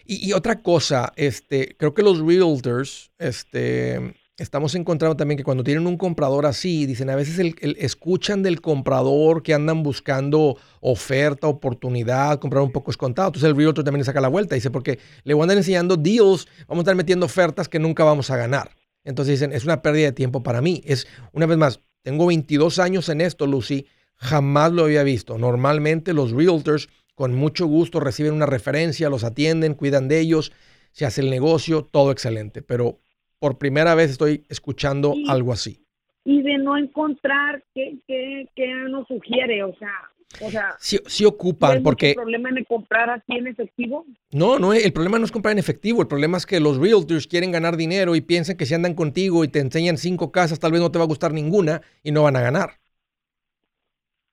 Y, 0.07 0.29
y 0.29 0.33
otra 0.33 0.63
cosa, 0.63 1.13
este, 1.17 1.77
creo 1.77 1.93
que 1.93 2.03
los 2.03 2.19
realtors, 2.21 3.13
este, 3.19 4.15
estamos 4.39 4.74
encontrando 4.74 5.16
también 5.16 5.39
que 5.39 5.45
cuando 5.45 5.64
tienen 5.64 5.87
un 5.87 5.97
comprador 5.97 6.45
así, 6.47 6.84
dicen, 6.87 7.09
a 7.09 7.16
veces 7.16 7.39
el- 7.39 7.55
el- 7.61 7.76
escuchan 7.78 8.43
del 8.43 8.61
comprador 8.61 9.43
que 9.43 9.55
andan 9.55 9.82
buscando 9.82 10.59
oferta, 10.80 11.47
oportunidad, 11.47 12.39
comprar 12.39 12.62
un 12.62 12.72
poco 12.72 12.91
escontado. 12.91 13.28
Entonces 13.28 13.49
el 13.49 13.57
realtor 13.57 13.84
también 13.84 14.01
le 14.01 14.05
saca 14.05 14.20
la 14.20 14.28
vuelta, 14.28 14.55
dice, 14.55 14.70
porque 14.70 14.99
le 15.24 15.34
voy 15.34 15.43
a 15.43 15.45
andar 15.45 15.57
enseñando 15.57 15.97
deals, 15.97 16.47
vamos 16.68 16.82
a 16.82 16.84
estar 16.84 16.97
metiendo 16.97 17.26
ofertas 17.26 17.68
que 17.68 17.78
nunca 17.78 18.05
vamos 18.05 18.30
a 18.30 18.37
ganar. 18.37 18.70
Entonces 19.05 19.39
dicen, 19.39 19.53
es 19.53 19.64
una 19.64 19.82
pérdida 19.82 20.07
de 20.07 20.12
tiempo 20.12 20.43
para 20.43 20.61
mí. 20.61 20.82
Es, 20.84 21.07
una 21.32 21.47
vez 21.47 21.57
más, 21.57 21.80
tengo 22.03 22.26
22 22.26 22.78
años 22.78 23.09
en 23.09 23.20
esto, 23.20 23.47
Lucy, 23.47 23.87
jamás 24.16 24.72
lo 24.72 24.84
había 24.84 25.03
visto. 25.03 25.39
Normalmente 25.39 26.12
los 26.12 26.32
realtors 26.32 26.89
con 27.14 27.34
mucho 27.34 27.66
gusto 27.66 28.01
reciben 28.01 28.34
una 28.34 28.47
referencia, 28.47 29.09
los 29.09 29.24
atienden, 29.24 29.74
cuidan 29.74 30.09
de 30.09 30.20
ellos, 30.20 30.53
se 30.93 31.07
hace 31.07 31.22
el 31.22 31.30
negocio, 31.30 31.82
todo 31.91 32.11
excelente. 32.11 32.62
Pero 32.62 33.01
por 33.39 33.59
primera 33.59 33.95
vez 33.95 34.11
estoy 34.11 34.45
escuchando 34.49 35.14
algo 35.28 35.53
así. 35.53 35.82
Y 36.24 36.43
de 36.43 36.59
no 36.59 36.76
encontrar, 36.76 37.62
¿qué, 37.74 37.99
qué, 38.07 38.49
qué 38.57 38.74
nos 38.89 39.07
sugiere? 39.07 39.62
O 39.62 39.74
sea, 39.76 39.93
o 40.41 40.51
sea, 40.51 40.74
Sí, 40.80 40.99
sí 41.07 41.22
¿no 41.22 41.30
ocupan, 41.30 41.82
porque 41.82 42.14
problema 42.14 42.49
en 42.51 42.64
comprar 42.64 43.11
así 43.11 43.32
en 43.32 43.47
efectivo? 43.47 44.05
no, 44.32 44.59
no, 44.59 44.72
el 44.72 44.93
problema 44.93 45.18
no 45.18 45.24
es 45.24 45.32
comprar 45.32 45.53
en 45.53 45.59
efectivo, 45.59 46.03
el 46.03 46.09
problema 46.09 46.37
es 46.37 46.47
que 46.47 46.59
los 46.61 46.78
realtors 46.78 47.26
quieren 47.26 47.53
ganar 47.53 47.76
dinero 47.76 48.16
y 48.16 48.20
piensan 48.20 48.57
que 48.57 48.66
si 48.66 48.74
andan 48.74 48.95
contigo 48.95 49.45
y 49.45 49.49
te 49.49 49.61
enseñan 49.61 49.99
cinco 49.99 50.32
casas, 50.32 50.59
tal 50.59 50.72
vez 50.72 50.80
no 50.80 50.91
te 50.91 50.99
va 50.99 51.05
a 51.05 51.09
gustar 51.09 51.32
ninguna 51.32 51.80
y 52.03 52.11
no 52.11 52.24
van 52.24 52.37
a 52.37 52.41
ganar. 52.41 52.80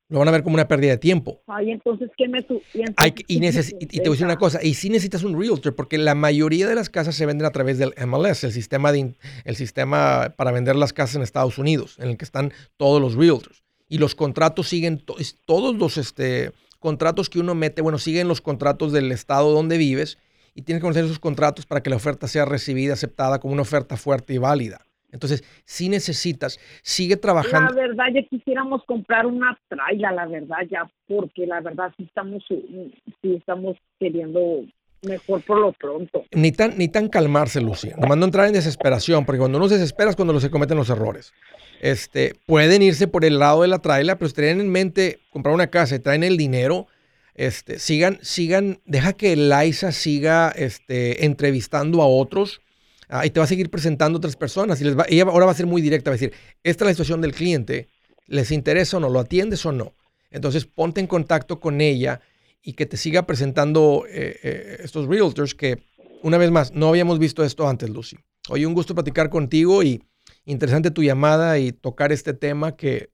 Lo 0.10 0.20
van 0.20 0.28
a 0.28 0.32
ver 0.32 0.44
como 0.44 0.56
una 0.56 0.68
pérdida 0.68 0.92
de 0.92 0.98
tiempo. 0.98 1.42
Ay, 1.48 1.72
entonces, 1.72 2.10
¿qué 2.18 2.28
me 2.28 2.42
su 2.46 2.62
y 2.74 2.82
entonces, 2.82 2.96
Hay 2.98 3.14
y, 3.18 3.24
¿qué 3.36 3.40
me 3.40 3.48
neces- 3.52 3.76
y- 3.80 3.86
y 3.86 3.88
te 3.88 4.00
voy 4.02 4.10
a 4.10 4.12
decir 4.12 4.26
una 4.26 4.36
cosa, 4.38 4.60
y 4.62 4.74
sí 4.76 4.90
necesitas 4.90 5.24
un 5.24 5.40
realtor, 5.40 5.76
porque 5.76 5.98
la 5.98 6.14
mayoría 6.14 6.68
de 6.68 6.76
las 6.76 6.90
casas 6.90 7.16
se 7.16 7.26
venden 7.26 7.46
a 7.46 7.52
través 7.52 7.78
del 7.78 7.94
MLS, 7.98 8.44
el 8.46 8.52
sistema, 8.52 8.92
de, 8.92 9.16
el 9.46 9.56
sistema 9.56 10.34
para 10.38 10.52
vender 10.52 10.76
las 10.76 10.94
casas 10.94 11.16
en 11.16 11.22
Estados 11.24 11.58
Unidos, 11.58 11.98
en 12.00 12.10
el 12.10 12.18
que 12.18 12.26
están 12.26 12.52
todos 12.78 13.02
los 13.02 13.16
realtors. 13.16 13.64
Y 13.88 13.98
los 13.98 14.14
contratos 14.14 14.68
siguen, 14.68 15.00
to- 15.00 15.16
todos 15.46 15.76
los 15.78 15.98
este, 15.98 16.52
contratos 16.80 17.30
que 17.30 17.40
uno 17.40 17.56
mete, 17.56 17.82
bueno, 17.82 17.98
siguen 17.98 18.28
los 18.28 18.42
contratos 18.42 18.92
del 18.92 19.12
estado 19.12 19.52
donde 19.52 19.78
vives, 19.78 20.18
y 20.54 20.62
tienes 20.64 20.82
que 20.82 20.84
conocer 20.84 21.06
esos 21.06 21.18
contratos 21.20 21.66
para 21.66 21.82
que 21.82 21.90
la 21.90 21.96
oferta 21.96 22.28
sea 22.28 22.46
recibida, 22.46 22.94
aceptada 22.94 23.40
como 23.40 23.54
una 23.54 23.64
oferta 23.64 23.98
fuerte 23.98 24.34
y 24.34 24.38
válida. 24.38 24.86
Entonces, 25.14 25.44
sí 25.64 25.90
necesitas, 25.90 26.60
sigue 26.82 27.16
La 27.16 27.22
trabajando. 27.22 27.76
verdad, 27.76 28.06
ya 28.14 28.24
quisiéramos 28.24 28.84
comprar 28.86 29.26
una 29.26 29.58
traila, 29.70 30.12
la 30.12 30.26
verdad, 30.26 30.58
ya, 30.70 30.90
porque 31.08 31.46
la 31.46 31.62
verdad 31.62 31.94
sí 31.96 32.04
estamos, 32.04 32.44
sí 32.50 33.36
estamos 33.36 33.78
queriendo 34.00 34.64
mejor 35.04 35.42
por 35.44 35.60
lo 35.60 35.72
pronto. 35.74 36.26
Ni 36.32 36.52
tan, 36.52 36.78
ni 36.78 36.88
tan 36.88 37.10
calmarse, 37.10 37.62
Lucy. 37.62 37.92
Nomás 37.98 38.18
no 38.18 38.26
entrar 38.26 38.48
en 38.48 38.54
desesperación, 38.54 39.26
porque 39.26 39.40
cuando 39.40 39.60
uno 39.60 39.68
se 39.68 39.76
desespera 39.76 40.10
es 40.10 40.16
cuando 40.16 40.40
se 40.40 40.50
cometen 40.50 40.78
los 40.78 40.90
errores. 40.90 41.32
Este, 41.80 42.34
pueden 42.46 42.82
irse 42.82 43.08
por 43.08 43.26
el 43.26 43.40
lado 43.40 43.62
de 43.62 43.68
la 43.68 43.80
traila, 43.80 44.18
pero 44.18 44.30
si 44.30 44.36
tienen 44.36 44.62
en 44.62 44.72
mente 44.72 45.20
comprar 45.30 45.54
una 45.54 45.68
casa 45.68 45.96
y 45.96 46.00
traen 46.00 46.24
el 46.24 46.38
dinero, 46.38 46.88
este, 47.36 47.78
sigan, 47.78 48.20
sigan, 48.22 48.80
deja 48.86 49.14
que 49.14 49.36
Liza 49.36 49.92
siga 49.92 50.50
este, 50.56 51.26
entrevistando 51.26 52.02
a 52.02 52.08
otros 52.08 52.62
ah, 53.10 53.26
y 53.26 53.30
te 53.30 53.40
va 53.40 53.46
a 53.46 53.48
seguir 53.48 53.70
presentando 53.70 54.18
otras 54.18 54.36
personas. 54.36 54.80
Y 54.82 54.84
les 54.84 54.98
va, 54.98 55.06
ella 55.08 55.24
ahora 55.24 55.46
va 55.46 55.52
a 55.52 55.56
ser 55.56 55.68
muy 55.68 55.82
directa, 55.82 56.10
va 56.10 56.16
a 56.16 56.20
decir, 56.20 56.34
esta 56.64 56.86
es 56.86 56.88
la 56.88 56.94
situación 56.94 57.22
del 57.22 57.34
cliente, 57.34 57.88
¿les 58.28 58.52
interesa 58.52 58.98
o 58.98 59.00
no? 59.00 59.10
¿Lo 59.10 59.20
atiendes 59.20 59.66
o 59.66 59.72
no? 59.72 59.94
Entonces 60.32 60.66
ponte 60.66 61.00
en 61.00 61.08
contacto 61.08 61.60
con 61.60 61.82
ella 61.82 62.22
y 62.62 62.74
que 62.74 62.86
te 62.86 62.98
siga 62.98 63.26
presentando 63.26 64.06
eh, 64.10 64.40
eh, 64.42 64.78
estos 64.84 65.08
realtors 65.08 65.54
que, 65.54 65.84
una 66.22 66.38
vez 66.38 66.50
más, 66.50 66.74
no 66.74 66.90
habíamos 66.90 67.20
visto 67.20 67.44
esto 67.44 67.68
antes, 67.68 67.90
Lucy. 67.90 68.18
Oye, 68.50 68.66
un 68.66 68.74
gusto 68.74 68.96
platicar 68.96 69.30
contigo 69.30 69.84
y 69.84 70.02
interesante 70.46 70.92
tu 70.92 71.04
llamada 71.04 71.60
y 71.60 71.72
tocar 71.72 72.12
este 72.12 72.34
tema 72.34 72.76
que, 72.76 73.12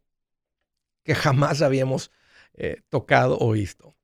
que 1.03 1.15
jamás 1.15 1.61
habíamos 1.61 2.11
eh, 2.53 2.81
tocado 2.89 3.37
o 3.39 3.51
visto. 3.51 3.95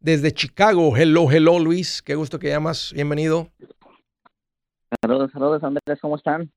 Desde 0.00 0.32
Chicago, 0.32 0.96
hello, 0.96 1.30
hello, 1.30 1.58
Luis. 1.58 2.00
Qué 2.02 2.14
gusto 2.14 2.38
que 2.38 2.48
llamas. 2.48 2.92
Bienvenido. 2.94 3.50
Saludos, 5.00 5.30
saludos 5.32 5.62
Andrés, 5.62 5.98
¿cómo 6.00 6.16
están? 6.16 6.50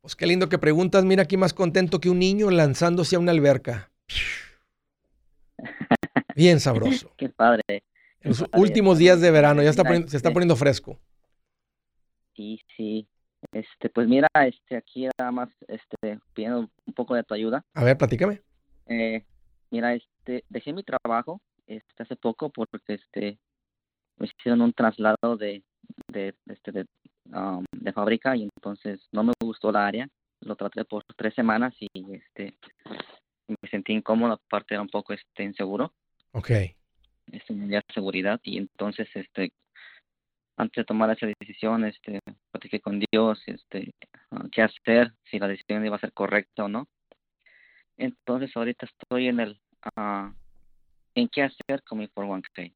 Pues 0.00 0.14
qué 0.14 0.26
lindo 0.26 0.48
que 0.48 0.58
preguntas. 0.58 1.04
Mira 1.04 1.24
aquí 1.24 1.36
más 1.36 1.52
contento 1.52 1.98
que 2.00 2.08
un 2.10 2.18
niño 2.20 2.50
lanzándose 2.50 3.16
a 3.16 3.18
una 3.18 3.32
alberca. 3.32 3.90
Bien 6.36 6.60
sabroso. 6.60 7.12
Qué 7.16 7.28
padre. 7.28 7.62
En 8.20 8.30
los 8.30 8.40
padre, 8.42 8.60
últimos 8.62 8.94
padre. 8.94 9.04
días 9.04 9.20
de 9.20 9.30
verano, 9.30 9.62
ya 9.62 9.70
está 9.70 9.82
poniendo- 9.82 10.08
se 10.08 10.16
está 10.16 10.32
poniendo 10.32 10.56
fresco. 10.56 10.98
Sí, 12.36 12.60
sí. 12.76 13.08
Este, 13.52 13.88
pues 13.90 14.06
mira, 14.08 14.28
este, 14.46 14.76
aquí 14.76 15.08
nada 15.18 15.32
más, 15.32 15.48
este, 15.66 16.18
pidiendo 16.34 16.60
un 16.86 16.94
poco 16.94 17.14
de 17.14 17.24
tu 17.24 17.34
ayuda. 17.34 17.64
A 17.74 17.84
ver, 17.84 17.96
platícame. 17.96 18.42
Eh, 18.86 19.24
mira, 19.70 19.94
este, 19.94 20.44
dejé 20.48 20.72
mi 20.72 20.82
trabajo, 20.84 21.40
este, 21.66 22.02
hace 22.02 22.16
poco 22.16 22.50
porque, 22.50 22.94
este, 22.94 23.38
me 24.16 24.26
hicieron 24.26 24.60
un 24.62 24.72
traslado 24.72 25.36
de, 25.36 25.62
de, 26.12 26.34
este, 26.46 26.72
de, 26.72 26.86
um, 27.32 27.64
de 27.72 27.92
fábrica 27.92 28.36
y 28.36 28.44
entonces 28.44 29.00
no 29.12 29.24
me 29.24 29.32
gustó 29.40 29.72
la 29.72 29.86
área. 29.86 30.08
Lo 30.40 30.56
traté 30.56 30.84
por 30.84 31.04
tres 31.16 31.34
semanas 31.34 31.74
y, 31.80 31.88
este, 32.14 32.54
me 33.48 33.68
sentí 33.70 33.92
incómodo, 33.92 34.34
aparte 34.34 34.74
era 34.74 34.82
un 34.82 34.88
poco, 34.88 35.12
este, 35.12 35.42
inseguro. 35.42 35.92
Ok. 36.32 36.50
este, 37.32 37.52
me 37.52 37.80
seguridad 37.92 38.40
y 38.42 38.58
entonces 38.58 39.08
este 39.14 39.52
antes 40.56 40.82
de 40.82 40.84
tomar 40.84 41.10
esa 41.10 41.26
decisión 41.26 41.84
este 41.84 42.20
platiqué 42.50 42.80
con 42.80 43.00
Dios 43.10 43.40
este 43.46 43.92
ah, 44.30 44.44
qué 44.52 44.62
hacer 44.62 45.12
si 45.30 45.38
la 45.38 45.48
decisión 45.48 45.84
iba 45.84 45.96
a 45.96 46.00
ser 46.00 46.12
correcta 46.12 46.64
o 46.64 46.68
no 46.68 46.86
entonces 47.96 48.50
ahorita 48.54 48.86
estoy 48.86 49.28
en 49.28 49.40
el 49.40 49.60
ah, 49.96 50.32
en 51.14 51.28
qué 51.28 51.42
hacer 51.42 51.82
con 51.84 51.98
mi 51.98 52.08
401k 52.08 52.72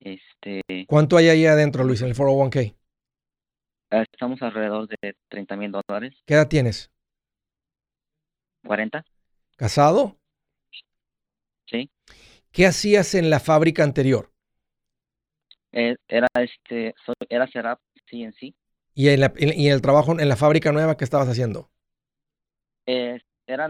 este 0.00 0.62
¿Cuánto 0.86 1.16
hay 1.16 1.28
ahí 1.28 1.46
adentro, 1.46 1.84
Luis, 1.84 2.00
en 2.02 2.08
el 2.08 2.14
401k? 2.14 2.74
Ah, 3.90 4.04
estamos 4.12 4.40
alrededor 4.42 4.88
de 4.88 5.14
30 5.28 5.56
mil 5.56 5.72
dólares 5.72 6.14
¿Qué 6.26 6.34
edad 6.34 6.48
tienes? 6.48 6.90
40 8.64 9.04
¿Casado? 9.56 10.18
sí 11.66 11.90
¿Qué 12.52 12.66
hacías 12.66 13.14
en 13.14 13.30
la 13.30 13.40
fábrica 13.40 13.82
anterior? 13.84 14.30
Eh, 15.72 15.96
era 16.08 16.26
este 16.34 16.94
era 17.28 17.46
setup 17.46 17.78
CNC 18.08 18.54
¿Y 18.94 19.08
en, 19.08 19.20
la- 19.20 19.32
en- 19.36 19.58
y 19.58 19.68
en 19.68 19.72
el 19.74 19.82
trabajo 19.82 20.18
en 20.18 20.28
la 20.28 20.36
fábrica 20.36 20.72
nueva 20.72 20.96
que 20.96 21.04
estabas 21.04 21.28
haciendo? 21.28 21.70
eh, 22.86 23.20
era 23.46 23.68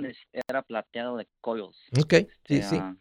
era 0.48 0.62
plateado 0.62 1.16
de 1.16 1.26
coils 1.40 1.76
Ok, 1.98 2.10
sí, 2.10 2.26
Este, 2.50 2.62
sí. 2.62 2.76
ah. 2.76 2.94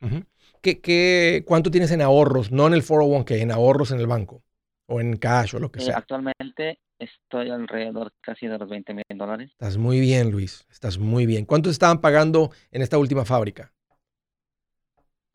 ¿Qué, 0.62 0.82
qué, 0.82 1.44
cuánto 1.46 1.72
tienes 1.72 1.92
en 1.92 2.02
ahorros? 2.02 2.52
No 2.52 2.68
en 2.68 2.74
el 2.74 2.82
401k, 2.84 3.32
en 3.42 3.52
ahorros 3.52 3.92
en 3.92 4.00
el 4.00 4.08
banco. 4.08 4.44
O 4.88 5.00
en 5.00 5.18
cash 5.18 5.56
o 5.56 5.60
lo 5.60 5.72
que 5.72 5.80
Eh, 5.80 5.86
sea. 5.86 5.96
actualmente 5.96 6.80
estoy 7.00 7.50
alrededor 7.50 8.14
casi 8.22 8.48
de 8.48 8.58
los 8.58 8.70
20 8.70 8.94
mil 8.94 9.04
dólares. 9.16 9.50
Estás 9.52 9.78
muy 9.78 10.00
bien, 10.00 10.32
Luis. 10.32 10.66
Estás 10.70 10.98
muy 11.00 11.26
bien. 11.26 11.46
¿Cuánto 11.46 11.70
estaban 11.70 12.02
pagando 12.02 12.52
en 12.72 12.82
esta 12.82 12.98
última 12.98 13.26
fábrica? 13.26 13.74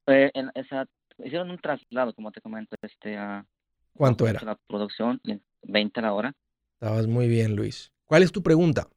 Eh, 0.07 0.31
en 0.35 0.51
esa, 0.55 0.87
hicieron 1.19 1.51
un 1.51 1.59
traslado, 1.59 2.15
como 2.15 2.31
te 2.31 2.41
comento, 2.41 2.77
este, 2.83 3.17
a 3.17 3.47
¿Cuánto 3.95 4.29
era? 4.29 4.41
la 4.43 4.59
producción, 4.67 5.21
y 5.25 5.41
20 5.63 6.01
a 6.01 6.03
la 6.03 6.13
hora. 6.13 6.35
Estabas 6.75 7.07
muy 7.07 7.29
bien, 7.29 7.57
Luis. 7.57 7.93
¿Cuál 8.05 8.23
es 8.23 8.33
tu 8.33 8.43
pregunta? 8.43 8.89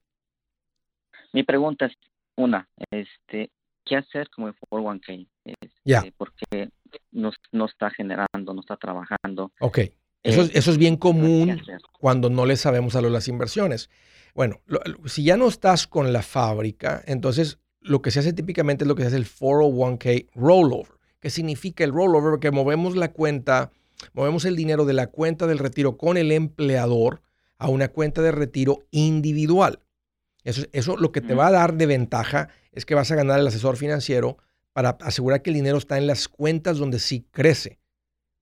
Mi 1.32 1.44
pregunta 1.44 1.86
es 1.86 1.94
una, 2.36 2.68
este, 2.92 3.52
¿qué 3.86 3.96
hacer 3.96 4.30
como 4.30 4.48
el 4.50 4.56
401k? 4.56 5.28
Este, 5.46 5.70
Ya. 5.86 6.04
Porque 6.18 6.70
no, 7.12 7.32
no 7.52 7.66
está 7.66 7.90
generando, 7.92 8.54
no 8.54 8.60
está 8.60 8.76
trabajando. 8.76 9.52
Ok. 9.62 9.80
Eso, 10.28 10.42
es- 10.42 10.50
Eh, 10.50 10.54
eso 10.56 10.72
es 10.72 10.78
bien 10.78 10.96
¿Qué 10.96 11.00
común 11.00 11.62
cuando 12.00 12.30
no 12.30 12.46
le 12.46 12.56
sabemos 12.58 12.96
a 12.96 13.02
lo 13.02 13.08
de 13.08 13.14
las 13.14 13.28
inversiones. 13.28 13.90
Bueno, 14.36 14.62
lo- 14.66 14.82
si 15.08 15.24
ya 15.24 15.38
no 15.38 15.48
estás 15.48 15.88
con 15.88 16.14
la 16.14 16.22
fábrica, 16.22 17.02
entonces 17.08 17.60
lo 17.82 18.02
que 18.02 18.12
se 18.12 18.20
hace 18.20 18.34
típicamente 18.34 18.84
es 18.84 18.88
lo 18.88 18.96
que 18.96 19.04
se 19.04 19.08
hace 19.08 19.18
el 19.18 19.26
401k 19.26 20.28
rollover. 20.36 20.92
¿Qué 21.20 21.30
significa 21.30 21.84
el 21.84 21.92
rollover? 21.94 22.32
Porque 22.32 22.52
movemos 22.52 22.96
la 22.96 23.12
cuenta, 23.12 23.72
movemos 24.14 24.46
el 24.46 24.56
dinero 24.56 24.86
de 24.86 24.94
la 24.94 25.08
cuenta 25.08 25.48
del 25.48 25.58
retiro 25.58 25.98
con 25.98 26.18
el 26.18 26.32
empleador 26.32 27.22
a 27.58 27.70
una 27.70 27.88
cuenta 27.88 28.22
de 28.22 28.32
retiro 28.32 28.80
individual. 28.92 29.80
Eso, 30.44 30.64
eso 30.74 30.96
lo 30.98 31.12
que 31.12 31.22
te 31.22 31.34
va 31.34 31.48
a 31.48 31.52
dar 31.52 31.74
de 31.74 31.86
ventaja 31.88 32.50
es 32.72 32.86
que 32.86 32.94
vas 32.96 33.10
a 33.12 33.16
ganar 33.16 33.40
el 33.40 33.48
asesor 33.48 33.76
financiero 33.78 34.38
para 34.74 34.92
asegurar 35.02 35.42
que 35.42 35.50
el 35.50 35.56
dinero 35.56 35.78
está 35.78 35.98
en 35.98 36.06
las 36.06 36.28
cuentas 36.28 36.78
donde 36.78 37.00
sí 37.00 37.26
crece. 37.32 37.80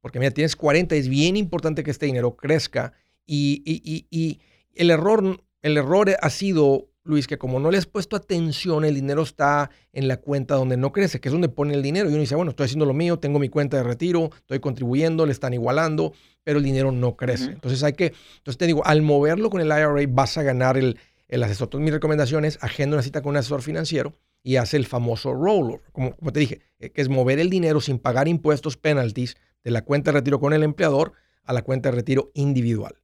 Porque 0.05 0.19
mira, 0.19 0.29
tienes 0.29 0.55
40, 0.55 0.93
es 0.95 1.09
bien 1.09 1.35
importante 1.35 1.81
que 1.83 1.89
este 1.89 2.05
dinero 2.05 2.35
crezca. 2.35 2.93
Y, 3.25 3.63
y- 3.65 3.81
y- 3.83 4.05
y 4.11 4.39
el, 4.75 4.91
error, 4.91 5.41
el 5.63 5.77
error 5.77 6.11
ha 6.21 6.29
sido, 6.29 6.89
Luis, 7.03 7.25
que 7.25 7.39
como 7.39 7.59
no 7.59 7.71
le 7.71 7.79
has 7.79 7.87
puesto 7.87 8.15
atención, 8.15 8.85
el 8.85 8.93
dinero 8.93 9.23
está 9.23 9.71
en 9.93 10.07
la 10.07 10.17
cuenta 10.17 10.53
donde 10.53 10.77
no 10.77 10.91
crece, 10.91 11.19
que 11.19 11.29
es 11.29 11.31
donde 11.33 11.49
pone 11.49 11.73
el 11.73 11.81
dinero. 11.81 12.07
Y 12.07 12.11
uno 12.13 12.21
dice, 12.21 12.35
bueno, 12.35 12.51
estoy 12.51 12.65
haciendo 12.65 12.85
lo 12.85 12.93
mío, 12.93 13.17
tengo 13.17 13.39
mi 13.39 13.49
cuenta 13.49 13.77
de 13.77 13.83
retiro, 13.83 14.29
estoy 14.35 14.59
contribuyendo, 14.59 15.25
le 15.25 15.31
están 15.31 15.55
igualando, 15.55 16.13
pero 16.43 16.59
el 16.59 16.63
dinero 16.65 16.91
no 16.91 17.15
crece. 17.15 17.45
Entonces 17.53 17.81
hay 17.81 17.93
que, 17.93 18.13
entonces 18.37 18.59
te 18.59 18.67
digo, 18.67 18.85
al 18.85 19.01
moverlo 19.01 19.49
con 19.49 19.59
el 19.59 19.69
IRA 19.69 19.89
vas 20.09 20.37
a 20.37 20.43
ganar 20.43 20.77
el, 20.77 20.99
el 21.27 21.43
asesor. 21.43 21.67
Entonces 21.67 21.85
mi 21.85 21.91
recomendación 21.91 22.45
es 22.45 22.61
agenda 22.63 22.95
una 22.95 23.03
cita 23.03 23.21
con 23.21 23.31
un 23.31 23.37
asesor 23.37 23.61
financiero 23.61 24.13
y 24.43 24.57
hace 24.57 24.77
el 24.77 24.85
famoso 24.85 25.33
rollover, 25.33 25.81
como, 25.91 26.15
como 26.15 26.31
te 26.31 26.39
dije, 26.39 26.61
eh, 26.79 26.91
que 26.91 27.01
es 27.01 27.09
mover 27.09 27.39
el 27.39 27.49
dinero 27.49 27.81
sin 27.81 27.97
pagar 27.99 28.27
impuestos, 28.27 28.77
penalties, 28.77 29.35
de 29.63 29.71
la 29.71 29.83
cuenta 29.83 30.11
de 30.11 30.19
retiro 30.19 30.39
con 30.39 30.53
el 30.53 30.61
empleador 30.63 31.13
a 31.43 31.53
la 31.53 31.63
cuenta 31.63 31.89
de 31.89 31.95
retiro 31.95 32.31
individual. 32.35 32.95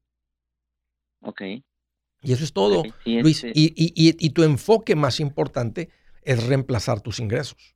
Ok. 1.22 1.41
Y 2.24 2.34
eso 2.34 2.43
es 2.43 2.53
todo, 2.53 2.84
sí, 3.03 3.19
Luis. 3.22 3.43
este, 3.43 3.59
Y, 3.59 3.74
y- 3.76 3.93
y- 3.95 4.15
y 4.19 4.30
tu 4.30 4.43
enfoque 4.43 4.95
más 4.95 5.19
importante 5.19 5.89
es 6.22 6.45
reemplazar 6.45 7.01
tus 7.01 7.19
ingresos. 7.19 7.76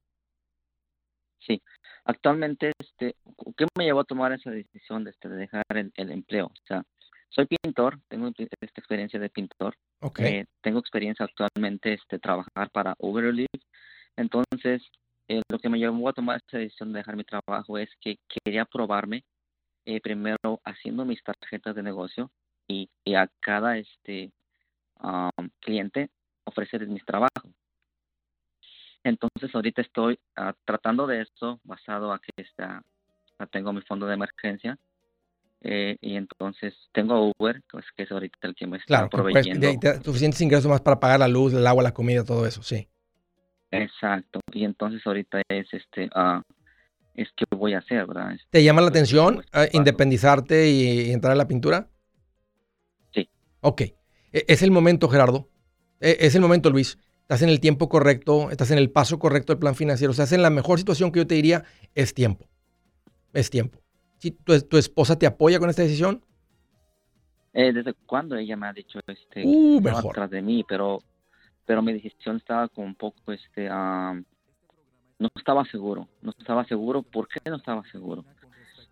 Sí. 1.40 1.62
Actualmente, 2.04 2.72
este, 2.80 3.16
¿qué 3.58 3.66
me 3.76 3.86
llevó 3.86 4.02
a 4.02 4.06
tomar 4.06 4.32
esa 4.34 4.52
decisión 4.52 5.04
de, 5.04 5.10
este, 5.12 5.28
de 5.30 5.38
dejar 5.38 5.64
el, 5.70 5.92
el 5.96 6.12
empleo? 6.12 6.48
O 6.48 6.66
sea, 6.68 6.84
soy 7.30 7.48
pintor, 7.48 8.00
tengo 8.08 8.28
esta 8.28 8.80
experiencia 8.80 9.20
de 9.20 9.30
pintor. 9.30 9.76
Ok. 10.00 10.20
Eh, 10.20 10.46
tengo 10.62 10.80
experiencia 10.80 11.26
actualmente 11.26 11.94
este 11.94 12.20
trabajar 12.20 12.70
para 12.72 12.96
Uber 13.00 13.26
Eats. 13.38 13.66
Entonces, 14.16 14.82
eh, 15.28 15.42
lo 15.50 15.60
que 15.60 15.70
me 15.70 15.78
llevó 15.78 16.08
a 16.08 16.14
tomar 16.14 16.42
esa 16.48 16.58
decisión 16.58 16.94
de 16.94 17.00
dejar 17.00 17.16
mi 17.16 17.24
trabajo 17.24 17.78
es 17.78 17.90
que 18.00 18.18
quería 18.28 18.66
probarme 18.66 19.24
eh, 19.86 20.00
primero 20.02 20.62
haciendo 20.64 21.04
mis 21.06 21.22
tarjetas 21.24 21.76
de 21.76 21.84
negocio 21.84 22.32
y, 22.68 22.90
y 23.04 23.16
a 23.16 23.30
cada 23.40 23.78
este 23.78 24.32
am, 24.98 25.50
cliente 25.60 26.10
ofrecerles 26.46 26.90
mis 26.90 27.06
trabajos. 27.06 27.52
Entonces, 29.04 29.54
ahorita 29.54 29.82
estoy 29.82 30.18
ah, 30.36 30.54
tratando 30.66 31.06
de 31.06 31.22
eso 31.22 31.60
basado 31.64 32.12
a 32.12 32.20
que 32.20 32.32
está, 32.38 32.82
tengo 33.52 33.72
mi 33.74 33.82
fondo 33.82 34.08
de 34.08 34.16
emergencia 34.16 34.80
eh, 35.68 35.98
y 36.00 36.16
entonces 36.16 36.74
tengo 36.94 37.32
Uber, 37.38 37.62
pues, 37.72 37.86
que 37.98 38.04
es 38.04 38.12
ahorita 38.12 38.38
el 38.44 38.54
que 38.56 38.68
me 38.68 38.78
está 38.78 38.86
Claro, 38.88 39.10
proveyendo. 39.10 39.60
de- 39.68 39.78
de- 39.78 40.04
suficientes 40.04 40.40
ingresos 40.42 40.68
más 40.70 40.82
para 40.82 41.00
pagar 41.00 41.20
la 41.20 41.28
luz, 41.28 41.54
el 41.54 41.66
agua, 41.66 41.82
la 41.84 41.94
comida, 41.94 42.24
todo 42.24 42.46
eso, 42.46 42.62
sí. 42.64 42.88
Exacto. 43.72 44.40
Y 44.54 44.64
entonces 44.64 45.02
ahorita 45.06 45.42
es 45.50 45.68
este, 45.74 46.10
ah, 46.14 46.42
es 47.16 47.28
que 47.36 47.46
voy 47.56 47.74
a 47.74 47.80
hacer, 47.80 48.06
¿verdad? 48.06 48.34
Es- 48.34 48.46
¿Te 48.50 48.64
llama 48.64 48.82
la 48.82 48.88
atención 48.90 49.36
este 49.40 49.50
ah, 49.54 49.66
paso. 49.66 49.78
independizarte 49.78 50.70
y, 50.70 51.02
y 51.08 51.12
entrar 51.12 51.34
a 51.34 51.36
la 51.36 51.48
pintura? 51.48 51.90
Sí. 53.14 53.30
Ok. 53.62 53.82
E- 53.82 53.96
Es 54.48 54.62
el 54.62 54.72
momento, 54.72 55.10
Gerardo. 55.10 55.50
E- 56.00 56.18
Es 56.20 56.36
el 56.36 56.42
momento, 56.42 56.70
Luis. 56.70 56.98
Estás 57.22 57.42
en 57.42 57.50
el 57.50 57.60
tiempo 57.60 57.90
correcto, 57.90 58.52
estás 58.52 58.70
en 58.70 58.78
el 58.78 58.92
paso 58.92 59.18
correcto 59.18 59.52
del 59.52 59.60
plan 59.60 59.74
financiero. 59.76 60.12
Estás 60.12 60.32
en 60.32 60.44
la 60.44 60.52
mejor 60.52 60.78
situación 60.78 61.12
que 61.12 61.20
yo 61.22 61.28
te 61.28 61.34
diría, 61.36 61.64
es 61.96 62.14
tiempo. 62.14 62.48
Es 63.34 63.50
tiempo. 63.50 63.80
Si 64.20 64.32
tu, 64.32 64.60
tu 64.62 64.78
esposa 64.78 65.18
te 65.18 65.26
apoya 65.28 65.60
con 65.60 65.70
esta 65.70 65.82
decisión, 65.84 66.22
Eh, 67.54 67.72
¿Desde 67.72 67.94
cuándo 67.94 68.36
ella 68.36 68.58
me 68.58 68.68
ha 68.68 68.74
dicho 68.74 69.00
este 69.08 69.44
Uh, 69.46 69.80
mejor. 69.80 70.12
atrás 70.12 70.30
de 70.30 70.42
mí? 70.42 70.66
Pero, 70.68 71.00
pero 71.66 71.82
mi 71.82 71.94
decisión 71.94 72.36
estaba 72.38 72.68
como 72.68 72.88
un 72.88 72.96
poco, 72.96 73.32
este, 73.32 73.70
ah, 73.72 74.14
no 75.20 75.30
estaba 75.36 75.64
seguro. 75.66 76.10
No 76.22 76.34
estaba 76.38 76.66
seguro. 76.66 77.02
¿Por 77.02 77.30
qué 77.30 77.40
no 77.50 77.56
estaba 77.56 77.82
seguro? 77.92 78.26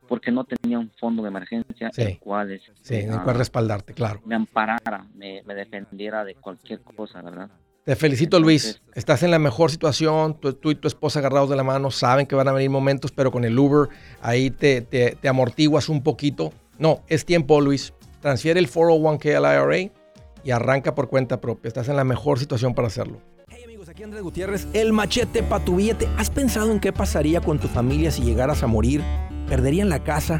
Porque 0.08 0.32
no 0.32 0.46
tenía 0.46 0.80
un 0.80 0.92
fondo 1.00 1.24
de 1.24 1.28
emergencia 1.30 1.90
Sí. 1.92 2.02
el 2.04 2.20
cual, 2.20 2.52
este, 2.52 2.72
sí, 2.82 2.96
en 2.96 3.12
el 3.12 3.20
ah, 3.20 3.24
cual 3.24 3.38
respaldarte, 3.38 3.94
claro. 3.94 4.22
me 4.26 4.36
amparara, 4.36 5.08
me, 5.14 5.42
me 5.44 5.56
defendiera 5.56 6.24
de 6.24 6.36
cualquier 6.36 6.80
cosa, 6.82 7.22
¿verdad? 7.22 7.50
Te 7.86 7.96
felicito, 7.98 8.40
Luis. 8.40 8.82
Estás 8.96 9.24
en 9.24 9.32
la 9.32 9.40
mejor 9.40 9.70
situación. 9.70 10.40
Tú, 10.40 10.54
tú 10.54 10.72
y 10.72 10.76
tu 10.76 10.88
esposa 10.88 11.20
agarrados 11.20 11.50
de 11.50 11.58
la 11.58 11.64
mano 11.64 11.92
saben 11.92 12.26
que 12.26 12.36
van 12.36 12.48
a 12.48 12.54
venir 12.54 12.70
momentos, 12.70 13.12
pero 13.12 13.30
con 13.32 13.44
el 13.44 13.60
Uber 13.60 13.90
ahí 14.22 14.52
te, 14.52 14.82
te- 14.82 15.18
te 15.20 15.28
amortiguas 15.28 15.90
un 15.90 16.02
poquito. 16.02 16.54
No, 16.80 17.02
es 17.08 17.26
tiempo, 17.26 17.60
Luis. 17.60 17.94
Transfiere 18.22 18.60
el 18.60 18.70
401k 18.72 19.36
al 19.36 19.44
IRA 19.84 19.92
y 20.46 20.52
arranca 20.52 20.96
por 20.96 21.10
cuenta 21.10 21.42
propia. 21.42 21.68
Estás 21.68 21.90
en 21.90 21.98
la 21.98 22.06
mejor 22.06 22.40
situación 22.40 22.74
para 22.74 22.88
hacerlo. 22.88 23.20
Hey 23.50 23.64
amigos, 23.66 23.90
aquí 23.90 24.04
Andrés 24.04 24.24
Gutiérrez, 24.24 24.66
el 24.74 24.94
machete 24.94 25.44
para 25.44 25.66
tu 25.66 25.76
billete. 25.76 26.08
¿Has 26.18 26.30
pensado 26.30 26.72
en 26.72 26.80
qué 26.80 26.94
pasaría 26.94 27.42
con 27.42 27.60
tu 27.60 27.68
familia 27.68 28.12
si 28.12 28.22
llegaras 28.22 28.64
a 28.64 28.68
morir? 28.68 29.04
¿Perderían 29.50 29.90
la 29.90 30.02
casa? 30.06 30.40